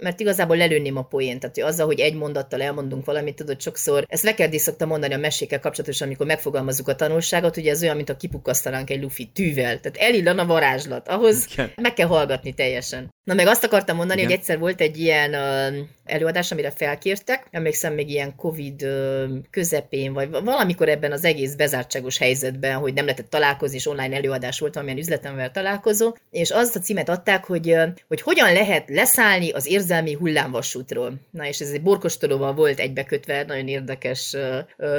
mert 0.00 0.20
igazából 0.20 0.56
lelőném 0.56 0.96
a 0.96 1.02
poént. 1.02 1.40
Tehát 1.40 1.54
hogy 1.54 1.64
azzal, 1.64 1.86
hogy 1.86 2.00
egy 2.00 2.14
mondattal 2.14 2.62
elmondunk 2.62 3.04
valamit, 3.04 3.34
tudod, 3.34 3.60
sokszor 3.60 4.04
ezt 4.08 4.22
Vekerdi 4.22 4.58
szokta 4.58 4.86
mondani 4.86 5.14
a 5.14 5.18
mesékkel 5.18 5.60
kapcsolatosan, 5.60 6.06
amikor 6.06 6.26
megfogalmazzuk 6.26 6.88
a 6.88 6.94
tanulságot, 6.94 7.56
ugye 7.56 7.70
ez 7.70 7.82
olyan, 7.82 7.96
mint 7.96 8.08
a 8.08 8.16
kipukasztanánk 8.16 8.90
egy 8.90 9.02
lufi 9.02 9.30
tűvel. 9.34 9.80
Tehát 9.80 9.96
elillan 9.96 10.38
a 10.38 10.46
varázslat. 10.46 11.08
Ahhoz 11.08 11.46
Igen. 11.52 11.70
meg 11.76 11.92
kell 11.92 12.06
hallgatni 12.06 12.52
teljesen. 12.52 13.10
Na 13.24 13.34
meg 13.34 13.46
azt 13.46 13.64
akartam 13.64 13.96
mondani, 13.96 14.20
Igen. 14.20 14.30
hogy 14.30 14.40
egyszer 14.40 14.58
volt 14.58 14.80
egy 14.80 14.98
ilyen 14.98 15.34
ö, 15.34 15.78
előadás, 16.04 16.52
amire 16.52 16.70
felkértek, 16.70 17.46
emlékszem 17.50 17.94
még 17.94 18.10
ilyen 18.10 18.36
Covid 18.36 18.86
közepén, 19.50 20.12
vagy 20.12 20.30
valamikor 20.30 20.88
ebben 20.88 21.12
az 21.12 21.24
egész 21.24 21.54
bezártságos 21.54 22.18
helyzetben, 22.18 22.78
hogy 22.78 22.94
nem 22.94 23.04
lehetett 23.04 23.30
találkozni, 23.30 23.76
és 23.76 23.86
online 23.86 24.16
előadás 24.16 24.58
volt, 24.58 24.74
valamilyen 24.74 25.00
üzletemvel 25.00 25.50
találkozó, 25.50 26.14
és 26.30 26.50
azt 26.50 26.76
a 26.76 26.80
címet 26.80 27.08
adták, 27.08 27.44
hogy 27.44 27.74
hogy 28.08 28.20
hogyan 28.20 28.52
lehet 28.52 28.88
leszállni 28.88 29.50
az 29.50 29.66
érzelmi 29.66 30.12
hullámvasútról. 30.12 31.12
Na 31.30 31.46
és 31.46 31.60
ez 31.60 31.70
egy 31.70 31.82
borkostolóval 31.82 32.54
volt 32.54 32.78
egybekötve, 32.78 33.44
nagyon 33.44 33.68
érdekes 33.68 34.36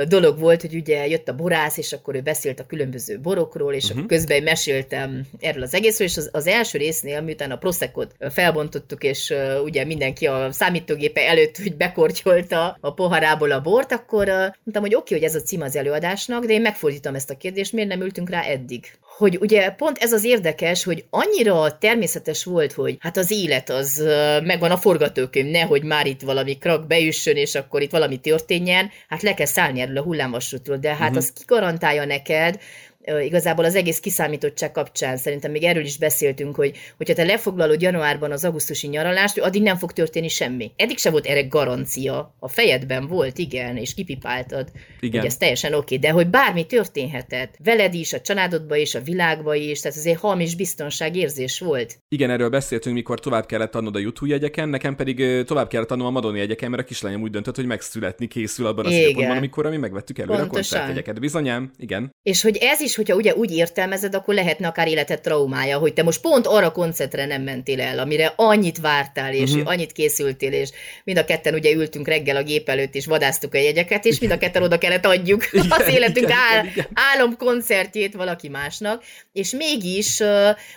dolog 0.07 0.39
volt, 0.39 0.61
hogy 0.61 0.75
ugye 0.75 1.07
jött 1.07 1.27
a 1.27 1.35
borász, 1.35 1.77
és 1.77 1.93
akkor 1.93 2.15
ő 2.15 2.21
beszélt 2.21 2.59
a 2.59 2.65
különböző 2.65 3.19
borokról, 3.19 3.73
és 3.73 3.89
uh-huh. 3.89 4.05
közben 4.05 4.43
meséltem 4.43 5.21
erről 5.39 5.63
az 5.63 5.73
egészről, 5.73 6.07
és 6.07 6.17
az, 6.17 6.29
az 6.31 6.47
első 6.47 6.77
résznél, 6.77 7.21
miután 7.21 7.51
a 7.51 7.57
proszekot 7.57 8.15
felbontottuk, 8.29 9.03
és 9.03 9.33
ugye 9.63 9.85
mindenki 9.85 10.27
a 10.27 10.51
számítógépe 10.51 11.21
előtt 11.27 11.57
hogy 11.57 11.75
bekortyolta 11.75 12.77
a 12.81 12.93
poharából 12.93 13.51
a 13.51 13.61
bort, 13.61 13.91
akkor 13.91 14.27
mondtam, 14.27 14.81
hogy 14.81 14.95
oké, 14.95 15.15
okay, 15.15 15.17
hogy 15.17 15.27
ez 15.27 15.35
a 15.35 15.45
cím 15.45 15.61
az 15.61 15.75
előadásnak, 15.75 16.45
de 16.45 16.53
én 16.53 16.61
megfordítom 16.61 17.15
ezt 17.15 17.29
a 17.29 17.37
kérdést, 17.37 17.73
miért 17.73 17.89
nem 17.89 18.01
ültünk 18.01 18.29
rá 18.29 18.41
eddig? 18.41 18.91
Hogy 19.17 19.37
ugye 19.41 19.69
pont 19.69 19.97
ez 19.97 20.13
az 20.13 20.23
érdekes, 20.23 20.83
hogy 20.83 21.05
annyira 21.09 21.77
természetes 21.77 22.43
volt, 22.43 22.71
hogy 22.71 22.97
hát 22.99 23.17
az 23.17 23.31
élet 23.31 23.69
az 23.69 24.03
megvan 24.43 24.71
a 24.71 24.77
forgatókönyv, 24.77 25.51
nehogy 25.51 25.83
már 25.83 26.05
itt 26.05 26.21
valami 26.21 26.57
krak 26.57 26.87
beüssön, 26.87 27.35
és 27.35 27.55
akkor 27.55 27.81
itt 27.81 27.91
valami 27.91 28.17
történjen, 28.17 28.91
hát 29.07 29.21
le 29.21 29.33
kell 29.33 29.45
szállni 29.45 29.79
erről 29.79 29.97
a 29.97 30.03
hullámvasútról, 30.03 30.77
de 30.77 30.89
hát 30.89 30.99
uh-huh. 30.99 31.17
az 31.17 31.31
ki 31.33 31.43
garantálja 31.45 32.05
neked, 32.05 32.59
igazából 33.23 33.65
az 33.65 33.75
egész 33.75 33.99
kiszámítottság 33.99 34.71
kapcsán 34.71 35.17
szerintem 35.17 35.51
még 35.51 35.63
erről 35.63 35.83
is 35.83 35.97
beszéltünk, 35.97 36.55
hogy 36.55 36.77
hogyha 36.97 37.13
te 37.13 37.23
lefoglalod 37.23 37.81
januárban 37.81 38.31
az 38.31 38.45
augusztusi 38.45 38.87
nyaralást, 38.87 39.39
addig 39.39 39.61
nem 39.61 39.77
fog 39.77 39.91
történni 39.91 40.27
semmi. 40.27 40.71
Eddig 40.75 40.97
se 40.97 41.09
volt 41.09 41.25
erre 41.25 41.41
garancia. 41.41 42.35
A 42.39 42.47
fejedben 42.47 43.07
volt, 43.07 43.37
igen, 43.37 43.77
és 43.77 43.93
kipipáltad, 43.93 44.71
igen. 44.99 45.19
hogy 45.19 45.29
ez 45.29 45.37
teljesen 45.37 45.73
oké, 45.73 45.95
okay, 45.95 45.97
de 45.97 46.09
hogy 46.09 46.27
bármi 46.27 46.65
történhetett, 46.65 47.55
veled 47.63 47.93
is, 47.93 48.13
a 48.13 48.21
családodba 48.21 48.75
is, 48.75 48.95
a 48.95 49.01
világba 49.01 49.55
is, 49.55 49.79
tehát 49.79 49.97
ez 49.97 50.05
egy 50.05 50.15
hamis 50.15 50.55
biztonságérzés 50.55 51.59
volt. 51.59 51.97
Igen, 52.07 52.29
erről 52.29 52.49
beszéltünk, 52.49 52.95
mikor 52.95 53.19
tovább 53.19 53.45
kellett 53.45 53.75
adnod 53.75 53.95
a 53.95 53.99
YouTube 53.99 54.31
jegyeken, 54.31 54.69
nekem 54.69 54.95
pedig 54.95 55.43
tovább 55.45 55.67
kellett 55.67 55.91
adnom 55.91 56.07
a 56.07 56.09
Madoni 56.09 56.37
jegyeken, 56.39 56.69
mert 56.69 56.81
a 56.81 56.85
kislányom 56.85 57.21
úgy 57.21 57.31
döntött, 57.31 57.55
hogy 57.55 57.65
megszületni 57.65 58.27
készül 58.27 58.65
abban 58.65 58.85
a 58.85 58.89
időpontban, 58.89 59.37
amikor 59.37 59.69
mi 59.69 59.77
megvettük 59.77 60.19
előre 60.19 60.37
Pontosan. 60.37 60.77
a 60.77 60.81
koncertjegyeket. 60.81 61.19
Bizonyám, 61.19 61.71
igen. 61.77 62.11
És 62.23 62.41
hogy 62.41 62.57
ez 62.57 62.79
is 62.79 62.92
is, 62.93 62.99
hogyha 62.99 63.15
ugye 63.15 63.33
úgy 63.35 63.51
értelmezed, 63.55 64.15
akkor 64.15 64.33
lehetne 64.33 64.67
akár 64.67 64.87
életed 64.87 65.21
traumája, 65.21 65.77
hogy 65.77 65.93
te 65.93 66.03
most 66.03 66.21
pont 66.21 66.47
arra 66.47 66.71
koncertre 66.71 67.25
nem 67.25 67.41
mentél 67.41 67.81
el, 67.81 67.99
amire 67.99 68.33
annyit 68.35 68.79
vártál, 68.79 69.33
és 69.33 69.51
uh-huh. 69.51 69.69
annyit 69.69 69.91
készültél, 69.91 70.51
és 70.51 70.69
mind 71.03 71.17
a 71.17 71.25
ketten 71.25 71.53
ugye 71.53 71.71
ültünk 71.71 72.07
reggel 72.07 72.35
a 72.35 72.43
gép 72.43 72.69
előtt, 72.69 72.95
és 72.95 73.05
vadáztuk 73.05 73.53
a 73.53 73.57
jegyeket, 73.57 74.05
és 74.05 74.19
mind 74.19 74.31
a 74.31 74.37
ketten 74.37 74.63
oda 74.63 74.77
kellett 74.77 75.05
adjuk 75.05 75.51
igen, 75.51 75.67
az 75.69 75.87
életünk 75.87 76.27
igen, 76.27 76.37
áll, 76.37 76.65
igen. 76.65 76.87
álomkoncertjét 76.93 78.13
valaki 78.13 78.49
másnak, 78.49 79.03
és 79.33 79.51
mégis 79.51 80.19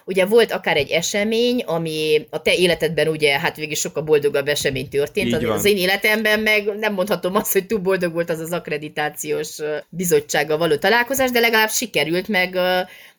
ugye 0.04 0.24
volt 0.24 0.52
akár 0.52 0.76
egy 0.76 0.90
esemény, 0.90 1.62
ami 1.66 2.26
a 2.30 2.42
te 2.42 2.54
életedben 2.54 3.08
ugye, 3.08 3.38
hát 3.38 3.56
végig 3.56 3.76
sokkal 3.76 4.02
boldogabb 4.02 4.48
esemény 4.48 4.88
történt, 4.88 5.34
az, 5.34 5.42
az 5.44 5.64
én 5.64 5.76
életemben 5.76 6.40
meg 6.40 6.64
nem 6.78 6.92
mondhatom 6.92 7.34
azt, 7.34 7.52
hogy 7.52 7.66
túl 7.66 7.78
boldog 7.78 8.12
volt 8.12 8.30
az 8.30 8.40
az 8.40 8.52
akkreditációs 8.52 9.58
bizottsággal 9.88 10.58
való 10.58 10.76
találkozás, 10.76 11.30
de 11.30 11.40
legalább 11.40 11.70
siker 11.70 12.05
sikerült, 12.06 12.28
meg, 12.28 12.58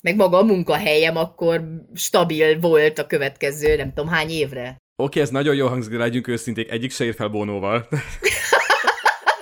meg 0.02 0.16
maga 0.16 0.38
a 0.38 0.44
munkahelyem 0.44 1.18
akkor 1.18 1.62
stabil 1.96 2.60
volt 2.60 3.00
a 3.00 3.08
következő 3.08 3.76
nem 3.76 3.94
tudom 3.94 4.10
hány 4.10 4.30
évre. 4.30 4.68
Oké, 4.70 4.78
okay, 4.96 5.22
ez 5.22 5.30
nagyon 5.30 5.56
jó 5.56 5.68
hangzik, 5.68 5.92
de 5.92 5.98
legyünk 5.98 6.28
őszinték, 6.28 6.72
egyik 6.72 6.92
se 6.92 7.04
ér 7.04 7.14
fel 7.16 7.28
Bónóval. 7.28 7.88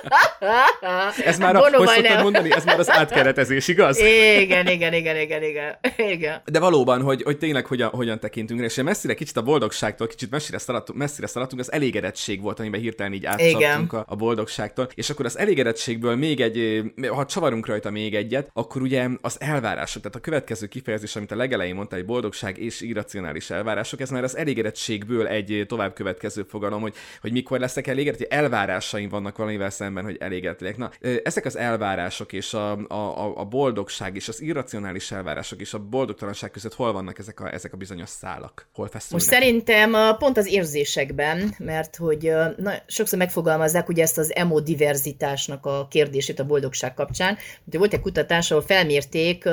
ez 1.25 1.37
már, 1.37 1.55
a, 1.55 1.59
hogy 1.59 1.87
szoktad 1.87 2.21
mondani, 2.21 2.51
ez 2.51 2.63
már 2.63 2.79
az 2.79 2.91
átkeretezés, 2.91 3.67
igaz? 3.67 3.99
Igen, 3.99 4.67
igen, 4.67 4.93
igen, 4.93 5.15
igen, 5.15 5.43
igen. 5.43 5.75
igen. 5.97 6.41
De 6.45 6.59
valóban, 6.59 7.01
hogy, 7.01 7.23
hogy 7.23 7.37
tényleg 7.37 7.65
hogyan, 7.65 7.89
hogyan 7.89 8.19
tekintünk 8.19 8.59
rá, 8.59 8.65
és 8.65 8.75
messzire 8.75 9.13
kicsit 9.13 9.37
a 9.37 9.41
boldogságtól, 9.41 10.07
kicsit 10.07 10.31
messzire 10.31 10.57
szaladtunk, 10.57 10.99
messzire 10.99 11.27
szaladtunk, 11.27 11.61
az 11.61 11.71
elégedettség 11.71 12.41
volt, 12.41 12.59
amiben 12.59 12.79
hirtelen 12.79 13.13
így 13.13 13.25
átszabtunk 13.25 13.93
a, 13.93 14.05
a 14.07 14.15
boldogságtól, 14.15 14.89
és 14.95 15.09
akkor 15.09 15.25
az 15.25 15.37
elégedettségből 15.37 16.15
még 16.15 16.41
egy, 16.41 16.83
ha 17.09 17.25
csavarunk 17.25 17.65
rajta 17.65 17.89
még 17.89 18.15
egyet, 18.15 18.49
akkor 18.53 18.81
ugye 18.81 19.07
az 19.21 19.37
elvárások, 19.39 20.01
tehát 20.01 20.17
a 20.17 20.19
következő 20.19 20.65
kifejezés, 20.65 21.15
amit 21.15 21.31
a 21.31 21.35
legelején 21.35 21.75
mondta, 21.75 21.95
hogy 21.95 22.05
boldogság 22.05 22.57
és 22.57 22.81
irracionális 22.81 23.49
elvárások, 23.49 24.01
ez 24.01 24.09
már 24.09 24.23
az 24.23 24.37
elégedettségből 24.37 25.27
egy 25.27 25.65
tovább 25.67 25.93
következő 25.93 26.45
fogalom, 26.49 26.81
hogy, 26.81 26.93
hogy 27.21 27.31
mikor 27.31 27.59
leszek 27.59 27.87
elégedett, 27.87 28.19
hogy 28.19 28.27
elvárásaim 28.29 29.09
vannak 29.09 29.37
valamivel 29.37 29.69
szemben, 29.69 29.94
hogy 30.03 30.17
elégedettek. 30.19 30.77
Na, 30.77 30.91
ezek 31.23 31.45
az 31.45 31.57
elvárások 31.57 32.33
és 32.33 32.53
a, 32.53 32.71
a, 32.87 33.39
a 33.39 33.45
boldogság 33.45 34.15
és 34.15 34.27
az 34.27 34.41
irracionális 34.41 35.11
elvárások 35.11 35.61
és 35.61 35.73
a 35.73 35.79
boldogtalanság 35.79 36.51
között 36.51 36.73
hol 36.73 36.93
vannak 36.93 37.19
ezek 37.19 37.39
a, 37.39 37.53
ezek 37.53 37.73
a 37.73 37.77
bizonyos 37.77 38.09
szálak? 38.09 38.67
Hol 38.73 38.87
feszülnek? 38.87 39.27
Most 39.27 39.39
szerintem 39.39 40.17
pont 40.17 40.37
az 40.37 40.47
érzésekben, 40.47 41.55
mert 41.57 41.95
hogy 41.95 42.31
na, 42.57 42.73
sokszor 42.87 43.17
megfogalmazzák 43.19 43.89
ugye 43.89 44.03
ezt 44.03 44.17
az 44.17 44.35
emodiverzitásnak 44.35 45.65
a 45.65 45.87
kérdését 45.89 46.39
a 46.39 46.45
boldogság 46.45 46.93
kapcsán. 46.93 47.37
De 47.63 47.77
volt 47.77 47.93
egy 47.93 48.01
kutatás, 48.01 48.51
ahol 48.51 48.63
felmérték, 48.63 49.49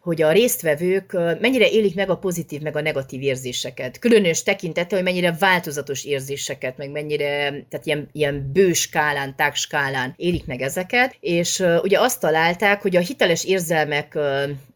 hogy 0.00 0.22
a 0.22 0.32
résztvevők 0.32 1.12
mennyire 1.40 1.68
élik 1.70 1.94
meg 1.94 2.10
a 2.10 2.16
pozitív, 2.16 2.60
meg 2.60 2.76
a 2.76 2.80
negatív 2.80 3.22
érzéseket. 3.22 3.98
Különös 3.98 4.42
tekintete, 4.42 4.94
hogy 4.94 5.04
mennyire 5.04 5.36
változatos 5.38 6.04
érzéseket, 6.04 6.76
meg 6.76 6.90
mennyire, 6.90 7.48
tehát 7.68 7.86
ilyen, 7.86 8.08
ilyen 8.12 8.50
bő 8.52 8.72
skálán, 8.72 9.36
tág 9.36 9.54
élik 10.16 10.46
meg 10.46 10.60
ezeket, 10.62 11.16
és 11.20 11.64
ugye 11.82 12.00
azt 12.00 12.20
találták, 12.20 12.82
hogy 12.82 12.96
a 12.96 13.00
hiteles 13.00 13.44
érzelmek 13.44 14.18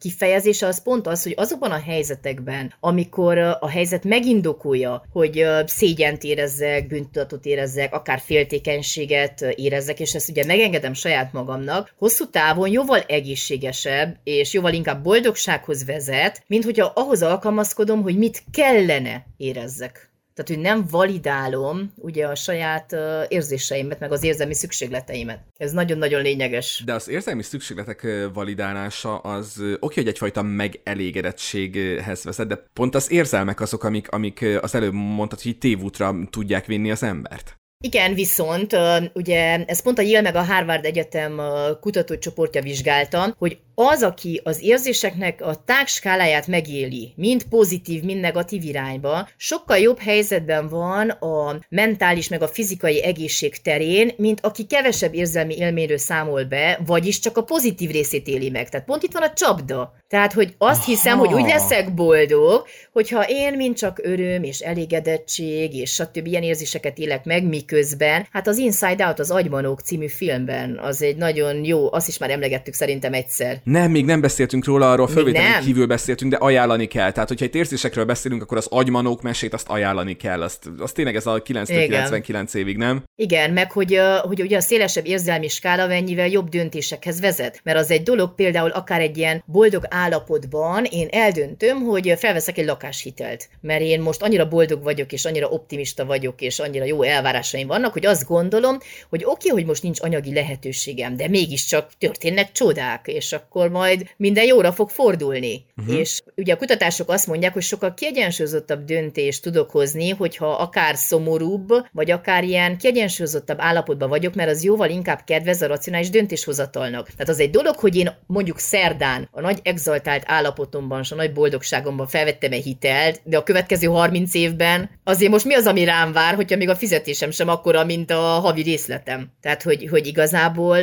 kifejezése 0.01 0.67
az 0.67 0.83
pont 0.83 1.07
az, 1.07 1.23
hogy 1.23 1.35
azokban 1.37 1.71
a 1.71 1.83
helyzetekben, 1.87 2.75
amikor 2.81 3.39
a 3.39 3.69
helyzet 3.69 4.05
megindokolja, 4.05 5.05
hogy 5.13 5.47
szégyent 5.67 6.23
érezzek, 6.23 6.87
bűntudatot 6.87 7.45
érezzek, 7.45 7.95
akár 7.95 8.21
féltékenységet 8.25 9.41
érezzek, 9.41 10.01
és 10.01 10.15
ezt 10.15 10.29
ugye 10.29 10.45
megengedem 10.45 10.95
saját 10.95 11.33
magamnak, 11.33 11.95
hosszú 11.99 12.31
távon 12.31 12.69
jóval 12.69 13.01
egészségesebb, 13.01 14.17
és 14.25 14.53
jóval 14.53 14.73
inkább 14.73 15.03
boldogsághoz 15.25 15.85
vezet, 15.85 16.43
mint 16.47 16.65
hogyha 16.65 16.93
ahhoz 16.95 17.23
alkalmazkodom, 17.23 18.03
hogy 18.03 18.19
mit 18.19 18.45
kellene 18.51 19.27
érezzek. 19.37 20.13
Tehát, 20.35 20.51
hogy 20.51 20.73
nem 20.73 20.87
validálom 20.91 21.93
ugye 21.97 22.27
a 22.27 22.35
saját 22.35 22.93
uh, 22.93 23.25
érzéseimet, 23.29 24.01
meg 24.01 24.13
az 24.13 24.23
érzelmi 24.23 24.55
szükségleteimet. 24.55 25.41
Ez 25.57 25.73
nagyon-nagyon 25.73 26.23
lényeges. 26.23 26.83
De 26.85 26.95
az 26.95 27.09
érzelmi 27.09 27.43
szükségletek 27.43 28.07
validálása 28.33 29.19
az 29.19 29.63
oké, 29.81 30.01
hogy 30.01 30.09
egyfajta 30.09 30.43
megelégedettséghez 30.43 32.25
vezet, 32.25 32.47
de 32.47 32.65
pont 32.73 32.95
az 32.95 33.11
érzelmek 33.11 33.61
azok, 33.61 33.85
amik, 33.85 34.11
amik 34.11 34.45
az 34.61 34.75
előbb 34.75 34.93
mondtad, 34.93 35.41
hogy 35.41 35.59
tévútra 35.59 36.15
tudják 36.31 36.67
vinni 36.67 36.91
az 36.91 37.03
embert. 37.03 37.59
Igen, 37.85 38.14
viszont 38.14 38.77
ugye 39.12 39.64
ez 39.64 39.83
pont 39.83 39.99
a 39.99 40.03
Yale 40.03 40.20
meg 40.20 40.35
a 40.35 40.42
Harvard 40.42 40.85
Egyetem 40.85 41.40
kutatócsoportja 41.81 42.62
vizsgálta, 42.62 43.35
hogy 43.38 43.59
az, 43.75 44.03
aki 44.03 44.40
az 44.44 44.62
érzéseknek 44.62 45.40
a 45.40 45.55
tágskáláját 45.64 46.47
megéli, 46.47 47.12
mind 47.16 47.44
pozitív, 47.44 48.03
mind 48.03 48.20
negatív 48.20 48.64
irányba, 48.64 49.29
sokkal 49.37 49.79
jobb 49.79 49.99
helyzetben 49.99 50.68
van 50.68 51.09
a 51.11 51.59
mentális 51.68 52.29
meg 52.29 52.42
a 52.42 52.49
fizikai 52.49 53.03
egészség 53.03 53.62
terén, 53.62 54.12
mint 54.16 54.40
aki 54.40 54.64
kevesebb 54.64 55.14
érzelmi 55.14 55.57
élményről 55.57 55.99
számol 55.99 56.44
be, 56.44 56.81
vagyis 56.87 57.18
csak 57.18 57.37
a 57.37 57.44
pozitív 57.44 57.90
részét 57.90 58.27
éli 58.27 58.51
meg. 58.51 58.68
Tehát 58.68 58.87
pont 58.87 59.03
itt 59.03 59.12
van 59.12 59.23
a 59.23 59.33
csapda. 59.33 59.94
Tehát, 60.14 60.33
hogy 60.33 60.55
azt 60.59 60.81
Aha. 60.81 60.90
hiszem, 60.90 61.18
hogy 61.18 61.33
úgy 61.33 61.46
leszek 61.46 61.94
boldog, 61.94 62.66
hogyha 62.92 63.24
én 63.29 63.57
mind 63.57 63.77
csak 63.77 64.00
öröm 64.03 64.42
és 64.42 64.61
elégedettség 64.61 65.74
és 65.74 65.90
stb. 65.90 66.27
ilyen 66.27 66.42
érzéseket 66.42 66.98
élek 66.98 67.24
meg, 67.24 67.44
miközben, 67.44 68.27
hát 68.31 68.48
az 68.48 68.59
Inside 68.59 69.07
Out, 69.07 69.18
az 69.18 69.31
Agymanók 69.31 69.81
című 69.81 70.07
filmben, 70.07 70.79
az 70.83 71.03
egy 71.03 71.16
nagyon 71.16 71.64
jó, 71.64 71.92
azt 71.92 72.09
is 72.09 72.18
már 72.18 72.31
emlegettük 72.31 72.74
szerintem 72.74 73.12
egyszer. 73.12 73.61
Nem, 73.64 73.90
még 73.90 74.05
nem 74.05 74.20
beszéltünk 74.20 74.64
róla, 74.64 74.90
arról 74.90 75.09
fölvételen 75.09 75.62
kívül 75.62 75.87
beszéltünk, 75.87 76.31
de 76.31 76.37
ajánlani 76.37 76.87
kell. 76.87 77.12
Tehát, 77.12 77.29
hogyha 77.29 77.44
egy 77.44 77.55
érzésekről 77.55 78.05
beszélünk, 78.05 78.42
akkor 78.42 78.57
az 78.57 78.66
Agymanók 78.70 79.22
mesét 79.22 79.55
azt 79.55 79.68
ajánlani 79.68 80.16
kell. 80.16 80.42
Azt, 80.42 80.70
azt 80.79 80.94
tényleg 80.94 81.16
ez 81.16 81.27
a 81.27 81.42
9-99 81.42 82.55
évig, 82.55 82.77
nem? 82.77 83.03
Igen, 83.16 83.50
meg 83.50 83.72
hogy, 83.72 84.00
hogy 84.22 84.40
ugye 84.40 84.57
a 84.57 84.61
szélesebb 84.61 85.07
érzelmi 85.07 85.48
skála 85.48 85.87
mennyivel 85.87 86.29
jobb 86.29 86.48
döntésekhez 86.48 87.20
vezet. 87.20 87.61
Mert 87.62 87.79
az 87.79 87.90
egy 87.90 88.03
dolog 88.03 88.35
például 88.35 88.70
akár 88.70 89.00
egy 89.00 89.18
ilyen 89.18 89.42
boldog 89.46 89.87
állapotban 90.05 90.85
én 90.85 91.09
eldöntöm, 91.11 91.83
hogy 91.83 92.14
felveszek 92.17 92.59
egy 92.59 92.67
lakáshitelt. 92.67 93.49
Mert 93.61 93.81
én 93.81 94.01
most 94.01 94.23
annyira 94.23 94.49
boldog 94.49 94.83
vagyok, 94.83 95.12
és 95.12 95.25
annyira 95.25 95.49
optimista 95.49 96.05
vagyok, 96.05 96.40
és 96.40 96.59
annyira 96.59 96.85
jó 96.85 97.03
elvárásaim 97.03 97.67
vannak, 97.67 97.93
hogy 97.93 98.07
azt 98.07 98.27
gondolom, 98.27 98.79
hogy 99.09 99.23
oké, 99.25 99.31
okay, 99.31 99.51
hogy 99.51 99.64
most 99.64 99.83
nincs 99.83 100.01
anyagi 100.01 100.35
lehetőségem, 100.35 101.17
de 101.17 101.29
mégiscsak 101.29 101.90
történnek 101.99 102.53
csodák, 102.53 103.07
és 103.07 103.33
akkor 103.33 103.69
majd 103.69 104.09
minden 104.17 104.45
jóra 104.45 104.73
fog 104.73 104.90
fordulni. 104.90 105.64
Uh-huh. 105.77 105.99
És 105.99 106.23
ugye 106.37 106.53
a 106.53 106.57
kutatások 106.57 107.09
azt 107.09 107.27
mondják, 107.27 107.53
hogy 107.53 107.62
sokkal 107.62 107.95
kiegyensúlyozottabb 107.95 108.85
döntést 108.85 109.43
tudok 109.43 109.71
hozni, 109.71 110.11
hogyha 110.11 110.47
akár 110.47 110.97
szomorúbb, 110.97 111.69
vagy 111.93 112.11
akár 112.11 112.45
ilyen 112.45 112.79
kiegyensúlyozottabb 112.79 113.61
állapotban 113.61 114.09
vagyok, 114.09 114.35
mert 114.35 114.51
az 114.51 114.64
jóval 114.64 114.90
inkább 114.90 115.21
kedvez 115.25 115.62
a 115.62 115.67
racionális 115.67 116.11
döntéshozatalnak. 116.11 117.09
Tehát 117.11 117.29
az 117.29 117.40
egy 117.40 117.51
dolog, 117.51 117.77
hogy 117.77 117.97
én 117.97 118.11
mondjuk 118.27 118.59
szerdán 118.59 119.29
a 119.31 119.40
nagy 119.40 119.59
extra 119.62 119.94
exaltált 119.95 120.25
állapotomban, 120.27 121.01
és 121.01 121.13
a 121.13 121.15
nagy 121.15 121.33
boldogságomban 121.33 122.07
felvettem 122.07 122.53
egy 122.53 122.65
hitelt, 122.65 123.21
de 123.25 123.37
a 123.37 123.43
következő 123.43 123.87
30 123.87 124.35
évben 124.35 124.91
azért 125.05 125.31
most 125.31 125.45
mi 125.45 125.55
az, 125.55 125.67
ami 125.67 125.85
rám 125.85 126.13
vár, 126.13 126.35
hogyha 126.35 126.57
még 126.57 126.69
a 126.69 126.77
fizetésem 126.77 127.31
sem 127.31 127.49
akkora, 127.49 127.85
mint 127.85 128.11
a 128.11 128.21
havi 128.21 128.63
részletem. 128.63 129.33
Tehát, 129.41 129.63
hogy, 129.63 129.89
hogy 129.91 130.07
igazából 130.07 130.79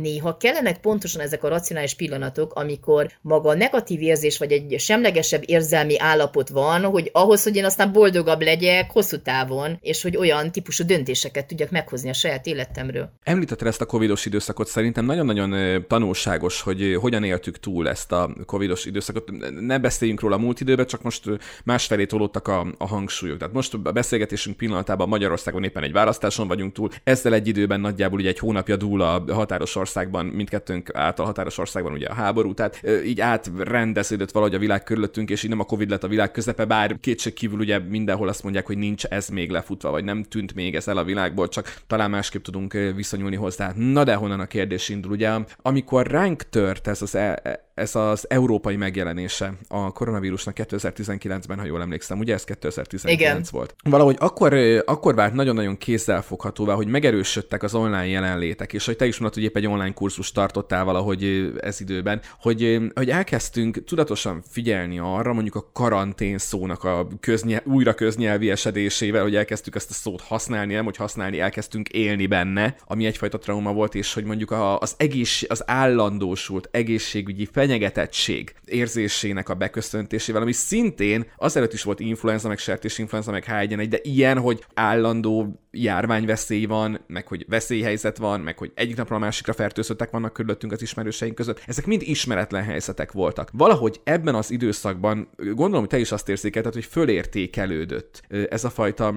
néha 0.00 0.36
kellenek 0.36 0.80
pontosan 0.80 1.20
ezek 1.20 1.44
a 1.44 1.48
racionális 1.48 1.94
pillanatok, 1.94 2.54
amikor 2.54 3.10
maga 3.20 3.48
a 3.48 3.54
negatív 3.54 4.02
érzés, 4.02 4.38
vagy 4.38 4.52
egy 4.52 4.74
semlegesebb 4.78 5.42
érzelmi 5.46 5.98
állapot 5.98 6.48
van, 6.48 6.82
hogy 6.82 7.10
ahhoz, 7.12 7.42
hogy 7.42 7.56
én 7.56 7.64
aztán 7.64 7.92
boldogabb 7.92 8.42
legyek 8.42 8.90
hosszú 8.90 9.16
távon, 9.18 9.78
és 9.80 10.02
hogy 10.02 10.16
olyan 10.16 10.52
típusú 10.52 10.84
döntéseket 10.84 11.46
tudjak 11.46 11.70
meghozni 11.70 12.08
a 12.08 12.12
saját 12.12 12.46
életemről. 12.46 13.10
Említetted 13.22 13.66
ezt 13.66 13.80
a 13.80 13.86
covidos 13.86 14.26
időszakot, 14.26 14.68
szerintem 14.68 15.04
nagyon-nagyon 15.04 15.84
tanulságos, 15.88 16.60
hogy 16.60 16.96
hogyan 17.00 17.24
éltük 17.24 17.60
túl 17.60 17.88
ezt 17.88 18.12
a 18.12 18.30
covidos 18.46 18.84
időszakot. 18.84 19.30
Ne 19.60 19.78
beszéljünk 19.78 20.20
róla 20.20 20.34
a 20.34 20.38
múlt 20.38 20.60
időben, 20.60 20.86
csak 20.86 21.02
most 21.02 21.24
másfelé 21.64 22.06
tolódtak 22.06 22.48
a, 22.48 22.66
a 22.78 22.86
hangsúlyok. 22.86 23.38
Tehát 23.38 23.54
most 23.54 23.74
a 23.84 23.92
beszélgetésünk 23.92 24.56
pillanatában 24.56 25.08
Magyarországon 25.08 25.64
éppen 25.64 25.82
egy 25.82 25.92
választáson 25.92 26.48
vagyunk 26.48 26.72
túl, 26.72 26.90
ezzel 27.04 27.34
egy 27.34 27.48
időben 27.48 27.80
nagyjából 27.80 28.18
ugye 28.18 28.28
egy 28.28 28.38
hónapja 28.38 28.76
dúl 28.76 29.02
a 29.02 29.24
határos 29.32 29.55
határos 29.56 29.76
országban, 29.76 30.26
mindkettőnk 30.26 30.90
által 30.94 31.26
határos 31.26 31.58
országban 31.58 31.92
ugye 31.92 32.06
a 32.06 32.14
háború, 32.14 32.54
tehát 32.54 32.80
így 33.04 33.20
átrendeződött 33.20 34.30
valahogy 34.30 34.54
a 34.54 34.58
világ 34.58 34.82
körülöttünk, 34.82 35.30
és 35.30 35.42
így 35.42 35.50
nem 35.50 35.60
a 35.60 35.64
Covid 35.64 35.90
lett 35.90 36.04
a 36.04 36.08
világ 36.08 36.30
közepe, 36.30 36.64
bár 36.64 36.96
kétség 37.00 37.32
kívül 37.32 37.58
ugye 37.58 37.78
mindenhol 37.78 38.28
azt 38.28 38.42
mondják, 38.42 38.66
hogy 38.66 38.78
nincs 38.78 39.04
ez 39.04 39.28
még 39.28 39.50
lefutva, 39.50 39.90
vagy 39.90 40.04
nem 40.04 40.22
tűnt 40.22 40.54
még 40.54 40.74
ez 40.74 40.88
el 40.88 40.96
a 40.96 41.04
világból, 41.04 41.48
csak 41.48 41.76
talán 41.86 42.10
másképp 42.10 42.42
tudunk 42.42 42.72
viszonyulni 42.72 43.36
hozzá. 43.36 43.72
Na 43.74 44.04
de 44.04 44.14
honnan 44.14 44.40
a 44.40 44.46
kérdés 44.46 44.88
indul, 44.88 45.10
ugye, 45.10 45.30
amikor 45.62 46.06
ránk 46.06 46.42
tört 46.48 46.86
ez 46.86 47.02
az 47.02 47.14
e- 47.14 47.40
e- 47.42 47.65
ez 47.76 47.94
az 47.94 48.30
európai 48.30 48.76
megjelenése 48.76 49.52
a 49.68 49.92
koronavírusnak 49.92 50.56
2019-ben, 50.58 51.58
ha 51.58 51.64
jól 51.64 51.80
emlékszem, 51.80 52.18
ugye 52.18 52.34
ez 52.34 52.44
2019 52.44 53.20
Igen. 53.20 53.44
volt. 53.50 53.74
Valahogy 53.82 54.16
akkor, 54.18 54.54
akkor 54.84 55.14
vált 55.14 55.34
nagyon-nagyon 55.34 55.78
kézzelfoghatóvá, 55.78 56.74
hogy 56.74 56.86
megerősödtek 56.86 57.62
az 57.62 57.74
online 57.74 58.06
jelenlétek, 58.06 58.72
és 58.72 58.86
hogy 58.86 58.96
te 58.96 59.06
is 59.06 59.18
mondtad, 59.18 59.42
hogy 59.42 59.50
épp 59.50 59.56
egy 59.56 59.66
online 59.66 59.92
kurzus 59.92 60.32
tartottál 60.32 60.84
valahogy 60.84 61.52
ez 61.60 61.80
időben, 61.80 62.20
hogy, 62.40 62.78
hogy 62.94 63.10
elkezdtünk 63.10 63.84
tudatosan 63.84 64.42
figyelni 64.50 64.98
arra, 64.98 65.32
mondjuk 65.32 65.54
a 65.54 65.70
karantén 65.72 66.38
szónak 66.38 66.84
a 66.84 67.08
köznyel, 67.20 67.62
újra 67.64 67.94
köznyelvi 67.94 68.50
esedésével, 68.50 69.22
hogy 69.22 69.36
elkezdtük 69.36 69.74
ezt 69.74 69.90
a 69.90 69.94
szót 69.94 70.20
használni, 70.20 70.74
nem, 70.74 70.84
hogy 70.84 70.96
használni, 70.96 71.40
elkezdtünk 71.40 71.88
élni 71.88 72.26
benne, 72.26 72.76
ami 72.86 73.06
egyfajta 73.06 73.38
trauma 73.38 73.72
volt, 73.72 73.94
és 73.94 74.14
hogy 74.14 74.24
mondjuk 74.24 74.54
az 74.78 74.94
egész, 74.96 75.44
az 75.48 75.62
állandósult 75.66 76.68
egészségügyi 76.70 77.48
fel 77.52 77.65
fenyegetettség 77.66 78.54
érzésének 78.64 79.48
a 79.48 79.54
beköszöntésével, 79.54 80.42
ami 80.42 80.52
szintén 80.52 81.26
azelőtt 81.36 81.72
is 81.72 81.82
volt 81.82 82.00
influenza, 82.00 82.48
meg 82.48 82.58
sertésinfluenza, 82.58 83.30
meg 83.30 83.44
H1N1, 83.48 83.86
de 83.88 83.98
ilyen, 84.02 84.38
hogy 84.38 84.64
állandó 84.74 85.60
járványveszély 85.70 86.64
van, 86.64 87.00
meg 87.06 87.26
hogy 87.26 87.44
veszélyhelyzet 87.48 88.16
van, 88.16 88.40
meg 88.40 88.58
hogy 88.58 88.72
egyik 88.74 88.96
napról 88.96 89.18
a 89.18 89.20
másikra 89.20 89.52
fertőzöttek 89.52 90.10
vannak 90.10 90.32
körülöttünk 90.32 90.72
az 90.72 90.82
ismerőseink 90.82 91.34
között. 91.34 91.62
Ezek 91.66 91.86
mind 91.86 92.02
ismeretlen 92.02 92.62
helyzetek 92.62 93.12
voltak. 93.12 93.50
Valahogy 93.52 94.00
ebben 94.04 94.34
az 94.34 94.50
időszakban, 94.50 95.28
gondolom, 95.36 95.80
hogy 95.80 95.88
te 95.88 95.98
is 95.98 96.12
azt 96.12 96.28
érzékelted, 96.28 96.72
hogy 96.72 96.84
fölértékelődött 96.84 98.22
ez 98.48 98.64
a 98.64 98.70
fajta 98.70 99.14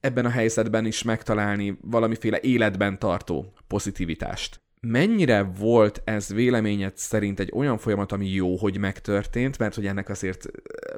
ebben 0.00 0.24
a 0.24 0.30
helyzetben 0.30 0.86
is 0.86 1.02
megtalálni 1.02 1.78
valamiféle 1.80 2.38
életben 2.40 2.98
tartó 2.98 3.52
pozitivitást 3.66 4.60
mennyire 4.80 5.42
volt 5.42 6.02
ez 6.04 6.32
véleményed 6.32 6.96
szerint 6.96 7.40
egy 7.40 7.50
olyan 7.54 7.78
folyamat, 7.78 8.12
ami 8.12 8.28
jó, 8.28 8.56
hogy 8.56 8.78
megtörtént, 8.78 9.58
mert 9.58 9.74
hogy 9.74 9.86
ennek 9.86 10.08
azért 10.08 10.46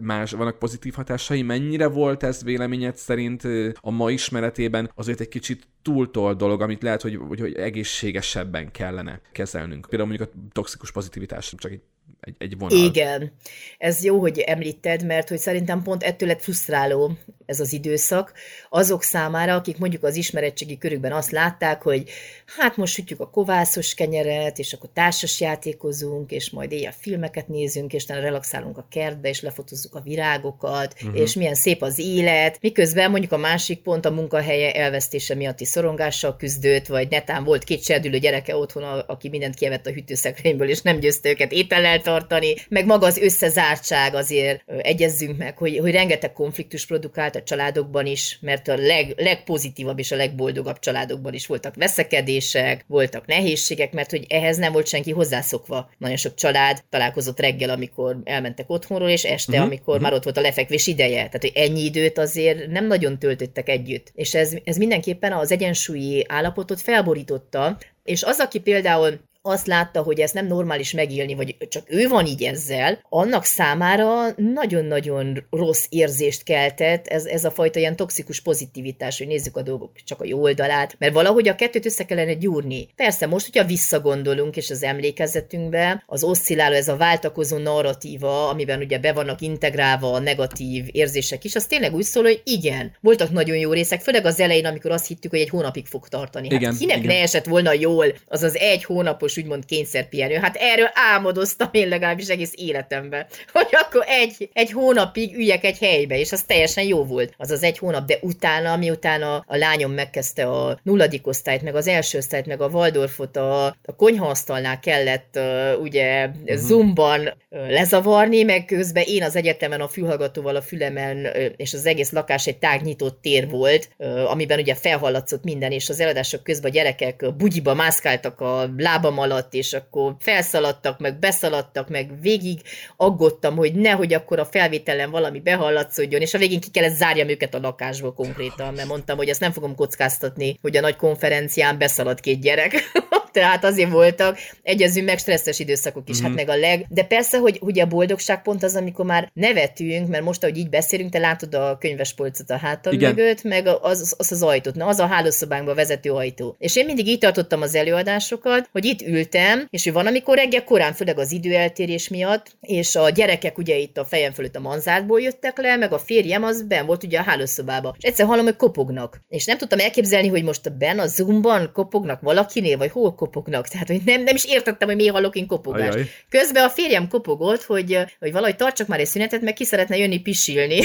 más 0.01 0.31
vannak 0.33 0.59
pozitív 0.59 0.95
hatásai, 0.95 1.43
mennyire 1.43 1.87
volt 1.87 2.23
ez 2.23 2.45
véleményed 2.45 2.97
szerint 2.97 3.43
a 3.81 3.91
ma 3.91 4.11
ismeretében 4.11 4.91
azért 4.95 5.21
egy 5.21 5.29
kicsit 5.29 5.69
túltol 5.83 6.35
dolog, 6.35 6.61
amit 6.61 6.83
lehet, 6.83 7.03
hogy, 7.03 7.19
hogy, 7.29 7.41
hogy 7.41 7.55
egészségesebben 7.55 8.71
kellene 8.71 9.21
kezelnünk. 9.33 9.87
Például 9.89 10.09
mondjuk 10.09 10.31
a 10.31 10.49
toxikus 10.53 10.93
pozitivitás, 10.93 11.55
csak 11.57 11.73
egy 11.73 11.83
egy, 12.21 12.35
egy 12.39 12.59
vonal. 12.59 12.85
Igen, 12.85 13.33
ez 13.79 14.05
jó, 14.05 14.21
hogy 14.21 14.39
említed, 14.39 15.07
mert 15.07 15.29
hogy 15.29 15.39
szerintem 15.39 15.83
pont 15.83 16.03
ettől 16.03 16.29
lett 16.29 16.43
frusztráló 16.43 17.17
ez 17.51 17.61
az 17.61 17.73
időszak 17.73 18.33
azok 18.69 19.03
számára, 19.03 19.55
akik 19.55 19.79
mondjuk 19.79 20.03
az 20.03 20.17
ismeretségi 20.17 20.79
körükben 20.79 21.13
azt 21.13 21.31
látták, 21.31 21.83
hogy 21.83 22.11
hát 22.47 22.77
most 22.77 22.95
sütjük 22.95 23.21
a 23.21 23.31
kovászos 23.31 23.95
kenyeret, 23.95 24.59
és 24.59 24.73
akkor 24.73 24.91
társas 24.93 25.41
játékozunk, 25.41 26.31
és 26.31 26.51
majd 26.51 26.73
éjjel 26.73 26.95
filmeket 26.99 27.49
nézünk, 27.49 27.93
és 27.93 28.05
utána 28.05 28.21
relaxálunk 28.21 28.79
a 28.79 28.87
kertbe, 28.91 29.29
és 29.29 29.41
lefotozzuk 29.41 29.95
a 29.95 30.01
virágokat, 30.01 30.95
uh-huh. 31.03 31.21
és 31.21 31.35
milyen 31.35 31.55
szép 31.55 31.83
az 31.83 31.99
élet, 31.99 32.59
miközben 32.61 33.11
mondjuk 33.11 33.33
a 33.33 33.37
másik 33.37 33.83
pont 33.83 34.05
a 34.05 34.11
munkahelye 34.11 34.73
elvesztése 34.73 35.35
miatti 35.35 35.65
szorongással 35.65 36.37
küzdött, 36.37 36.87
vagy 36.87 37.09
netán 37.09 37.45
volt 37.45 37.65
két 37.65 37.83
serdülő 37.83 38.19
gyereke 38.19 38.57
otthon, 38.57 38.83
aki 38.83 39.29
mindent 39.29 39.55
kievett 39.55 39.87
a 39.87 39.91
hűtőszekrényből, 39.91 40.69
és 40.69 40.81
nem 40.81 40.99
győzte 40.99 41.29
őket 41.29 41.53
étellel 41.53 42.01
tartani, 42.11 42.55
meg 42.69 42.87
maga 42.87 43.07
az 43.07 43.19
összezártság 43.19 44.15
azért 44.15 44.63
egyezzünk 44.67 45.37
meg, 45.37 45.59
hogy, 45.59 45.79
hogy 45.79 45.91
rengeteg 45.91 46.33
konfliktus 46.33 46.87
produkált 46.87 47.37
a 47.37 47.43
családokban 47.43 48.07
is, 48.07 48.39
mert 48.41 48.69
a 48.69 48.77
leg, 48.77 49.15
legpozitívabb 49.17 49.99
és 49.99 50.13
a 50.13 50.17
legboldogabb 50.17 50.79
családokban 50.79 51.35
is 51.35 51.47
voltak 51.47 51.75
veszekedések, 51.75 52.85
voltak 52.87 53.27
nehézségek, 53.27 53.93
mert 53.93 54.11
hogy 54.11 54.25
ehhez 54.29 54.57
nem 54.57 54.73
volt 54.73 54.87
senki 54.87 55.11
hozzászokva. 55.11 55.91
Nagyon 55.99 56.17
sok 56.17 56.35
család 56.35 56.83
találkozott 56.89 57.41
reggel, 57.41 57.71
amikor 57.71 58.17
elmentek 58.25 58.71
otthonról, 58.71 59.09
és 59.09 59.25
este, 59.25 59.53
uh-huh. 59.53 59.67
amikor 59.67 59.95
uh-huh. 59.95 60.03
már 60.03 60.13
ott 60.13 60.25
volt 60.25 60.37
a 60.37 60.41
lefekvés 60.41 60.87
ideje. 60.87 61.15
Tehát, 61.15 61.41
hogy 61.41 61.53
ennyi 61.55 61.85
időt 61.85 62.19
azért 62.19 62.67
nem 62.67 62.87
nagyon 62.87 63.19
töltöttek 63.19 63.69
együtt. 63.69 64.13
És 64.15 64.35
ez, 64.35 64.53
ez 64.65 64.77
mindenképpen 64.77 65.33
az 65.33 65.53
egyensúlyi 65.53 66.25
állapotot 66.29 66.81
felborította, 66.81 67.79
és 68.05 68.23
az, 68.23 68.39
aki 68.39 68.59
például 68.59 69.21
azt 69.43 69.67
látta, 69.67 70.03
hogy 70.03 70.21
ez 70.21 70.31
nem 70.31 70.47
normális 70.47 70.93
megélni, 70.93 71.35
vagy 71.35 71.57
csak 71.69 71.83
ő 71.87 72.09
van 72.09 72.27
így 72.27 72.43
ezzel, 72.43 72.99
annak 73.09 73.45
számára 73.45 74.27
nagyon-nagyon 74.37 75.47
rossz 75.51 75.85
érzést 75.89 76.43
keltett 76.43 77.07
ez, 77.07 77.25
ez 77.25 77.45
a 77.45 77.51
fajta 77.51 77.79
ilyen 77.79 77.97
toxikus 77.97 78.41
pozitivitás, 78.41 79.19
hogy 79.19 79.27
nézzük 79.27 79.57
a 79.57 79.63
dolgok 79.63 79.93
csak 80.05 80.21
a 80.21 80.25
jó 80.25 80.43
oldalát, 80.43 80.97
mert 80.99 81.13
valahogy 81.13 81.49
a 81.49 81.55
kettőt 81.55 81.87
össze 81.87 82.05
kellene 82.05 82.35
gyúrni. 82.35 82.89
Persze, 82.97 83.27
most, 83.27 83.45
hogyha 83.53 83.69
visszagondolunk, 83.69 84.57
és 84.57 84.71
az 84.71 84.83
emlékezetünkbe, 84.83 86.05
az 86.07 86.25
oszcilláló, 86.25 86.75
ez 86.75 86.89
a 86.89 86.97
váltakozó 86.97 87.57
narratíva, 87.57 88.49
amiben 88.49 88.81
ugye 88.81 88.99
be 88.99 89.13
vannak 89.13 89.41
integrálva 89.41 90.13
a 90.13 90.19
negatív 90.19 90.85
érzések 90.93 91.45
is, 91.45 91.55
az 91.55 91.67
tényleg 91.67 91.95
úgy 91.95 92.03
szól, 92.03 92.23
hogy 92.23 92.43
igen, 92.45 92.93
voltak 93.01 93.31
nagyon 93.31 93.57
jó 93.57 93.73
részek, 93.73 94.01
főleg 94.01 94.25
az 94.25 94.41
elején, 94.41 94.67
amikor 94.67 94.91
azt 94.91 95.07
hittük, 95.07 95.31
hogy 95.31 95.41
egy 95.41 95.49
hónapig 95.49 95.87
fog 95.87 96.09
tartani. 96.09 96.49
Hát 96.51 96.61
igen, 96.61 96.77
kinek 96.77 96.97
igen. 96.97 97.15
ne 97.15 97.23
esett 97.23 97.47
volna 97.47 97.73
jól 97.73 98.07
az 98.27 98.43
az 98.43 98.57
egy 98.57 98.85
hónapos 98.85 99.30
játékos 99.31 99.37
úgymond 99.37 99.65
kényszerpihenő. 99.65 100.35
Hát 100.35 100.57
erről 100.57 100.91
álmodoztam 100.93 101.69
én 101.73 101.89
legalábbis 101.89 102.29
egész 102.29 102.53
életemben, 102.55 103.27
hogy 103.53 103.69
akkor 103.71 104.05
egy, 104.07 104.49
egy 104.53 104.73
hónapig 104.73 105.37
üljek 105.37 105.65
egy 105.65 105.79
helybe, 105.79 106.19
és 106.19 106.33
az 106.33 106.43
teljesen 106.43 106.85
jó 106.85 107.05
volt. 107.05 107.35
Az 107.37 107.51
az 107.51 107.63
egy 107.63 107.79
hónap, 107.79 108.07
de 108.07 108.19
utána, 108.21 108.77
miután 108.77 109.23
a, 109.23 109.45
a 109.47 109.57
lányom 109.57 109.93
megkezdte 109.93 110.47
a 110.47 110.79
nulladik 110.83 111.27
osztályt, 111.27 111.63
meg 111.63 111.75
az 111.75 111.87
első 111.87 112.19
osztályt, 112.19 112.47
meg 112.47 112.61
a 112.61 112.69
Waldorfot 112.69 113.37
a, 113.37 113.67
a 113.67 113.97
konyhaasztalnál 113.97 114.81
kellett 114.81 115.35
uh, 115.37 115.81
ugye 115.81 116.27
uh-huh. 116.27 116.57
zoomban 116.57 117.21
uh, 117.21 117.71
lezavarni, 117.71 118.43
meg 118.43 118.65
közben 118.65 119.05
én 119.07 119.23
az 119.23 119.37
egyetemen 119.37 119.81
a 119.81 119.89
fülhallgatóval 119.89 120.57
a 120.57 120.63
fülemen, 120.63 121.17
uh, 121.17 121.45
és 121.57 121.75
az 121.75 121.87
egész 121.87 122.13
lakás 122.13 122.47
egy 122.47 122.59
tágnyitott 122.59 123.19
tér 123.23 123.49
volt, 123.49 123.89
uh, 123.97 124.31
amiben 124.31 124.59
ugye 124.59 124.75
felhallatszott 124.75 125.45
minden, 125.45 125.73
és 125.73 125.89
az 125.89 126.01
eladások 126.01 126.43
közben 126.43 126.71
a 126.71 126.75
gyerekek 126.75 127.25
bugyiba 127.37 127.75
mászkáltak 127.75 128.41
a 128.41 128.71
lábam 128.77 129.19
alatt, 129.21 129.55
és 129.55 129.73
akkor 129.73 130.17
felszaladtak, 130.19 130.99
meg 130.99 131.19
beszaladtak, 131.19 131.89
meg 131.89 132.21
végig 132.21 132.61
aggódtam, 132.97 133.57
hogy 133.57 133.75
nehogy 133.75 134.15
akkor 134.15 134.39
a 134.39 134.45
felvételen 134.45 135.11
valami 135.11 135.41
behallatszódjon, 135.41 136.21
és 136.21 136.35
a 136.35 136.39
végén 136.39 136.61
ki 136.61 136.71
kellett 136.71 136.95
zárjam 136.95 137.29
őket 137.29 137.55
a 137.55 137.61
lakásból 137.61 138.15
konkrétan, 138.15 138.75
mert 138.75 138.89
mondtam, 138.89 139.17
hogy 139.17 139.29
ezt 139.29 139.41
nem 139.41 139.53
fogom 139.53 139.75
kockáztatni, 139.75 140.59
hogy 140.63 140.77
a 140.77 140.81
nagy 140.81 140.97
konferencián 140.97 141.79
beszalad 141.79 142.21
két 142.21 142.41
gyerek. 142.41 142.73
Tehát 143.33 143.65
azért 143.65 143.91
voltak, 143.91 144.39
egyezünk 144.63 145.07
meg 145.07 145.19
stresszes 145.19 145.59
időszakok 145.59 146.09
is, 146.09 146.17
mm-hmm. 146.17 146.25
hát 146.25 146.37
mhm. 146.37 146.47
meg 146.47 146.57
a 146.57 146.61
leg. 146.61 146.87
De 146.89 147.03
persze, 147.05 147.39
hogy 147.39 147.59
ugye 147.61 147.83
a 147.83 147.87
boldogság 147.87 148.43
pont 148.43 148.63
az, 148.63 148.77
amikor 148.77 149.05
már 149.05 149.31
nevetünk, 149.35 150.09
mert 150.09 150.25
most, 150.25 150.43
ahogy 150.43 150.59
így 150.59 150.69
beszélünk, 150.69 151.11
te 151.11 151.19
látod 151.19 151.55
a 151.55 151.77
könyvespolcot 151.81 152.51
a 152.51 152.57
hátam 152.57 152.93
Igen. 152.93 153.15
mögött, 153.15 153.43
meg 153.43 153.67
az, 153.67 154.15
az 154.19 154.33
az 154.33 154.43
ajtót, 154.43 154.75
na 154.75 154.87
az 154.87 154.99
a 154.99 155.07
hálószobánkba 155.07 155.75
vezető 155.75 156.13
ajtó. 156.13 156.57
És 156.59 156.77
én 156.77 156.85
mindig 156.85 157.09
így 157.09 157.19
tartottam 157.19 157.63
az 157.63 157.75
előadásokat, 157.75 158.69
hogy 158.73 158.85
itt 158.85 159.03
ültem, 159.03 159.67
és 159.71 159.85
hogy 159.85 159.93
van, 159.93 160.07
amikor 160.07 160.37
reggel 160.37 160.65
korán, 160.65 160.93
főleg 160.93 161.19
az 161.19 161.33
időeltérés 161.33 162.09
miatt, 162.09 162.47
és 162.61 162.97
a 162.97 163.11
gyerekek 163.11 163.59
ugye 163.59 163.77
itt 163.77 163.99
a 163.99 164.05
fejem 164.05 164.33
fölött 164.33 164.57
a 164.57 164.61
manzárból 164.61 165.21
jöttek 165.21 165.59
le, 165.59 165.77
meg 165.77 165.93
a 165.93 165.99
férjem 165.99 166.43
az 166.43 166.63
ben 166.63 166.87
volt 166.87 167.05
ugye 167.05 167.19
a 167.19 167.23
hálószobába. 167.23 167.95
És 167.99 168.05
egyszer 168.05 168.27
hallom, 168.27 168.45
hogy 168.45 168.57
kopognak. 168.57 169.21
És 169.29 169.45
nem 169.45 169.59
tudtam 169.59 169.79
elképzelni, 169.79 170.29
hogy 170.29 170.43
most 170.43 170.77
ben 170.77 170.99
a 170.99 171.07
Zoomban 171.07 171.71
kopognak 171.73 172.21
valakinél, 172.21 172.77
vagy 172.77 172.91
hol 172.91 173.15
kopognak. 173.21 173.69
Tehát, 173.69 173.87
hogy 173.87 174.01
nem, 174.05 174.23
nem 174.23 174.35
is 174.35 174.45
értettem, 174.45 174.89
hogy 174.89 174.97
miért 174.97 175.13
hallok 175.13 175.37
én 175.37 175.47
kopogást. 175.47 175.95
Ajaj. 175.95 176.11
Közben 176.29 176.65
a 176.65 176.69
férjem 176.69 177.09
kopogott, 177.09 177.63
hogy, 177.63 177.99
hogy 178.19 178.33
valahogy 178.33 178.57
tartsak 178.57 178.87
már 178.87 179.01
egy 179.01 179.07
szünetet, 179.07 179.41
meg 179.41 179.53
ki 179.53 179.65
szeretne 179.65 179.97
jönni 179.97 180.21
pisilni. 180.21 180.81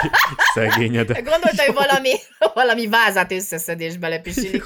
Szegényed. 0.54 1.06
Gondolta, 1.06 1.62
hogy 1.66 1.74
valami, 1.74 2.12
valami 2.54 2.86
vázát 2.86 3.32
összeszedés 3.32 3.96
belepisili. 3.96 4.62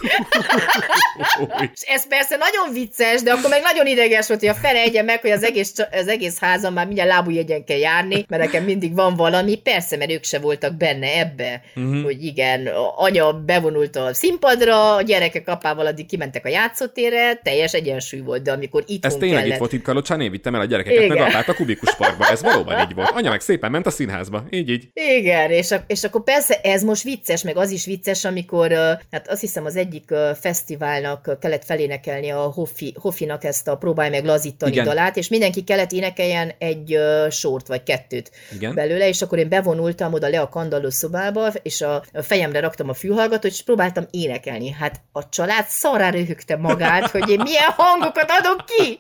És 1.73 1.81
ez 1.87 2.07
persze 2.09 2.37
nagyon 2.37 2.73
vicces, 2.73 3.23
de 3.23 3.33
akkor 3.33 3.51
meg 3.51 3.63
nagyon 3.63 3.87
ideges 3.87 4.27
volt, 4.27 4.41
hogy 4.41 4.49
a 4.49 4.55
fele 4.55 4.81
egyen 4.81 5.05
meg, 5.05 5.21
hogy 5.21 5.31
az 5.31 5.45
egész, 5.45 5.73
az 5.93 6.09
egész 6.09 6.39
házam 6.39 6.73
már 6.73 6.87
mindjárt 6.87 7.11
lábújegyen 7.11 7.65
kell 7.65 7.79
járni, 7.79 8.25
mert 8.29 8.43
nekem 8.43 8.65
mindig 8.65 8.95
van 8.95 9.15
valami. 9.15 9.57
Persze, 9.57 9.97
mert 9.97 10.11
ők 10.11 10.25
se 10.25 10.39
voltak 10.39 10.75
benne 10.75 11.19
ebbe, 11.19 11.63
uh-huh. 11.77 12.03
hogy 12.03 12.25
igen, 12.25 12.67
anya 12.97 13.33
bevonult 13.33 13.97
a 13.97 14.15
színpadra, 14.15 14.95
a 14.95 15.03
gyerekek 15.03 15.49
apával 15.49 15.87
addig 15.87 16.07
kimentek 16.07 16.45
a 16.45 16.49
játszótérre, 16.49 17.10
teljes 17.43 17.73
egyensúly 17.73 18.21
volt, 18.21 18.43
de 18.43 18.53
amikor 18.53 18.85
itt 18.87 19.05
Ez 19.05 19.17
tényleg 19.17 19.39
kellett... 19.39 19.53
itt 19.53 19.59
volt, 19.59 19.73
itt 19.73 19.83
Kalocsán, 19.83 20.21
én 20.21 20.31
vittem 20.31 20.55
el 20.55 20.61
a 20.61 20.65
gyerekeket, 20.65 21.03
igen. 21.03 21.17
meg 21.17 21.29
apát 21.29 21.49
a 21.49 21.55
kubikus 21.55 21.97
parkba. 21.97 22.27
Ez 22.27 22.43
valóban 22.43 22.81
így 22.81 22.95
volt. 22.95 23.11
Anya 23.11 23.31
meg 23.31 23.41
szépen 23.41 23.71
ment 23.71 23.87
a 23.87 23.91
színházba. 23.91 24.45
Így, 24.51 24.71
így. 24.71 24.89
Igen, 24.95 25.51
és, 25.51 25.71
a, 25.71 25.85
és 25.87 26.05
akkor 26.05 26.23
persze 26.23 26.61
ez 26.63 26.83
most 26.83 27.03
vicces, 27.03 27.43
meg 27.43 27.57
az 27.57 27.71
is 27.71 27.85
vicces, 27.85 28.25
amikor, 28.25 28.73
hát 29.11 29.29
azt 29.29 29.41
hiszem 29.41 29.65
az 29.65 29.77
egyik 29.77 30.15
fesztiválnak 30.41 31.39
kellett 31.41 31.65
felénekelni 31.65 32.31
a 32.31 32.41
Hoffi, 32.41 32.95
Hoffinak 33.01 33.45
ezt 33.45 33.69
a 33.69 33.77
próbálj 33.77 34.11
meg 34.11 34.25
lazítani 34.25 34.73
Igen. 34.73 34.85
dalát, 34.85 35.17
és 35.17 35.29
mindenki 35.29 35.65
kellett 35.65 35.93
énekeljen 35.93 36.53
egy 36.59 36.99
sort 37.31 37.67
vagy 37.67 37.83
kettőt 37.83 38.31
Igen. 38.53 38.75
belőle, 38.75 39.09
és 39.09 39.23
akkor 39.23 39.39
én 39.39 39.49
bevonultam 39.49 40.13
oda 40.13 40.29
le 40.29 40.41
a 40.41 40.49
kandalló 40.49 40.91
szobába, 40.91 41.53
és 41.63 41.81
a 41.81 42.03
fejemre 42.13 42.61
raktam 42.61 42.89
a 42.89 42.95
fülhallgatót, 42.95 43.51
és 43.51 43.63
próbáltam 43.63 44.07
énekelni. 44.11 44.71
Hát 44.71 45.01
a 45.13 45.29
család 45.29 45.65
szará 45.69 46.11
röhögte 46.11 46.57
magát, 46.57 47.00
hogy 47.07 47.31
én 47.31 47.41
milyen 47.43 47.71
hangokat 47.77 48.31
adok 48.31 48.65
ki, 48.67 48.97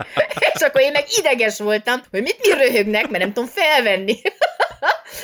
és 0.55 0.61
akkor 0.61 0.80
én 0.80 0.92
meg 0.92 1.05
ideges 1.18 1.59
voltam, 1.59 2.03
hogy 2.11 2.22
mit 2.22 2.38
mi 2.42 2.53
röhögnek, 2.53 3.09
mert 3.09 3.22
nem 3.24 3.32
tudom 3.32 3.48
felvenni. 3.55 4.20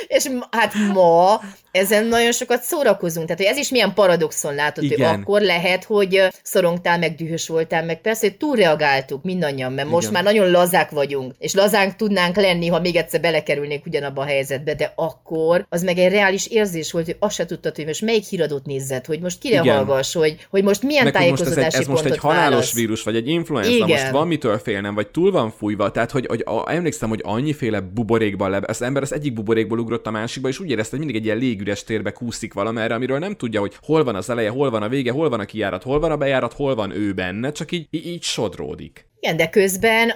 És 0.06 0.28
hát 0.50 0.72
ma 0.92 1.40
ezen 1.76 2.06
nagyon 2.06 2.32
sokat 2.32 2.62
szórakozunk. 2.62 3.26
Tehát, 3.26 3.42
hogy 3.42 3.50
ez 3.50 3.56
is 3.56 3.70
milyen 3.70 3.94
paradoxon 3.94 4.54
látod, 4.54 4.84
Igen. 4.84 5.08
hogy 5.08 5.18
akkor 5.20 5.40
lehet, 5.40 5.84
hogy 5.84 6.22
szorongtál, 6.42 6.98
meg 6.98 7.14
dühös 7.14 7.48
voltál, 7.48 7.84
meg 7.84 8.00
persze, 8.00 8.26
hogy 8.26 8.36
túlreagáltuk 8.36 9.22
mindannyian, 9.22 9.72
mert 9.72 9.86
Igen. 9.86 9.92
most 9.92 10.10
már 10.10 10.22
nagyon 10.22 10.50
lazák 10.50 10.90
vagyunk, 10.90 11.34
és 11.38 11.54
lazánk 11.54 11.96
tudnánk 11.96 12.36
lenni, 12.36 12.66
ha 12.66 12.80
még 12.80 12.96
egyszer 12.96 13.20
belekerülnék 13.20 13.86
ugyanabba 13.86 14.20
a 14.22 14.24
helyzetbe, 14.24 14.74
de 14.74 14.92
akkor 14.96 15.66
az 15.68 15.82
meg 15.82 15.98
egy 15.98 16.12
reális 16.12 16.46
érzés 16.46 16.92
volt, 16.92 17.04
hogy 17.04 17.16
azt 17.18 17.34
se 17.34 17.46
tudtad, 17.46 17.76
hogy 17.76 17.86
most 17.86 18.02
melyik 18.02 18.24
híradót 18.24 18.66
nézed, 18.66 19.06
hogy 19.06 19.20
most 19.20 19.38
kire 19.38 19.60
Igen. 19.60 19.76
hallgass, 19.76 20.14
hogy, 20.14 20.46
hogy 20.50 20.62
most 20.62 20.82
milyen 20.82 21.04
meg 21.04 21.12
tájékozódási 21.12 21.60
most 21.60 21.66
ez, 21.66 21.74
egy, 21.74 21.80
ez 21.80 21.86
most 21.86 22.04
egy 22.04 22.18
halálos 22.18 22.50
válasz. 22.50 22.74
vírus, 22.74 23.02
vagy 23.02 23.16
egy 23.16 23.28
influenza, 23.28 23.70
Igen. 23.70 23.88
most 23.88 24.10
van 24.10 24.26
mitől 24.26 24.58
félnem, 24.58 24.94
vagy 24.94 25.08
túl 25.08 25.30
van 25.30 25.50
fújva, 25.50 25.90
tehát 25.90 26.10
hogy, 26.10 26.26
hogy 26.26 26.42
a, 26.44 26.72
emlékszem, 26.72 27.08
hogy 27.08 27.20
annyiféle 27.24 27.80
buborékban 27.80 28.50
le, 28.50 28.60
az 28.66 28.82
ember 28.82 29.02
az 29.02 29.12
egyik 29.12 29.32
buborékból 29.32 29.75
ugrott 29.78 30.06
a 30.06 30.10
másikba, 30.10 30.48
és 30.48 30.60
úgy 30.60 30.70
érezte, 30.70 30.96
hogy 30.96 31.04
mindig 31.04 31.20
egy 31.20 31.24
ilyen 31.24 31.38
légüres 31.38 31.84
térbe 31.84 32.10
kúszik 32.10 32.54
valamerre, 32.54 32.94
amiről 32.94 33.18
nem 33.18 33.36
tudja, 33.36 33.60
hogy 33.60 33.76
hol 33.82 34.04
van 34.04 34.14
az 34.14 34.30
eleje, 34.30 34.50
hol 34.50 34.70
van 34.70 34.82
a 34.82 34.88
vége, 34.88 35.12
hol 35.12 35.28
van 35.28 35.40
a 35.40 35.44
kijárat, 35.44 35.82
hol 35.82 36.00
van 36.00 36.10
a 36.10 36.16
bejárat, 36.16 36.52
hol 36.52 36.74
van 36.74 36.90
ő 36.90 37.12
benne, 37.12 37.52
csak 37.52 37.72
így, 37.72 37.86
így 37.90 38.22
sodródik. 38.22 39.06
Igen, 39.20 39.36
de 39.36 39.48
közben 39.48 40.12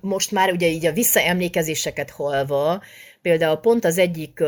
most 0.00 0.30
már 0.30 0.52
ugye 0.52 0.68
így 0.68 0.86
a 0.86 0.92
visszaemlékezéseket 0.92 2.10
halva, 2.10 2.82
Például 3.22 3.56
pont 3.56 3.84
az 3.84 3.98
egyik 3.98 4.42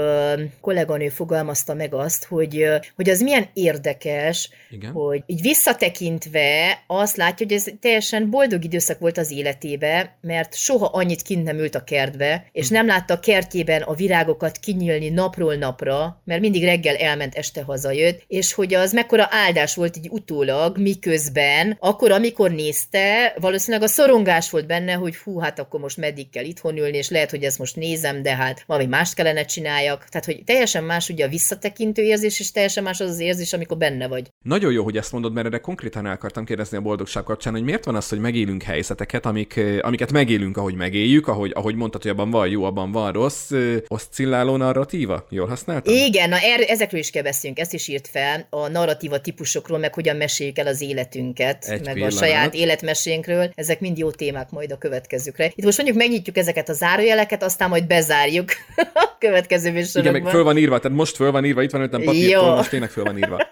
kolléganő 0.61 1.09
fogalmazta 1.09 1.75
meg 1.75 1.95
azt, 1.95 2.25
hogy, 2.25 2.65
hogy 2.97 3.11
az 3.11 3.21
milyen 3.21 3.49
érdekes, 3.53 4.51
Igen. 4.71 4.93
hogy 4.93 5.23
így 5.27 5.41
visszatekintve 5.41 6.83
azt 6.87 7.17
látja, 7.17 7.47
hogy 7.47 7.57
ez 7.57 7.67
teljesen 7.81 8.31
boldog 8.31 8.65
időszak 8.65 8.99
volt 8.99 9.19
az 9.19 9.31
életébe, 9.31 10.19
mert 10.21 10.55
soha 10.55 10.87
annyit 10.87 11.23
kint 11.23 11.45
nem 11.45 11.59
ült 11.59 11.75
a 11.75 11.85
kertbe, 11.85 12.47
és 12.53 12.69
hm. 12.69 12.75
nem 12.75 12.87
látta 12.87 13.15
a 13.15 13.21
kertjében 13.21 13.83
a 13.83 13.95
virágokat 13.95 14.59
kinyílni 14.59 15.09
napról 15.09 15.55
napra, 15.55 16.21
mert 16.25 16.41
mindig 16.41 16.65
reggel 16.65 16.97
elment, 16.97 17.35
este 17.35 17.63
hazajött, 17.63 18.25
és 18.27 18.53
hogy 18.53 18.75
az 18.75 18.93
mekkora 18.93 19.27
áldás 19.31 19.75
volt 19.75 19.97
így 19.97 20.09
utólag, 20.11 20.79
miközben, 20.79 21.77
akkor, 21.81 22.11
amikor 22.11 22.51
nézte, 22.51 23.35
valószínűleg 23.41 23.83
a 23.83 23.91
szorongás 23.91 24.51
volt 24.51 24.67
benne, 24.67 24.93
hogy 24.93 25.17
hú, 25.17 25.39
hát 25.39 25.59
akkor 25.59 25.81
most 25.81 25.97
meddig 25.97 26.31
kell 26.31 26.45
itthon 26.45 26.77
ülni, 26.77 26.97
és 26.97 27.11
lehet, 27.11 27.31
hogy 27.31 27.43
ezt 27.43 27.59
most 27.59 27.77
nézem, 27.77 28.23
de 28.23 28.37
hát 28.37 28.62
valami 28.67 28.87
mást 28.87 29.15
kellene 29.15 29.45
csináljak. 29.45 30.05
Tehát, 30.09 30.27
hogy 30.27 30.45
teljesen 30.45 30.85
más 30.85 31.09
ugye 31.09 31.25
a 31.25 31.29
visszatekintő 31.29 32.03
érzés, 32.03 32.41
és 32.41 32.51
teljesen 32.51 32.83
más 32.83 33.01
az 33.01 33.11
az 33.11 33.21
érzés, 33.21 33.53
amikor 33.53 33.77
benne 33.77 34.09
vagy. 34.09 34.31
Nagyon 34.43 34.73
jó, 34.73 34.85
hogy 34.85 34.97
ezt 34.97 35.13
mondod, 35.13 35.33
mert 35.33 35.47
erre 35.47 35.59
konkrétan 35.59 36.07
el 36.07 36.13
akartam 36.13 36.45
kérdezni 36.45 36.77
a 36.77 36.81
boldogság 36.81 37.23
kapcsán, 37.23 37.53
hogy 37.53 37.63
miért 37.63 37.85
van 37.85 37.95
az, 37.95 38.09
hogy 38.09 38.19
megélünk 38.19 38.63
helyzeteket, 38.63 39.27
amik, 39.27 39.61
amiket 39.81 40.13
megélünk, 40.13 40.57
ahogy 40.57 40.75
megéljük, 40.75 41.29
ahogy, 41.29 41.51
ahogy 41.55 41.75
mondtad, 41.75 42.03
hogy 42.03 42.11
abban 42.11 42.31
van 42.31 42.49
jó, 42.49 42.65
abban 42.65 42.93
van 42.93 43.13
rossz, 43.13 43.51
oszcilláló 43.89 44.57
narratíva? 44.57 45.27
Jól 45.31 45.47
használtam? 45.47 45.95
Igen, 45.95 46.29
na 46.29 46.37
er, 46.37 46.61
ezekről 46.69 47.01
is 47.01 47.11
kell 47.11 47.23
beszélnünk, 47.23 47.61
ezt 47.61 47.73
is 47.75 47.89
írt 47.89 48.09
fel, 48.09 48.47
a 48.51 48.69
narratíva 48.69 49.21
típusokról, 49.21 49.79
meg 49.79 49.95
hogyan 49.95 50.17
meséljük 50.17 50.59
el 50.59 50.67
az 50.67 50.81
életünket, 50.81 51.65
Egy 51.65 51.85
meg 51.85 51.95
pillanat. 51.95 52.15
a 52.15 52.17
saját 52.25 52.55
életmesénkről. 52.55 53.51
Ezek 53.55 53.81
mind 53.81 53.99
jó 53.99 54.11
témák 54.11 54.51
majd 54.51 54.73
a 54.73 54.79
következőkre. 54.79 55.53
Itt 55.55 55.65
most 55.65 55.77
mondjuk 55.77 55.99
megnyitjuk 55.99 56.37
ezeket 56.37 56.69
a 56.69 56.73
zárójeleket, 56.73 57.43
aztán 57.43 57.69
majd 57.69 57.87
bezárjuk 57.87 58.52
a 58.95 59.17
következő 59.19 59.73
műsorokban. 59.73 60.15
Igen, 60.15 60.23
meg 60.23 60.33
föl 60.33 60.45
van 60.45 60.57
írva, 60.57 60.79
tehát 60.79 60.97
most 60.97 61.17
föl 61.17 61.31
van 61.31 61.45
írva, 61.45 61.63
itt 61.63 61.71
van 61.71 61.81
előttem 61.81 62.03
papírtól, 62.03 62.55
most 62.55 62.71
tényleg 62.71 62.91
föl 62.91 63.05
van 63.05 63.17
írva. 63.17 63.51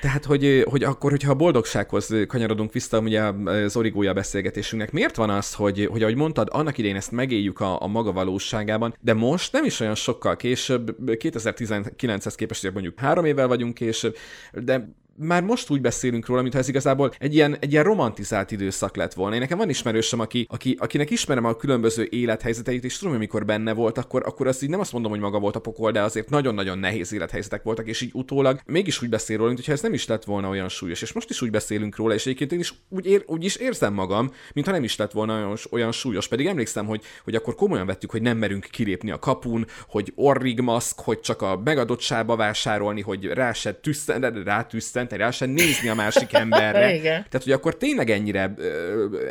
Tehát, 0.00 0.24
hogy, 0.24 0.64
hogy 0.70 0.82
akkor, 0.84 1.10
hogyha 1.10 1.30
a 1.30 1.34
boldogsághoz 1.34 2.14
kanyarodunk 2.28 2.72
vissza, 2.72 2.98
ugye 2.98 3.22
az 3.44 3.76
origója 3.76 4.12
beszélgetésünknek, 4.12 4.92
miért 4.92 5.16
van 5.16 5.30
az, 5.30 5.54
hogy, 5.54 5.88
hogy 5.90 6.02
ahogy 6.02 6.16
mondtad, 6.16 6.48
annak 6.50 6.78
idején 6.78 6.96
ezt 6.96 7.10
megéljük 7.10 7.60
a, 7.60 7.82
a 7.82 7.86
maga 7.86 8.12
valóságában, 8.12 8.94
de 9.00 9.14
most 9.14 9.52
nem 9.52 9.64
is 9.64 9.80
olyan 9.80 9.94
sokkal 9.94 10.36
később, 10.36 10.96
2019-hez 11.06 12.34
képest, 12.36 12.72
mondjuk 12.72 12.98
három 12.98 13.24
évvel 13.24 13.46
vagyunk 13.46 13.74
később, 13.74 14.16
de 14.52 14.88
már 15.18 15.42
most 15.42 15.70
úgy 15.70 15.80
beszélünk 15.80 16.26
róla, 16.26 16.42
mintha 16.42 16.60
ez 16.60 16.68
igazából 16.68 17.12
egy 17.18 17.34
ilyen, 17.34 17.56
egy 17.60 17.72
ilyen 17.72 17.84
romantizált 17.84 18.50
időszak 18.50 18.96
lett 18.96 19.14
volna. 19.14 19.34
Én 19.34 19.40
nekem 19.40 19.58
van 19.58 19.68
ismerősöm, 19.68 20.20
aki, 20.20 20.46
aki, 20.50 20.76
akinek 20.78 21.10
ismerem 21.10 21.44
a 21.44 21.54
különböző 21.54 22.06
élethelyzeteit, 22.10 22.84
és 22.84 22.98
tudom, 22.98 23.14
amikor 23.14 23.44
benne 23.44 23.72
volt, 23.72 23.98
akkor, 23.98 24.22
akkor 24.26 24.46
az 24.46 24.62
így 24.62 24.70
nem 24.70 24.80
azt 24.80 24.92
mondom, 24.92 25.10
hogy 25.10 25.20
maga 25.20 25.38
volt 25.38 25.56
a 25.56 25.60
pokol, 25.60 25.90
de 25.90 26.02
azért 26.02 26.30
nagyon-nagyon 26.30 26.78
nehéz 26.78 27.12
élethelyzetek 27.12 27.62
voltak, 27.62 27.86
és 27.86 28.00
így 28.00 28.10
utólag 28.12 28.60
mégis 28.66 29.02
úgy 29.02 29.08
beszél 29.08 29.36
róla, 29.36 29.52
mintha 29.52 29.72
ez 29.72 29.80
nem 29.80 29.92
is 29.92 30.06
lett 30.06 30.24
volna 30.24 30.48
olyan 30.48 30.68
súlyos. 30.68 31.02
És 31.02 31.12
most 31.12 31.30
is 31.30 31.42
úgy 31.42 31.50
beszélünk 31.50 31.96
róla, 31.96 32.14
és 32.14 32.26
egyébként 32.26 32.52
én 32.52 32.58
is 32.58 32.74
úgy, 32.88 33.06
ér, 33.06 33.24
úgy 33.26 33.44
is 33.44 33.56
érzem 33.56 33.92
magam, 33.92 34.32
mintha 34.52 34.72
nem 34.72 34.84
is 34.84 34.96
lett 34.96 35.12
volna 35.12 35.34
olyan, 35.36 35.56
olyan 35.70 35.92
súlyos. 35.92 36.28
Pedig 36.28 36.46
emlékszem, 36.46 36.86
hogy, 36.86 37.02
hogy 37.24 37.34
akkor 37.34 37.54
komolyan 37.54 37.86
vettük, 37.86 38.10
hogy 38.10 38.22
nem 38.22 38.36
merünk 38.36 38.66
kilépni 38.70 39.10
a 39.10 39.18
kapun, 39.18 39.66
hogy 39.88 40.12
orrigmaszk, 40.14 41.00
hogy 41.00 41.20
csak 41.20 41.42
a 41.42 41.60
megadottságba 41.64 42.36
vásárolni, 42.36 43.00
hogy 43.00 43.24
rá 43.24 43.52
se 43.52 43.72
tüsszen, 43.72 44.42
rá 44.44 44.62
tüsszen, 44.62 45.05
rá 45.12 45.30
sem 45.30 45.50
nézni 45.50 45.88
a 45.88 45.94
másik 45.94 46.32
emberre. 46.32 46.94
Igen. 46.94 47.26
Tehát, 47.28 47.42
hogy 47.42 47.52
akkor 47.52 47.76
tényleg 47.76 48.10
ennyire, 48.10 48.54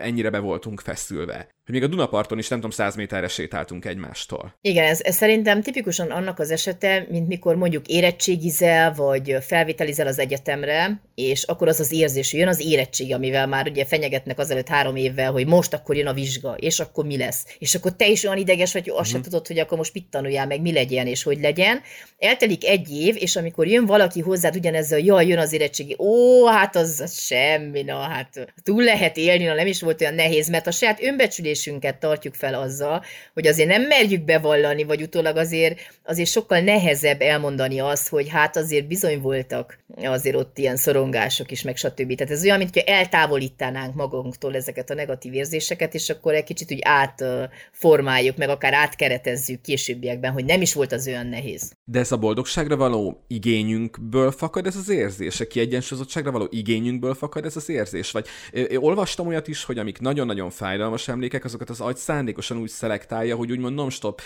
ennyire 0.01 0.29
be 0.29 0.39
voltunk 0.39 0.79
feszülve 0.79 1.47
hogy 1.65 1.73
még 1.73 1.83
a 1.83 1.87
Dunaparton 1.87 2.37
is 2.37 2.47
nem 2.47 2.57
tudom, 2.57 2.75
száz 2.75 2.95
méterre 2.95 3.27
sétáltunk 3.27 3.85
egymástól. 3.85 4.53
Igen, 4.61 4.85
ez, 4.85 5.01
ez 5.01 5.15
szerintem 5.15 5.61
tipikusan 5.61 6.11
annak 6.11 6.39
az 6.39 6.51
esete, 6.51 7.05
mint 7.09 7.27
mikor 7.27 7.55
mondjuk 7.55 7.87
érettségizel, 7.87 8.93
vagy 8.93 9.37
felvételizel 9.41 10.07
az 10.07 10.19
egyetemre, 10.19 11.01
és 11.15 11.43
akkor 11.43 11.67
az 11.67 11.79
az 11.79 11.91
érzés, 11.91 12.31
hogy 12.31 12.39
jön 12.39 12.47
az 12.47 12.61
érettség, 12.61 13.13
amivel 13.13 13.47
már 13.47 13.67
ugye 13.67 13.85
fenyegetnek 13.85 14.39
azelőtt 14.39 14.67
három 14.67 14.95
évvel, 14.95 15.31
hogy 15.31 15.47
most 15.47 15.73
akkor 15.73 15.95
jön 15.95 16.07
a 16.07 16.13
vizsga, 16.13 16.55
és 16.59 16.79
akkor 16.79 17.05
mi 17.05 17.17
lesz. 17.17 17.45
És 17.59 17.75
akkor 17.75 17.95
te 17.95 18.07
is 18.07 18.23
olyan 18.23 18.37
ideges 18.37 18.73
vagy, 18.73 18.83
hogy 18.83 18.91
azt 18.91 18.99
uh-huh. 18.99 19.13
sem 19.13 19.21
tudod, 19.21 19.47
hogy 19.47 19.59
akkor 19.59 19.77
most 19.77 19.93
mit 19.93 20.09
tanuljál, 20.09 20.47
meg 20.47 20.61
mi 20.61 20.71
legyen, 20.71 21.07
és 21.07 21.23
hogy 21.23 21.39
legyen. 21.41 21.81
Eltelik 22.17 22.65
egy 22.65 22.89
év, 22.91 23.15
és 23.19 23.35
amikor 23.35 23.67
jön 23.67 23.85
valaki 23.85 24.19
hozzád 24.19 24.55
ugyanezzel, 24.55 24.99
jaj, 24.99 25.27
jön 25.27 25.39
az 25.39 25.53
érettségi, 25.53 25.95
ó, 25.99 26.45
hát 26.45 26.75
az, 26.75 26.99
az 26.99 27.19
semmi, 27.19 27.81
na 27.81 27.99
hát 27.99 28.53
túl 28.63 28.83
lehet 28.83 29.17
élni, 29.17 29.43
na 29.43 29.53
nem 29.53 29.67
is 29.67 29.81
volt 29.81 30.01
olyan 30.01 30.13
nehéz, 30.13 30.49
mert 30.49 30.67
a 30.67 30.71
saját 30.71 31.03
önbecsülés 31.03 31.54
érzésünket 31.55 31.99
tartjuk 31.99 32.33
fel 32.33 32.53
azzal, 32.53 33.03
hogy 33.33 33.47
azért 33.47 33.69
nem 33.69 33.81
merjük 33.81 34.23
bevallani, 34.23 34.83
vagy 34.83 35.01
utólag 35.01 35.37
azért, 35.37 35.79
azért 36.03 36.29
sokkal 36.29 36.59
nehezebb 36.59 37.21
elmondani 37.21 37.79
azt, 37.79 38.09
hogy 38.09 38.29
hát 38.29 38.57
azért 38.57 38.87
bizony 38.87 39.21
voltak 39.21 39.77
azért 40.03 40.35
ott 40.35 40.57
ilyen 40.57 40.75
szorongások 40.75 41.51
is, 41.51 41.61
meg 41.61 41.75
stb. 41.75 42.15
Tehát 42.15 42.33
ez 42.33 42.43
olyan, 42.43 42.57
mintha 42.57 42.81
eltávolítanánk 42.81 43.95
magunktól 43.95 44.55
ezeket 44.55 44.89
a 44.89 44.93
negatív 44.93 45.33
érzéseket, 45.33 45.93
és 45.93 46.09
akkor 46.09 46.33
egy 46.33 46.43
kicsit 46.43 46.71
úgy 46.71 46.79
átformáljuk, 46.81 48.37
meg 48.37 48.49
akár 48.49 48.73
átkeretezzük 48.73 49.61
későbbiekben, 49.61 50.31
hogy 50.31 50.45
nem 50.45 50.61
is 50.61 50.73
volt 50.73 50.91
az 50.91 51.07
olyan 51.07 51.27
nehéz. 51.27 51.71
De 51.83 51.99
ez 51.99 52.11
a 52.11 52.17
boldogságra 52.17 52.75
való 52.75 53.23
igényünkből 53.27 54.31
fakad 54.31 54.65
ez 54.65 54.75
az 54.75 54.89
érzés? 54.89 55.39
A 55.39 55.47
kiegyensúlyozottságra 55.47 56.31
való 56.31 56.47
igényünkből 56.51 57.13
fakad 57.13 57.45
ez 57.45 57.55
az 57.55 57.69
érzés? 57.69 58.11
Vagy 58.11 58.27
én 58.51 58.77
olvastam 58.77 59.27
olyat 59.27 59.47
is, 59.47 59.63
hogy 59.63 59.77
amik 59.77 59.99
nagyon-nagyon 59.99 60.49
fájdalmas 60.49 61.07
emlékek, 61.07 61.44
azokat 61.45 61.69
az 61.69 61.81
agy 61.81 61.95
szándékosan 61.95 62.57
úgy 62.57 62.69
szelektálja, 62.69 63.35
hogy 63.35 63.51
úgymond 63.51 63.75
non-stop 63.75 64.21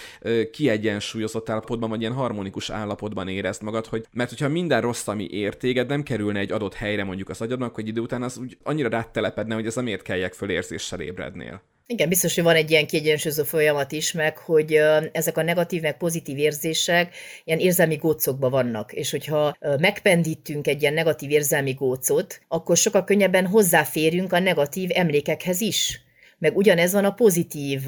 kiegyensúlyozott 0.51 1.49
állapotban, 1.49 1.89
vagy 1.89 2.01
ilyen 2.01 2.13
harmonikus 2.13 2.69
állapotban 2.69 3.27
érezd 3.27 3.61
magad, 3.61 3.85
hogy 3.85 4.05
mert 4.11 4.29
hogyha 4.29 4.47
minden 4.47 4.81
rossz, 4.81 5.07
ami 5.07 5.27
ér 5.31 5.57
téged, 5.57 5.87
nem 5.87 6.03
kerülne 6.03 6.39
egy 6.39 6.51
adott 6.51 6.73
helyre 6.73 7.03
mondjuk 7.03 7.29
az 7.29 7.41
agyadnak, 7.41 7.75
hogy 7.75 7.87
idő 7.87 8.01
után 8.01 8.23
az 8.23 8.37
úgy 8.37 8.57
annyira 8.63 8.89
rátelepedne, 8.89 9.53
hogy 9.53 9.65
ez 9.65 9.77
a 9.77 9.81
miért 9.81 10.01
kelljek 10.01 10.33
föl 10.33 10.49
érzéssel 10.49 10.99
ébrednél. 10.99 11.61
Igen, 11.91 12.09
biztos, 12.09 12.35
hogy 12.35 12.43
van 12.43 12.55
egy 12.55 12.71
ilyen 12.71 12.87
kiegyensúlyozó 12.87 13.43
folyamat 13.43 13.91
is, 13.91 14.11
meg 14.11 14.37
hogy 14.37 14.79
ezek 15.11 15.37
a 15.37 15.43
negatív, 15.43 15.81
meg 15.81 15.97
pozitív 15.97 16.37
érzések 16.37 17.15
ilyen 17.43 17.59
érzelmi 17.59 17.95
gócokban 17.95 18.51
vannak, 18.51 18.93
és 18.93 19.11
hogyha 19.11 19.55
megpendítünk 19.79 20.67
egy 20.67 20.81
ilyen 20.81 20.93
negatív 20.93 21.31
érzelmi 21.31 21.73
gócot, 21.73 22.41
akkor 22.47 22.77
sokkal 22.77 23.03
könnyebben 23.03 23.45
hozzáférünk 23.45 24.33
a 24.33 24.39
negatív 24.39 24.89
emlékekhez 24.93 25.61
is 25.61 26.01
meg 26.39 26.57
ugyanez 26.57 26.93
van 26.93 27.05
a 27.05 27.11
pozitív 27.11 27.81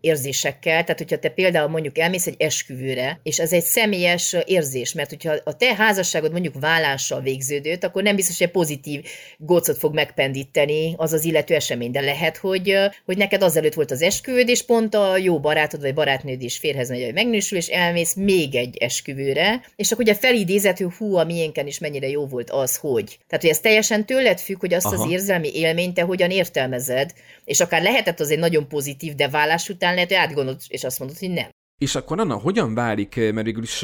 érzésekkel, 0.00 0.82
tehát 0.82 0.98
hogyha 0.98 1.18
te 1.18 1.28
például 1.28 1.68
mondjuk 1.68 1.98
elmész 1.98 2.26
egy 2.26 2.34
esküvőre, 2.38 3.20
és 3.22 3.38
ez 3.38 3.52
egy 3.52 3.62
személyes 3.62 4.36
érzés, 4.46 4.92
mert 4.92 5.08
hogyha 5.08 5.34
a 5.44 5.56
te 5.56 5.74
házasságod 5.74 6.32
mondjuk 6.32 6.60
vállással 6.60 7.20
végződött, 7.20 7.84
akkor 7.84 8.02
nem 8.02 8.16
biztos, 8.16 8.38
hogy 8.38 8.46
egy 8.46 8.52
pozitív 8.52 9.04
gócot 9.38 9.78
fog 9.78 9.94
megpendíteni 9.94 10.94
az 10.96 11.12
az 11.12 11.24
illető 11.24 11.54
esemény, 11.54 11.90
de 11.90 12.00
lehet, 12.00 12.36
hogy, 12.36 12.74
hogy 13.04 13.16
neked 13.16 13.42
azelőtt 13.42 13.74
volt 13.74 13.90
az 13.90 14.02
esküvőd, 14.02 14.48
és 14.48 14.62
pont 14.62 14.94
a 14.94 15.16
jó 15.16 15.40
barátod 15.40 15.80
vagy 15.80 15.94
barátnőd 15.94 16.42
is 16.42 16.56
férhez 16.58 16.88
megy, 16.88 17.04
hogy 17.04 17.14
megnősül, 17.14 17.58
és 17.58 17.66
elmész 17.66 18.14
még 18.14 18.54
egy 18.54 18.76
esküvőre, 18.76 19.60
és 19.76 19.92
akkor 19.92 20.04
ugye 20.04 20.14
felidézett, 20.14 20.78
hogy 20.78 20.94
hú, 20.98 21.16
a 21.16 21.24
miénken 21.24 21.66
is 21.66 21.78
mennyire 21.78 22.08
jó 22.08 22.26
volt 22.26 22.50
az, 22.50 22.76
hogy. 22.76 23.18
Tehát, 23.28 23.44
hogy 23.44 23.50
ez 23.50 23.60
teljesen 23.60 24.06
tőled 24.06 24.38
függ, 24.40 24.60
hogy 24.60 24.74
azt 24.74 24.86
Aha. 24.86 25.04
az 25.04 25.10
érzelmi 25.10 25.50
élményt 25.54 25.94
te 25.94 26.02
hogyan 26.02 26.30
értelmezed, 26.30 27.12
és 27.46 27.60
akár 27.60 27.82
lehetett 27.82 28.20
azért 28.20 28.40
nagyon 28.40 28.68
pozitív, 28.68 29.14
de 29.14 29.28
vállás 29.28 29.68
után 29.68 29.94
lehet, 29.94 30.08
hogy 30.08 30.16
átgondolt, 30.16 30.62
és 30.68 30.84
azt 30.84 30.98
mondod, 30.98 31.18
hogy 31.18 31.30
nem. 31.30 31.50
És 31.78 31.94
akkor 31.94 32.20
Anna, 32.20 32.34
hogyan 32.34 32.74
válik, 32.74 33.16
mert 33.16 33.42
végül 33.42 33.62
is 33.62 33.82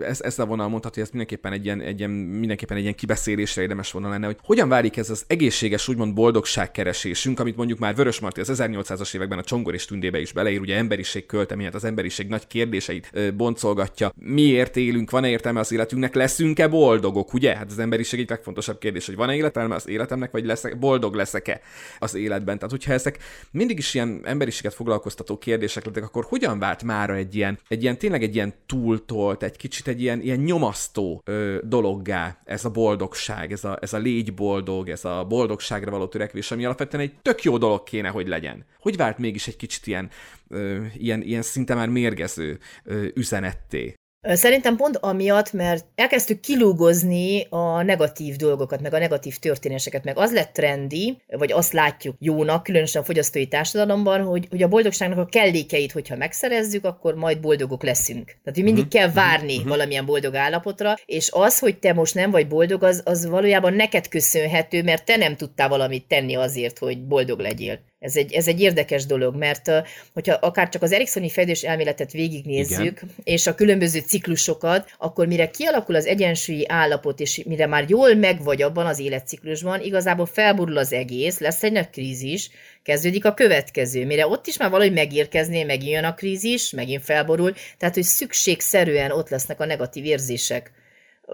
ez, 0.00 0.20
ez 0.20 0.38
a 0.38 0.46
vonal 0.46 0.68
mondhatja, 0.68 1.02
hogy 1.02 1.10
ez 1.12 1.18
mindenképpen 1.18 1.52
egy 1.52 1.64
ilyen, 1.64 1.80
egy 1.80 1.98
ilyen, 1.98 2.10
mindenképpen 2.10 2.76
egy 2.76 2.82
ilyen 2.82 2.94
kibeszélésre 2.94 3.62
érdemes 3.62 3.92
vonal 3.92 4.10
lenne, 4.10 4.26
hogy 4.26 4.36
hogyan 4.42 4.68
válik 4.68 4.96
ez 4.96 5.10
az 5.10 5.24
egészséges, 5.26 5.88
úgymond 5.88 6.14
boldogságkeresésünk, 6.14 7.40
amit 7.40 7.56
mondjuk 7.56 7.78
már 7.78 7.94
Vörös 7.94 8.20
Marti 8.20 8.40
az 8.40 8.50
1800-as 8.54 9.14
években 9.14 9.38
a 9.38 9.42
Csongor 9.42 9.74
és 9.74 9.84
Tündébe 9.84 10.20
is 10.20 10.32
beleír, 10.32 10.60
ugye 10.60 10.76
emberiség 10.76 11.26
költeményet, 11.26 11.74
az 11.74 11.84
emberiség 11.84 12.28
nagy 12.28 12.46
kérdéseit 12.46 13.34
boncolgatja. 13.34 14.12
Miért 14.16 14.76
élünk, 14.76 15.10
van-e 15.10 15.28
értelme 15.28 15.60
az 15.60 15.72
életünknek, 15.72 16.14
leszünk-e 16.14 16.68
boldogok, 16.68 17.32
ugye? 17.32 17.56
Hát 17.56 17.70
az 17.70 17.78
emberiség 17.78 18.20
egy 18.20 18.30
legfontosabb 18.30 18.78
kérdés, 18.78 19.06
hogy 19.06 19.16
van-e 19.16 19.36
értelme 19.36 19.74
az 19.74 19.88
életemnek, 19.88 20.30
vagy 20.30 20.44
leszek, 20.44 20.78
boldog 20.78 21.14
leszek-e 21.14 21.60
az 21.98 22.14
életben. 22.14 22.54
Tehát, 22.54 22.70
hogyha 22.70 22.92
ezek 22.92 23.18
mindig 23.50 23.78
is 23.78 23.94
ilyen 23.94 24.20
emberiséget 24.24 24.74
foglalkoztató 24.74 25.38
kérdések 25.38 25.84
lettek, 25.84 26.04
akkor 26.04 26.24
hogyan 26.28 26.58
vált 26.58 26.82
már 26.82 26.92
mára 26.94 27.14
egy 27.14 27.34
ilyen, 27.34 27.58
egy 27.68 27.82
ilyen 27.82 27.98
tényleg 27.98 28.22
egy 28.22 28.34
ilyen 28.34 28.54
túltolt, 28.66 29.42
egy 29.42 29.56
kicsit 29.56 29.88
egy 29.88 30.00
ilyen, 30.00 30.20
ilyen 30.20 30.38
nyomasztó 30.38 31.22
ö, 31.24 31.58
dologgá 31.62 32.38
ez 32.44 32.64
a 32.64 32.70
boldogság, 32.70 33.52
ez 33.52 33.64
a, 33.64 33.78
ez 33.80 33.92
a 33.92 33.98
légy 33.98 34.34
boldog, 34.34 34.88
ez 34.88 35.04
a 35.04 35.24
boldogságra 35.28 35.90
való 35.90 36.06
törekvés, 36.06 36.50
ami 36.50 36.64
alapvetően 36.64 37.02
egy 37.02 37.14
tök 37.22 37.42
jó 37.42 37.58
dolog 37.58 37.82
kéne, 37.82 38.08
hogy 38.08 38.28
legyen. 38.28 38.64
Hogy 38.80 38.96
vált 38.96 39.18
mégis 39.18 39.46
egy 39.46 39.56
kicsit 39.56 39.86
ilyen, 39.86 40.10
ö, 40.48 40.84
ilyen, 40.94 41.22
ilyen 41.22 41.42
szinte 41.42 41.74
már 41.74 41.88
mérgező 41.88 42.58
ö, 42.84 43.06
üzenetté? 43.14 43.94
Szerintem 44.24 44.76
pont 44.76 44.96
amiatt, 44.96 45.52
mert 45.52 45.84
elkezdtük 45.94 46.40
kilúgozni 46.40 47.46
a 47.50 47.82
negatív 47.82 48.36
dolgokat, 48.36 48.80
meg 48.80 48.94
a 48.94 48.98
negatív 48.98 49.36
történéseket, 49.36 50.04
meg 50.04 50.18
az 50.18 50.32
lett 50.32 50.52
trendi, 50.52 51.16
vagy 51.26 51.52
azt 51.52 51.72
látjuk 51.72 52.16
jónak, 52.18 52.62
különösen 52.62 53.02
a 53.02 53.04
fogyasztói 53.04 53.46
társadalomban, 53.46 54.22
hogy, 54.22 54.46
hogy 54.50 54.62
a 54.62 54.68
boldogságnak 54.68 55.18
a 55.18 55.26
kellékeit, 55.26 55.92
hogyha 55.92 56.16
megszerezzük, 56.16 56.84
akkor 56.84 57.14
majd 57.14 57.40
boldogok 57.40 57.82
leszünk. 57.82 58.24
Tehát, 58.24 58.54
hogy 58.54 58.62
mindig 58.62 58.84
uh-huh. 58.84 59.00
kell 59.00 59.12
várni 59.12 59.54
uh-huh. 59.54 59.68
valamilyen 59.68 60.06
boldog 60.06 60.34
állapotra, 60.34 60.94
és 61.06 61.30
az, 61.32 61.58
hogy 61.58 61.78
te 61.78 61.92
most 61.92 62.14
nem 62.14 62.30
vagy 62.30 62.48
boldog, 62.48 62.82
az, 62.82 63.02
az 63.04 63.26
valójában 63.26 63.72
neked 63.72 64.08
köszönhető, 64.08 64.82
mert 64.82 65.04
te 65.04 65.16
nem 65.16 65.36
tudtál 65.36 65.68
valamit 65.68 66.08
tenni 66.08 66.34
azért, 66.34 66.78
hogy 66.78 67.06
boldog 67.06 67.38
legyél. 67.38 67.78
Ez 68.04 68.16
egy, 68.16 68.32
ez 68.32 68.48
egy 68.48 68.60
érdekes 68.60 69.06
dolog, 69.06 69.36
mert 69.36 69.70
hogyha 70.12 70.34
akár 70.34 70.68
csak 70.68 70.82
az 70.82 70.92
Eriksoni 70.92 71.28
fejlődés 71.28 71.62
elméletet 71.62 72.12
végignézzük, 72.12 72.80
Igen. 72.80 73.10
és 73.24 73.46
a 73.46 73.54
különböző 73.54 73.98
ciklusokat, 74.06 74.90
akkor 74.98 75.26
mire 75.26 75.50
kialakul 75.50 75.94
az 75.94 76.06
egyensúlyi 76.06 76.64
állapot, 76.68 77.20
és 77.20 77.42
mire 77.46 77.66
már 77.66 77.84
jól 77.88 78.14
megvagy 78.14 78.62
abban 78.62 78.86
az 78.86 78.98
életciklusban, 78.98 79.80
igazából 79.80 80.26
felborul 80.26 80.76
az 80.76 80.92
egész, 80.92 81.38
lesz 81.38 81.62
egy 81.62 81.72
nagy 81.72 81.90
krízis, 81.90 82.50
kezdődik 82.82 83.24
a 83.24 83.34
következő. 83.34 84.06
Mire 84.06 84.26
ott 84.26 84.46
is 84.46 84.56
már 84.56 84.70
valahogy 84.70 84.92
megérkezné, 84.92 85.64
megint 85.64 85.92
jön 85.92 86.04
a 86.04 86.14
krízis, 86.14 86.70
megint 86.70 87.04
felborul, 87.04 87.54
tehát 87.78 87.94
hogy 87.94 88.02
szükségszerűen 88.02 89.10
ott 89.10 89.28
lesznek 89.28 89.60
a 89.60 89.64
negatív 89.64 90.04
érzések 90.04 90.72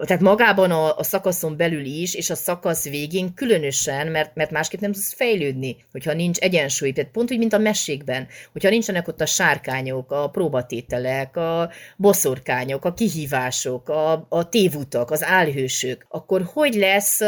tehát 0.05 0.21
magában 0.21 0.71
a, 0.71 0.97
a 0.97 1.03
szakaszon 1.03 1.57
belül 1.57 1.85
is, 1.85 2.13
és 2.13 2.29
a 2.29 2.35
szakasz 2.35 2.89
végén 2.89 3.33
különösen, 3.33 4.07
mert, 4.07 4.35
mert 4.35 4.51
másképp 4.51 4.79
nem 4.79 4.91
tudsz 4.91 5.13
fejlődni, 5.13 5.77
hogyha 5.91 6.13
nincs 6.13 6.37
egyensúly. 6.37 6.91
Tehát 6.91 7.11
pont 7.11 7.31
úgy, 7.31 7.37
mint 7.37 7.53
a 7.53 7.57
mesékben, 7.57 8.27
hogyha 8.51 8.69
nincsenek 8.69 9.07
ott 9.07 9.21
a 9.21 9.25
sárkányok, 9.25 10.11
a 10.11 10.29
próbatételek, 10.29 11.37
a 11.37 11.71
boszorkányok, 11.97 12.85
a 12.85 12.93
kihívások, 12.93 13.89
a, 13.89 14.25
a 14.29 14.49
tévutak, 14.49 15.11
az 15.11 15.23
álhősök, 15.23 16.05
akkor 16.09 16.49
hogy 16.53 16.73
lesz 16.73 17.19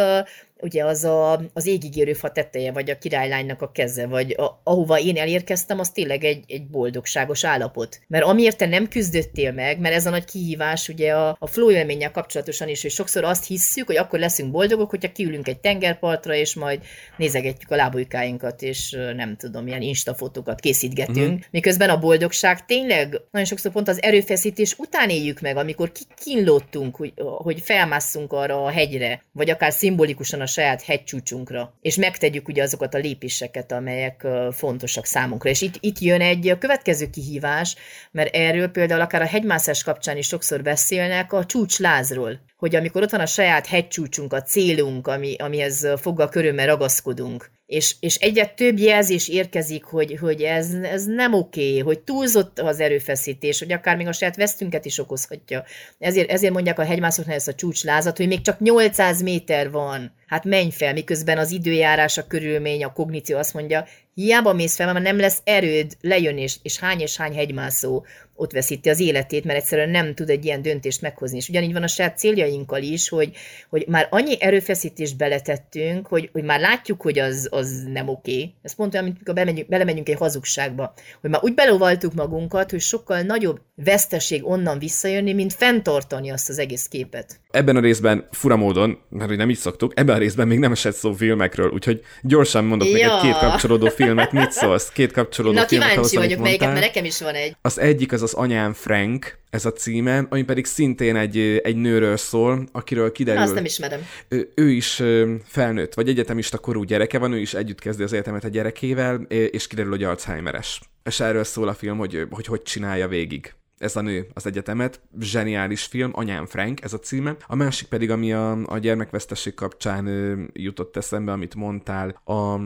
ugye 0.64 0.86
az 0.86 1.04
a, 1.04 1.42
az 1.54 1.66
égigérő 1.66 2.14
fa 2.14 2.32
teteje, 2.32 2.72
vagy 2.72 2.90
a 2.90 2.98
királylánynak 2.98 3.62
a 3.62 3.72
keze, 3.72 4.08
vagy 4.08 4.32
a, 4.32 4.62
ahova 4.64 5.00
én 5.00 5.18
elérkeztem, 5.18 5.80
az 5.80 5.90
tényleg 5.90 6.24
egy, 6.24 6.44
egy 6.48 6.68
boldogságos 6.68 7.46
állapot. 7.46 8.00
Mert 8.08 8.24
amiért 8.24 8.58
te 8.58 8.66
nem 8.66 8.88
küzdöttél 8.88 9.52
meg, 9.52 9.80
mert 9.80 9.96
ez 9.96 10.06
a 10.06 10.10
nagy 10.10 10.26
kihívás 10.26 10.90
ugye 10.90 11.14
a, 11.14 11.36
a 11.40 11.48
flow 11.48 11.72
élménnyel 11.72 12.12
kapcsolatosan 12.12 12.68
is, 12.68 12.82
hogy 12.82 12.92
sokszor 12.92 13.24
azt 13.24 13.48
hisszük, 13.48 13.86
hogy 13.86 13.98
akkor 13.98 14.20
leszünk 14.20 14.52
boldogok, 14.52 14.90
hogyha 14.90 15.12
kiülünk 15.12 15.48
egy 15.48 15.60
tengerpartra, 15.60 16.36
és 16.36 16.56
majd 16.56 16.82
nézegetjük 17.18 17.72
a 17.72 17.76
lábujkáinkat, 17.76 18.62
és 18.62 18.98
nem 19.16 19.36
tudom, 19.38 19.68
ilyen 19.68 19.82
instafotókat 19.82 20.60
készítgetünk. 20.60 21.32
Mm. 21.32 21.42
Miközben 21.52 21.90
a 21.90 22.00
boldogság 22.00 22.66
tényleg 22.66 23.22
nagyon 23.32 23.48
sokszor 23.48 23.72
pont 23.72 23.88
az 23.88 24.02
erőfeszítés 24.02 24.76
után 24.78 25.10
éljük 25.10 25.40
meg, 25.40 25.58
amikor 25.58 25.92
kínlottunk, 26.24 26.96
hogy, 26.96 27.14
hogy 27.18 27.62
felmásszunk 27.62 28.34
arra 28.34 28.64
a 28.64 28.70
hegyre, 28.70 29.24
vagy 29.32 29.50
akár 29.50 29.72
szimbolikusan 29.72 30.42
a 30.42 30.46
saját 30.54 30.84
hegycsúcsunkra, 30.84 31.74
és 31.82 31.96
megtegyük 31.96 32.48
ugye 32.48 32.64
azokat 32.64 32.94
a 32.94 32.98
lépéseket, 32.98 33.72
amelyek 33.72 34.28
fontosak 34.52 35.06
számunkra. 35.06 35.50
És 35.50 35.62
itt, 35.62 35.76
itt 35.80 36.00
jön 36.00 36.22
egy 36.22 36.56
következő 36.60 37.10
kihívás, 37.10 37.76
mert 38.12 38.36
erről 38.36 38.68
például 38.68 39.02
akár 39.02 39.22
a 39.22 39.28
hegymászás 39.28 39.84
kapcsán 39.84 40.18
is 40.18 40.28
sokszor 40.28 40.62
beszélnek 40.62 41.34
a 41.34 41.46
csúcslázról, 41.46 42.40
hogy 42.64 42.76
amikor 42.76 43.02
ott 43.02 43.12
van 43.12 43.20
a 43.20 43.26
saját 43.26 43.68
hegycsúcsunk, 43.68 44.34
a 44.34 44.42
célunk, 44.42 45.08
ami, 45.08 45.36
amihez 45.36 45.88
foggal 45.98 46.30
körülmel 46.30 46.66
ragaszkodunk, 46.66 47.52
és, 47.66 47.96
és 48.00 48.16
egyre 48.16 48.46
több 48.46 48.80
jelzés 48.80 49.28
érkezik, 49.28 49.84
hogy, 49.84 50.18
hogy 50.20 50.42
ez, 50.42 50.74
ez 50.74 51.06
nem 51.06 51.34
oké, 51.34 51.80
hogy 51.80 52.00
túlzott 52.00 52.60
az 52.60 52.80
erőfeszítés, 52.80 53.60
hogy 53.60 53.72
akár 53.72 53.96
még 53.96 54.08
a 54.08 54.12
saját 54.12 54.36
vesztünket 54.36 54.86
is 54.86 55.00
okozhatja. 55.00 55.64
Ezért, 56.00 56.32
ezért 56.32 56.54
mondják 56.54 56.80
a 56.80 56.84
hegymászoknál 56.84 57.36
ezt 57.36 57.48
a 57.48 57.54
csúcslázat, 57.54 58.18
hogy 58.18 58.28
még 58.28 58.42
csak 58.42 58.60
800 58.60 59.22
méter 59.22 59.72
van. 59.72 60.12
Hát 60.28 60.44
menj 60.44 60.70
fel, 60.72 60.94
miközben 60.94 61.38
az 61.38 61.52
időjárás, 61.52 62.18
a 62.18 62.28
körülmény, 62.28 62.84
a 62.84 62.94
kogníció 62.94 63.38
azt 63.38 63.54
mondja, 63.54 63.86
hiába 64.14 64.54
mész 64.54 64.76
fel, 64.76 64.94
mert 64.94 65.06
nem 65.06 65.20
lesz 65.20 65.42
erőd 65.44 65.98
lejönni, 66.02 66.42
és, 66.42 66.56
és 66.62 66.80
hány 66.80 67.00
és 67.00 67.18
hány 67.18 67.34
hegymászó 67.34 68.06
ott 68.36 68.52
veszíti 68.52 68.90
az 68.90 69.00
életét, 69.00 69.44
mert 69.44 69.60
egyszerűen 69.60 69.90
nem 69.90 70.14
tud 70.14 70.30
egy 70.30 70.46
ilyen 70.46 70.62
döntést 70.62 71.02
meghozni. 71.02 71.38
És 71.38 71.50
ugyanígy 71.50 71.74
van 71.74 71.84
a 71.84 71.88
saját 71.88 72.18
céljainkkal 72.18 72.82
is, 72.82 73.10
hogy, 73.10 73.36
hogy 73.70 73.86
már 73.88 74.08
annyi 74.10 74.42
erőfeszítést 74.42 75.18
beletettünk, 75.18 76.08
hogy, 76.08 76.30
hogy 76.32 76.44
már 76.44 76.60
látjuk, 76.60 77.02
hogy 77.02 77.20
az, 77.20 77.48
az 77.52 77.84
nem 77.94 78.08
oké. 78.08 78.32
Okay. 78.32 78.54
Ez 78.62 78.76
pont 78.76 78.94
olyan, 78.94 79.06
mint 79.06 79.18
amikor 79.26 79.66
belemegyünk 79.68 80.10
egy 80.10 80.18
hazugságba, 80.18 80.94
hogy 81.22 81.30
már 81.30 81.44
úgy 81.44 81.54
belovaltuk 81.54 82.14
magunkat, 82.14 82.72
hogy 82.72 82.82
sokkal 82.82 83.22
nagyobb 83.22 83.62
veszteség 83.76 84.46
onnan 84.46 84.80
visszajönni, 84.80 85.34
mint 85.34 85.54
fenntartani 85.54 86.32
azt 86.32 86.50
az 86.50 86.60
egész 86.60 86.88
képet. 86.88 87.40
Ebben 87.54 87.76
a 87.76 87.80
részben 87.80 88.28
fura 88.32 88.56
módon, 88.56 88.98
mert 89.10 89.30
hogy 89.30 89.38
nem 89.38 89.50
így 89.50 89.58
szoktuk, 89.58 89.92
ebben 89.96 90.16
a 90.16 90.18
részben 90.18 90.48
még 90.48 90.60
nem 90.60 90.72
esett 90.72 90.96
szó 90.96 91.14
filmekről, 91.14 91.70
úgyhogy 91.70 92.02
gyorsan 92.22 92.66
mondok 92.66 92.88
ja. 92.88 93.08
neked 93.08 93.22
két 93.22 93.38
kapcsolódó 93.38 93.88
filmet, 93.88 94.32
mit 94.32 94.52
szólsz? 94.52 94.90
Két 94.90 95.12
kapcsolódó 95.12 95.56
Na, 95.56 95.66
filmet, 95.66 95.90
kíváncsi 95.90 96.16
vagyok, 96.16 96.40
melyiket, 96.40 96.68
mert 96.68 96.80
nekem 96.80 97.06
is 97.06 97.22
van 97.22 97.34
egy. 97.34 97.56
Az 97.62 97.80
egyik 97.80 98.12
az 98.12 98.22
az 98.22 98.34
Anyám 98.34 98.74
Frank, 98.74 99.38
ez 99.50 99.66
a 99.66 99.74
címe, 99.74 100.26
ami 100.30 100.44
pedig 100.44 100.66
szintén 100.66 101.16
egy, 101.16 101.38
egy 101.64 101.76
nőről 101.76 102.18
szól, 102.18 102.68
akiről 102.72 103.12
kiderül... 103.12 103.40
Na, 103.40 103.46
azt 103.46 103.56
nem 103.56 103.66
ismerem. 103.66 104.00
Ő, 104.28 104.52
ő 104.56 104.70
is 104.70 105.04
felnőtt, 105.46 105.94
vagy 105.94 106.10
egyetemista 106.10 106.58
korú 106.58 106.84
gyereke 106.84 107.18
van, 107.18 107.32
ő 107.32 107.40
is 107.40 107.54
együtt 107.54 107.80
kezdi 107.80 108.04
az 108.04 108.14
egyetemet 108.14 108.44
a 108.44 108.48
gyerekével, 108.48 109.16
és 109.28 109.68
kiderül, 109.68 109.92
hogy 109.92 110.04
Alzheimeres. 110.04 110.82
És 111.04 111.20
erről 111.20 111.44
szól 111.44 111.68
a 111.68 111.74
film, 111.74 111.98
hogy 111.98 112.28
hogy, 112.30 112.46
hogy 112.46 112.62
csinálja 112.62 113.08
végig 113.08 113.54
ez 113.84 113.96
a 113.96 114.02
nő 114.02 114.28
az 114.34 114.46
egyetemet. 114.46 115.02
Zseniális 115.20 115.84
film, 115.84 116.12
Anyám 116.14 116.46
Frank, 116.46 116.84
ez 116.84 116.94
a 116.94 117.00
címe. 117.00 117.36
A 117.48 117.56
másik 117.56 117.88
pedig, 117.88 118.12
ami 118.12 118.34
a, 118.34 118.58
a 118.66 118.78
gyermekvesztesség 118.78 119.54
kapcsán 119.54 120.06
ö, 120.06 120.44
jutott 120.54 120.98
eszembe, 120.98 121.32
amit 121.32 121.56
mondtál, 121.56 122.22
a 122.26 122.58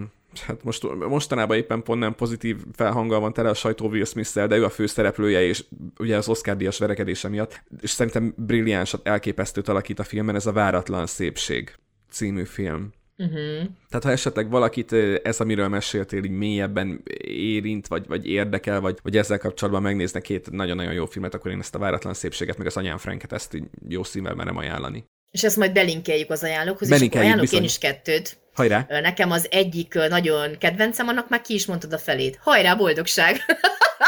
hát 0.46 0.64
most, 0.64 0.96
mostanában 1.08 1.58
éppen 1.58 1.84
pont 1.84 2.00
nem 2.00 2.16
pozitív 2.16 2.58
felhanggal 2.74 3.20
van 3.20 3.34
tele 3.34 3.50
a 3.50 3.54
sajtó 3.54 3.88
Will 3.88 4.06
smith 4.06 4.46
de 4.46 4.58
ő 4.58 4.64
a 4.64 4.70
főszereplője, 4.70 5.42
és 5.42 5.66
ugye 6.00 6.18
az 6.18 6.28
Oscar 6.28 6.58
díjas 6.58 6.78
verekedése 6.78 7.28
miatt, 7.28 7.64
és 7.82 7.90
szerintem 7.90 8.34
brilliánsat, 8.38 9.08
elképesztőt 9.08 9.68
alakít 9.68 10.00
a 10.00 10.04
filmben, 10.04 10.36
ez 10.36 10.46
a 10.46 10.52
Váratlan 10.52 11.06
Szépség 11.06 11.76
című 12.10 12.44
film. 12.44 12.92
Uh-huh. 13.18 13.70
Tehát 13.90 14.04
ha 14.04 14.12
esetleg 14.12 14.50
valakit 14.50 14.94
ez, 15.24 15.40
amiről 15.40 15.68
meséltél, 15.68 16.24
így 16.24 16.32
mélyebben 16.32 17.04
érint, 17.28 17.88
vagy, 17.88 18.08
vagy 18.08 18.28
érdekel, 18.28 18.80
vagy, 18.80 18.98
vagy 19.04 19.18
ezzel 19.18 19.38
kapcsolatban 19.38 19.82
megnéznek 19.82 20.22
két 20.22 20.52
nagyon-nagyon 20.52 20.94
jó 20.94 21.06
filmet, 21.06 21.34
akkor 21.34 21.52
én 21.52 21.60
ezt 21.60 21.76
a 21.76 21.80
váratlan 21.80 22.14
szépséget, 22.14 22.58
meg 22.58 22.68
az 22.68 22.78
anyám 22.78 22.98
Franket 22.98 23.32
ezt 23.32 23.54
így 23.54 23.64
jó 23.88 24.04
szívvel 24.04 24.36
merem 24.36 24.58
ajánlani. 24.58 25.06
És 25.32 25.44
ezt 25.44 25.58
majd 25.58 25.74
belinkeljük 25.74 26.30
az 26.30 26.44
ajánlókhoz, 26.44 26.92
és 26.92 27.02
akkor 27.02 27.20
ajánlok 27.20 27.42
bizony. 27.42 27.60
én 27.60 27.66
is 27.66 27.78
kettőt. 27.78 28.38
Hajrá! 28.54 28.86
Nekem 28.90 29.32
az 29.32 29.48
egyik 29.52 29.94
nagyon 29.94 30.58
kedvencem, 30.58 31.08
annak 31.08 31.30
már 31.30 31.42
ki 31.42 31.54
is 31.54 31.66
mondtad 31.66 31.94
a 31.94 31.98
felét. 31.98 32.40
Hajrá, 32.42 32.76
boldogság! 32.76 33.38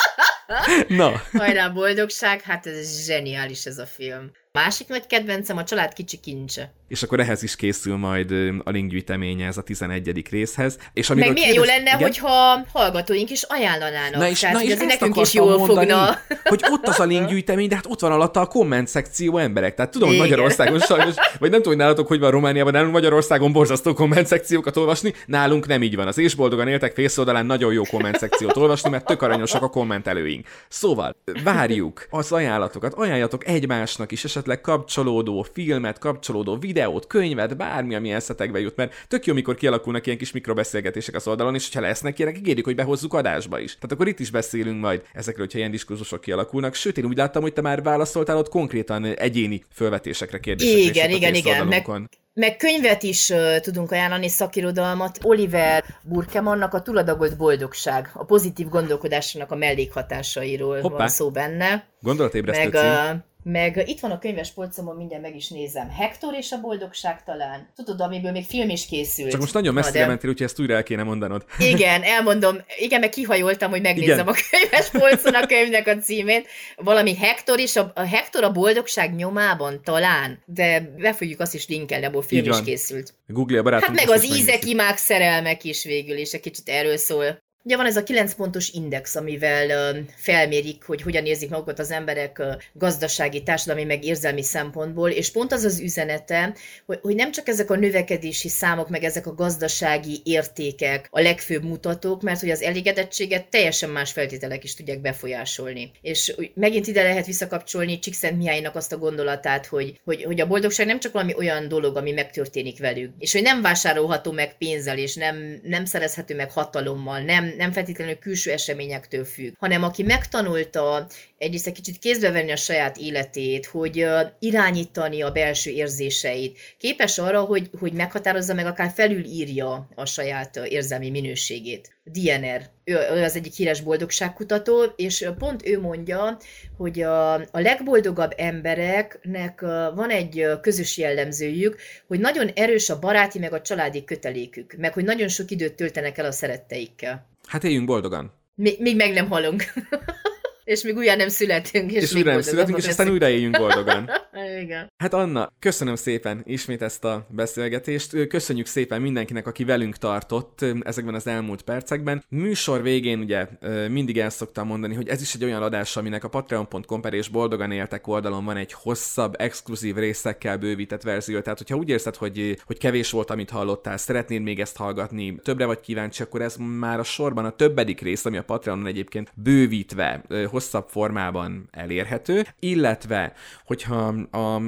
Na. 0.88 1.22
Hajrá, 1.32 1.70
boldogság! 1.70 2.42
Hát 2.42 2.66
ez 2.66 3.06
zseniális 3.06 3.66
ez 3.66 3.78
a 3.78 3.86
film. 3.86 4.32
Másik 4.52 4.88
nagy 4.88 5.08
kedvencem 5.08 5.58
a 5.58 5.64
család 5.64 5.94
kicsi 5.94 6.18
kincse. 6.18 6.74
És 6.88 7.04
akkor 7.04 7.20
ehhez 7.20 7.44
is 7.44 7.56
készül 7.56 7.98
majd 7.98 8.32
a 8.64 8.70
linkgyűjteménye 8.70 9.46
ez 9.46 9.58
a 9.58 9.62
11. 9.62 10.28
részhez. 10.30 10.78
És 10.94 11.08
Meg 11.08 11.18
milyen 11.18 11.36
kérdez... 11.36 11.56
jó 11.56 11.64
lenne, 11.64 11.82
igen? 11.82 12.02
hogyha 12.02 12.66
hallgatóink 12.74 13.30
is 13.30 13.44
ajánlanának. 13.44 14.20
Na 14.20 14.28
és, 14.28 14.40
Tehát, 14.40 14.56
na 14.56 14.64
és 14.64 14.72
ez 14.72 14.80
nekünk 14.80 15.18
is 15.18 15.34
jól 15.34 15.58
mondani, 15.58 15.92
fogna. 15.92 16.18
Hogy 16.44 16.64
ott 16.70 16.88
az 16.88 17.00
a 17.00 17.04
linkgyűjtemény, 17.04 17.68
de 17.68 17.76
hát 17.76 17.86
ott 17.86 18.00
van 18.00 18.12
alatta 18.12 18.40
a 18.40 18.46
komment 18.46 18.88
szekció 18.88 19.38
emberek. 19.38 19.76
Tehát 19.76 19.92
tudom, 19.92 20.10
hogy 20.10 20.18
Magyarországon 20.18 20.80
sajnos, 20.80 21.16
vagy 21.16 21.50
nem 21.50 21.62
tudom, 21.62 21.74
hogy 21.74 21.78
nálatok 21.78 22.08
hogy 22.08 22.20
van 22.20 22.32
Romániában, 22.32 22.74
nálunk 22.74 22.94
Magyarországon 22.94 23.52
borzasztó 23.52 23.94
komment 23.94 24.28
szekciókat 24.28 24.78
olvasni, 24.78 25.14
nálunk 25.26 25.68
nem 25.68 25.84
így 25.84 25.96
van. 25.96 26.08
Az 26.08 26.18
és 26.18 26.36
boldogan 26.36 26.68
éltek 26.68 26.94
fészoldalán 26.94 27.46
nagyon 27.46 27.74
jó 27.74 27.84
komment 27.84 28.18
szekciót 28.18 28.58
olvasni, 28.58 28.90
mert 28.90 29.06
tök 29.06 29.22
aranyosak 29.22 29.62
a 29.62 29.70
kommentelőink. 29.70 30.48
Szóval, 30.70 31.16
várjuk 31.44 32.08
az 32.10 32.32
ajánlatokat, 32.32 32.94
ajánljatok 32.94 33.48
egymásnak 33.48 34.12
is, 34.12 34.24
esetleg 34.24 34.49
kapcsolódó 34.56 35.46
filmet, 35.54 35.98
kapcsolódó 36.00 36.58
videót, 36.58 37.08
könyvet, 37.08 37.58
bármi, 37.58 37.96
ami 37.96 38.12
eszetekbe 38.12 38.60
jut, 38.60 38.76
mert 38.76 39.06
tök 39.08 39.26
jó, 39.26 39.34
mikor 39.34 39.56
kialakulnak 39.56 40.06
ilyen 40.06 40.18
kis 40.18 40.32
mikrobeszélgetések 40.32 41.16
az 41.16 41.28
oldalon, 41.28 41.56
és 41.56 41.74
ha 41.74 41.82
lesznek 41.82 42.20
ilyenek, 42.20 42.38
ígérjük, 42.38 42.66
hogy 42.66 42.76
behozzuk 42.76 43.14
adásba 43.14 43.60
is. 43.60 43.74
Tehát 43.74 43.92
akkor 43.92 44.08
itt 44.08 44.20
is 44.20 44.32
beszélünk 44.32 44.82
majd 44.82 45.02
ezekről, 45.14 45.46
hogyha 45.46 45.60
ilyen 45.60 45.72
diskurzusok 45.72 46.22
kialakulnak. 46.22 46.74
Sőt, 46.74 46.98
én 46.98 47.06
úgy 47.06 47.18
láttam, 47.18 47.42
hogy 47.42 47.54
te 47.54 47.62
már 47.62 47.84
válaszoltál 47.84 48.38
ott 48.38 48.50
konkrétan 48.50 49.06
egyéni 49.06 49.64
felvetésekre, 49.70 50.40
kérdésekre. 50.40 50.82
Igen, 50.82 51.10
igen, 51.10 51.34
igen. 51.34 51.68
Meg, 51.68 51.88
meg 52.34 52.58
könyvet 52.58 53.04
is 53.04 53.30
uh, 53.30 53.60
tudunk 53.60 53.92
ajánlani, 53.92 54.28
szakirodalmat. 54.28 55.18
Oliver 55.24 55.84
Burkemannak 56.04 56.74
a 56.74 56.82
Tuladagolt 56.82 57.38
boldogság, 57.38 58.10
a 58.14 58.26
pozitív 58.26 58.68
gondolkodásnak 58.68 59.52
a 59.52 59.56
mellékhatásairól 59.56 60.82
Hoppá. 60.82 60.98
van 60.98 61.08
szó 61.08 61.32
benne. 61.32 61.88
Gondolatébresztő 62.02 62.70
meg, 62.70 63.08
cím. 63.08 63.24
Meg 63.44 63.84
itt 63.86 64.00
van 64.00 64.12
a 64.12 64.20
könyves 64.20 64.52
polcomon, 64.52 64.96
mindjárt 64.96 65.24
meg 65.24 65.36
is 65.36 65.50
nézem. 65.50 65.90
Hector 65.90 66.34
és 66.34 66.52
a 66.52 66.60
boldogság 66.60 67.24
talán. 67.24 67.70
Tudod, 67.76 68.02
amiből 68.02 68.32
még 68.32 68.46
film 68.46 68.70
is 68.70 68.86
készült. 68.86 69.32
Csak 69.32 69.40
most 69.40 69.54
nagyon 69.54 69.74
messzire 69.74 70.00
de... 70.00 70.08
mentél, 70.08 70.30
úgyhogy 70.30 70.46
ezt 70.46 70.60
újra 70.60 70.76
el 70.76 70.84
kéne 70.84 71.04
mondanod. 71.04 71.46
Igen, 71.74 72.04
elmondom. 72.04 72.58
Igen, 72.78 73.00
meg 73.00 73.10
kihajoltam, 73.10 73.70
hogy 73.70 73.82
megnézem 73.82 74.28
Igen. 74.28 74.28
a 74.28 74.36
könyves 74.50 74.90
polcon 74.90 75.34
a 75.34 75.46
könyvnek 75.46 75.88
a 75.88 75.98
címét. 75.98 76.48
Valami 76.76 77.16
Hector 77.16 77.60
és 77.60 77.76
a, 77.76 77.92
a 77.96 78.02
Hector 78.02 78.44
a 78.44 78.52
boldogság 78.52 79.16
nyomában 79.16 79.82
talán, 79.84 80.44
de 80.46 80.94
be 80.98 81.14
fogjuk 81.14 81.40
azt 81.40 81.54
is 81.54 81.68
linkelni, 81.68 82.06
abból 82.06 82.22
film 82.22 82.46
is 82.46 82.62
készült. 82.64 83.14
Google 83.28 83.60
a 83.60 83.64
barátunk. 83.64 83.98
Hát 83.98 84.08
meg 84.08 84.16
az 84.16 84.26
ízek, 84.38 84.66
imák, 84.66 84.98
szerelmek 84.98 85.64
is 85.64 85.84
végül, 85.84 86.18
és 86.18 86.32
egy 86.32 86.42
kicsit 86.42 86.70
erről 86.70 86.98
szól. 86.98 87.48
Ugye 87.70 87.78
van 87.78 87.88
ez 87.88 87.98
a 87.98 88.04
9 88.04 88.34
pontos 88.34 88.70
index, 88.70 89.16
amivel 89.16 89.96
felmérik, 90.16 90.84
hogy 90.84 91.02
hogyan 91.02 91.26
érzik 91.26 91.50
magukat 91.50 91.80
az 91.80 91.92
emberek 91.92 92.42
gazdasági, 92.74 93.44
társadalmi, 93.44 93.84
meg 93.84 94.06
érzelmi 94.06 94.44
szempontból, 94.44 95.10
és 95.10 95.32
pont 95.32 95.52
az 95.52 95.64
az 95.64 95.80
üzenete, 95.80 96.56
hogy, 96.86 97.00
hogy 97.02 97.16
nem 97.16 97.32
csak 97.32 97.48
ezek 97.48 97.70
a 97.70 97.76
növekedési 97.76 98.48
számok, 98.48 98.90
meg 98.90 99.04
ezek 99.04 99.28
a 99.28 99.34
gazdasági 99.34 100.22
értékek 100.24 101.08
a 101.12 101.22
legfőbb 101.22 101.64
mutatók, 101.64 102.22
mert 102.22 102.40
hogy 102.40 102.50
az 102.50 102.62
elégedettséget 102.62 103.50
teljesen 103.50 103.90
más 103.90 104.12
feltételek 104.12 104.64
is 104.64 104.76
tudják 104.76 105.02
befolyásolni. 105.02 105.92
És 106.02 106.36
megint 106.54 106.88
ide 106.88 107.04
lehet 107.04 107.26
visszakapcsolni 107.26 108.00
Csíkszent 108.00 108.38
Mihálynak 108.38 108.76
azt 108.76 108.94
a 108.94 108.98
gondolatát, 108.98 109.66
hogy, 109.66 110.00
hogy, 110.04 110.24
hogy 110.24 110.42
a 110.42 110.48
boldogság 110.48 110.86
nem 110.86 111.00
csak 111.00 111.14
valami 111.14 111.34
olyan 111.38 111.68
dolog, 111.68 111.98
ami 111.98 112.12
megtörténik 112.12 112.80
velük, 112.80 113.14
és 113.20 113.32
hogy 113.32 113.42
nem 113.42 113.62
vásárolható 113.62 114.32
meg 114.32 114.58
pénzzel, 114.58 114.98
és 114.98 115.16
nem, 115.16 115.60
nem 115.64 115.86
szerezhető 115.86 116.36
meg 116.36 116.52
hatalommal, 116.52 117.20
nem 117.20 117.58
nem 117.60 117.72
feltétlenül 117.72 118.16
külső 118.16 118.52
eseményektől 118.52 119.26
függ, 119.26 119.54
hanem 119.58 119.84
aki 119.84 120.04
megtanulta 120.04 121.08
egyrészt 121.40 121.68
egy 121.68 121.74
kicsit 121.74 122.00
kézbe 122.00 122.32
venni 122.32 122.52
a 122.52 122.56
saját 122.56 122.98
életét, 122.98 123.66
hogy 123.66 124.06
irányítani 124.40 125.22
a 125.22 125.32
belső 125.32 125.72
érzéseit, 125.72 126.58
képes 126.78 127.18
arra, 127.18 127.42
hogy, 127.42 127.70
hogy 127.80 127.94
meghatározza 127.94 128.54
meg, 128.54 128.66
akár 128.66 128.92
felülírja 128.96 129.90
a 129.96 130.06
saját 130.06 130.56
érzelmi 130.56 131.10
minőségét. 131.10 131.98
DNR, 132.04 132.62
ő, 132.84 132.94
ő 132.94 133.24
az 133.24 133.36
egyik 133.36 133.54
híres 133.54 133.82
boldogságkutató, 133.82 134.84
és 134.96 135.30
pont 135.38 135.68
ő 135.68 135.80
mondja, 135.80 136.38
hogy 136.78 137.02
a, 137.02 137.34
a 137.34 137.60
legboldogabb 137.60 138.34
embereknek 138.38 139.62
van 139.96 140.10
egy 140.10 140.46
közös 140.62 140.98
jellemzőjük, 140.98 141.78
hogy 142.08 142.20
nagyon 142.20 142.48
erős 142.48 142.90
a 142.90 143.00
baráti 143.00 143.40
meg 143.40 143.54
a 143.54 143.62
családi 143.62 144.04
kötelékük, 144.04 144.76
meg 144.78 144.94
hogy 144.94 145.04
nagyon 145.04 145.28
sok 145.28 145.52
időt 145.52 145.74
töltenek 145.74 146.18
el 146.18 146.26
a 146.26 146.32
szeretteikkel. 146.32 147.28
Hát 147.48 147.64
éljünk 147.64 147.86
boldogan. 147.86 148.34
Még, 148.56 148.80
még 148.80 148.96
meg 148.96 149.14
nem 149.14 149.30
halunk. 149.30 149.64
és 150.70 150.84
még 150.84 150.96
újra 150.96 151.16
nem 151.16 151.30
születünk. 151.30 151.92
És, 151.92 152.04
és 152.04 152.14
újra 152.14 152.32
nem 152.32 152.42
születünk, 152.42 152.78
és 152.78 152.88
aztán 152.88 153.10
újra 153.10 153.30
éljünk 153.30 153.58
boldogan. 153.58 154.10
Igen. 154.62 154.92
Hát 154.98 155.14
Anna, 155.14 155.52
köszönöm 155.60 155.96
szépen 155.96 156.42
ismét 156.46 156.82
ezt 156.82 157.06
a 157.06 157.28
beszélgetést. 157.30 158.28
Köszönjük 158.28 158.66
szépen 158.66 159.02
mindenkinek, 159.02 159.48
aki 159.48 159.64
velünk 159.64 159.98
tartott 159.98 160.66
ezekben 160.82 161.14
az 161.14 161.28
elmúlt 161.28 161.62
percekben. 161.62 162.24
Műsor 162.30 162.82
végén 162.82 163.20
ugye 163.20 163.48
mindig 163.90 164.20
el 164.20 164.30
szoktam 164.30 164.68
mondani, 164.68 164.94
hogy 164.96 165.08
ez 165.08 165.22
is 165.22 165.34
egy 165.34 165.44
olyan 165.44 165.64
adás, 165.64 165.98
aminek 165.98 166.24
a 166.24 166.28
patreon.com 166.28 167.02
per 167.02 167.14
és 167.14 167.28
boldogan 167.28 167.72
éltek 167.72 168.08
oldalon 168.08 168.46
van 168.46 168.58
egy 168.58 168.74
hosszabb, 168.74 169.36
exkluzív 169.38 169.96
részekkel 169.96 170.58
bővített 170.58 171.02
verzió. 171.02 171.40
Tehát, 171.40 171.58
hogyha 171.58 171.76
úgy 171.76 171.90
érzed, 171.90 172.16
hogy, 172.16 172.58
hogy 172.66 172.78
kevés 172.78 173.12
volt, 173.12 173.30
amit 173.30 173.50
hallottál, 173.50 173.98
szeretnéd 173.98 174.42
még 174.42 174.60
ezt 174.60 174.78
hallgatni, 174.78 175.40
többre 175.44 175.66
vagy 175.66 175.80
kíváncsi, 175.80 176.24
akkor 176.24 176.42
ez 176.42 176.56
már 176.80 177.00
a 177.00 177.04
sorban 177.04 177.46
a 177.46 177.56
többedik 177.56 178.02
rész, 178.02 178.26
ami 178.26 178.38
a 178.38 178.44
Patreonon 178.44 178.88
egyébként 178.88 179.32
bővítve, 179.36 180.24
hosszabb 180.60 180.88
formában 180.88 181.68
elérhető, 181.72 182.46
illetve, 182.60 183.34
hogyha 183.66 184.14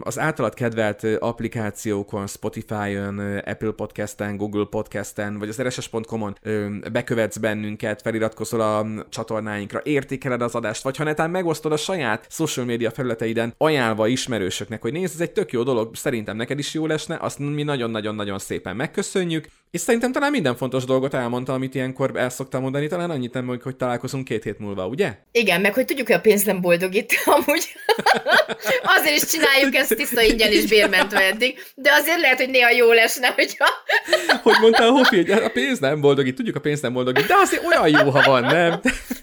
az 0.02 0.20
általad 0.20 0.54
kedvelt 0.54 1.04
applikációkon, 1.20 2.28
Spotify-on, 2.28 3.20
Apple 3.38 3.72
Podcast-en, 3.72 4.38
Google 4.38 4.66
Podcast-en, 4.70 5.40
vagy 5.40 5.50
az 5.50 5.62
rss.com-on 5.62 6.38
bekövetsz 6.92 7.38
bennünket, 7.38 8.02
feliratkozol 8.02 8.62
a 8.62 8.86
csatornáinkra, 9.10 9.82
értékeled 9.84 10.42
az 10.42 10.56
adást, 10.56 10.84
vagy 10.84 10.98
ha 10.98 11.04
netán 11.04 11.30
megosztod 11.30 11.72
a 11.72 11.78
saját 11.78 12.26
social 12.30 12.66
media 12.66 12.92
felületeiden, 12.92 13.54
ajánlva 13.58 14.08
ismerősöknek, 14.08 14.82
hogy 14.82 14.92
nézd, 14.92 15.14
ez 15.14 15.22
egy 15.22 15.32
tök 15.32 15.52
jó 15.52 15.64
dolog, 15.64 15.96
szerintem 15.96 16.36
neked 16.36 16.60
is 16.60 16.74
jó 16.74 16.86
lesne, 16.86 17.18
azt 17.22 17.40
mi 17.40 17.64
nagyon-nagyon-nagyon 17.64 18.40
szépen 18.40 18.76
megköszönjük, 18.76 19.48
és 19.72 19.82
szerintem 19.82 20.12
talán 20.12 20.32
minden 20.32 20.56
fontos 20.56 20.84
dolgot 20.84 21.14
elmondtam, 21.14 21.56
amit 21.56 21.76
ilyenkor 21.76 22.12
el 22.16 22.30
szoktam 22.30 22.62
mondani, 22.62 22.88
talán 22.88 23.10
annyit 23.10 23.34
nem, 23.34 23.48
hogy 23.48 23.76
találkozunk 23.76 24.24
két 24.24 24.44
hét 24.44 24.60
múlva, 24.60 24.88
ugye? 24.88 25.18
Igen, 25.32 25.62
meg 25.62 25.74
tudjuk, 25.86 26.08
hogy 26.08 26.16
a 26.16 26.22
pénz 26.22 26.44
nem 26.44 26.62
boldogít, 26.62 27.14
amúgy 27.46 27.74
azért 28.84 29.16
is 29.16 29.30
csináljuk 29.30 29.76
ezt 29.76 29.96
tiszta 29.96 30.22
ingyen 30.22 30.52
és 30.52 30.66
bérmentve 30.66 31.20
eddig, 31.20 31.64
de 31.76 31.92
azért 31.92 32.20
lehet, 32.20 32.38
hogy 32.38 32.50
néha 32.50 32.70
jó 32.70 32.92
lesne, 32.92 33.28
hogyha... 33.28 33.66
hogy 34.44 34.56
mondtál, 34.62 34.90
Hofi, 34.90 35.16
hogy 35.16 35.32
a 35.32 35.50
pénz 35.50 35.80
nem 35.80 36.02
boldogít, 36.02 36.36
tudjuk, 36.36 36.56
a 36.56 36.60
pénz 36.60 36.82
nem 36.82 36.94
boldogít, 36.94 37.26
de 37.26 37.36
azért 37.36 37.66
olyan 37.66 37.88
jó, 37.88 38.10
ha 38.10 38.22
van, 38.26 38.44
nem? 38.44 38.82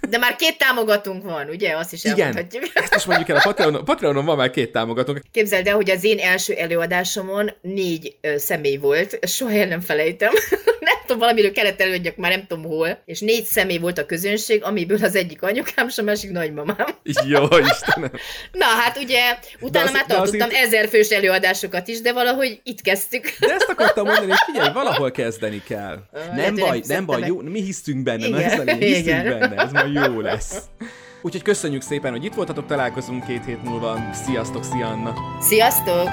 De 0.08 0.18
már 0.18 0.36
két 0.36 0.58
támogatunk 0.58 1.24
van, 1.24 1.48
ugye? 1.48 1.76
Azt 1.76 1.92
is 1.92 2.04
Igen, 2.04 2.18
elmondhatjuk. 2.18 2.64
ezt 2.74 2.94
is 2.94 3.04
mondjuk 3.04 3.28
el, 3.28 3.36
a 3.36 3.40
Patreonon, 3.44 3.84
Patreonon 3.84 4.24
van 4.24 4.36
már 4.36 4.50
két 4.50 4.72
támogatónk. 4.72 5.20
Képzeld 5.32 5.66
el, 5.66 5.74
hogy 5.74 5.90
az 5.90 6.04
én 6.04 6.18
első 6.18 6.52
előadásomon 6.54 7.50
négy 7.60 8.16
ö, 8.20 8.38
személy 8.38 8.76
volt, 8.76 9.18
soha 9.26 9.52
el 9.52 9.66
nem 9.66 9.80
felejtem. 9.80 10.32
nem 10.88 10.96
tudom, 11.00 11.18
valamiről 11.18 11.52
kellett 11.52 11.80
előadjak, 11.80 12.16
már 12.16 12.30
nem 12.30 12.46
tudom 12.46 12.64
hol, 12.64 13.02
és 13.04 13.20
négy 13.20 13.44
személy 13.44 13.78
volt 13.78 13.98
a 13.98 14.06
közönség, 14.06 14.64
amiből 14.64 15.04
az 15.04 15.14
egyik 15.14 15.42
anyukám, 15.42 15.86
és 15.86 15.98
a 15.98 16.02
másik 16.02 16.30
nagymamám. 16.38 16.86
Jó, 17.32 17.42
Istenem. 17.42 18.10
Na, 18.52 18.64
hát 18.64 18.96
ugye, 18.96 19.38
utána 19.60 19.90
már 19.90 20.06
tartottam 20.06 20.48
azért... 20.48 20.64
ezer 20.64 20.88
fős 20.88 21.08
előadásokat 21.08 21.88
is, 21.88 22.00
de 22.00 22.12
valahogy 22.12 22.60
itt 22.62 22.80
kezdtük. 22.80 23.36
De 23.38 23.52
ezt 23.52 23.68
akartam 23.68 24.04
mondani, 24.04 24.28
hogy 24.28 24.38
figyelj, 24.46 24.72
valahol 24.82 25.10
kezdeni 25.10 25.62
kell. 25.66 25.98
nem 26.12 26.36
Lehet, 26.36 26.54
baj, 26.54 26.82
nem, 26.86 26.96
nem 26.96 27.06
baj, 27.06 27.22
jó, 27.26 27.40
mi 27.40 27.62
hisztünk 27.62 28.02
benne, 28.02 28.26
Igen. 28.26 28.64
na 28.64 28.72
ez 28.72 28.78
hisztünk 28.78 29.06
Igen. 29.06 29.38
benne, 29.38 29.62
ez 29.62 29.72
majd 29.72 29.94
jó 29.94 30.20
lesz. 30.20 30.56
Úgyhogy 31.22 31.42
köszönjük 31.42 31.82
szépen, 31.82 32.10
hogy 32.10 32.24
itt 32.24 32.34
voltatok, 32.34 32.66
találkozunk 32.66 33.26
két 33.26 33.44
hét 33.44 33.62
múlva. 33.62 34.10
Sziasztok, 34.12 34.64
szia 34.64 34.86
Anna! 34.86 35.14
Sziasztok! 35.40 36.08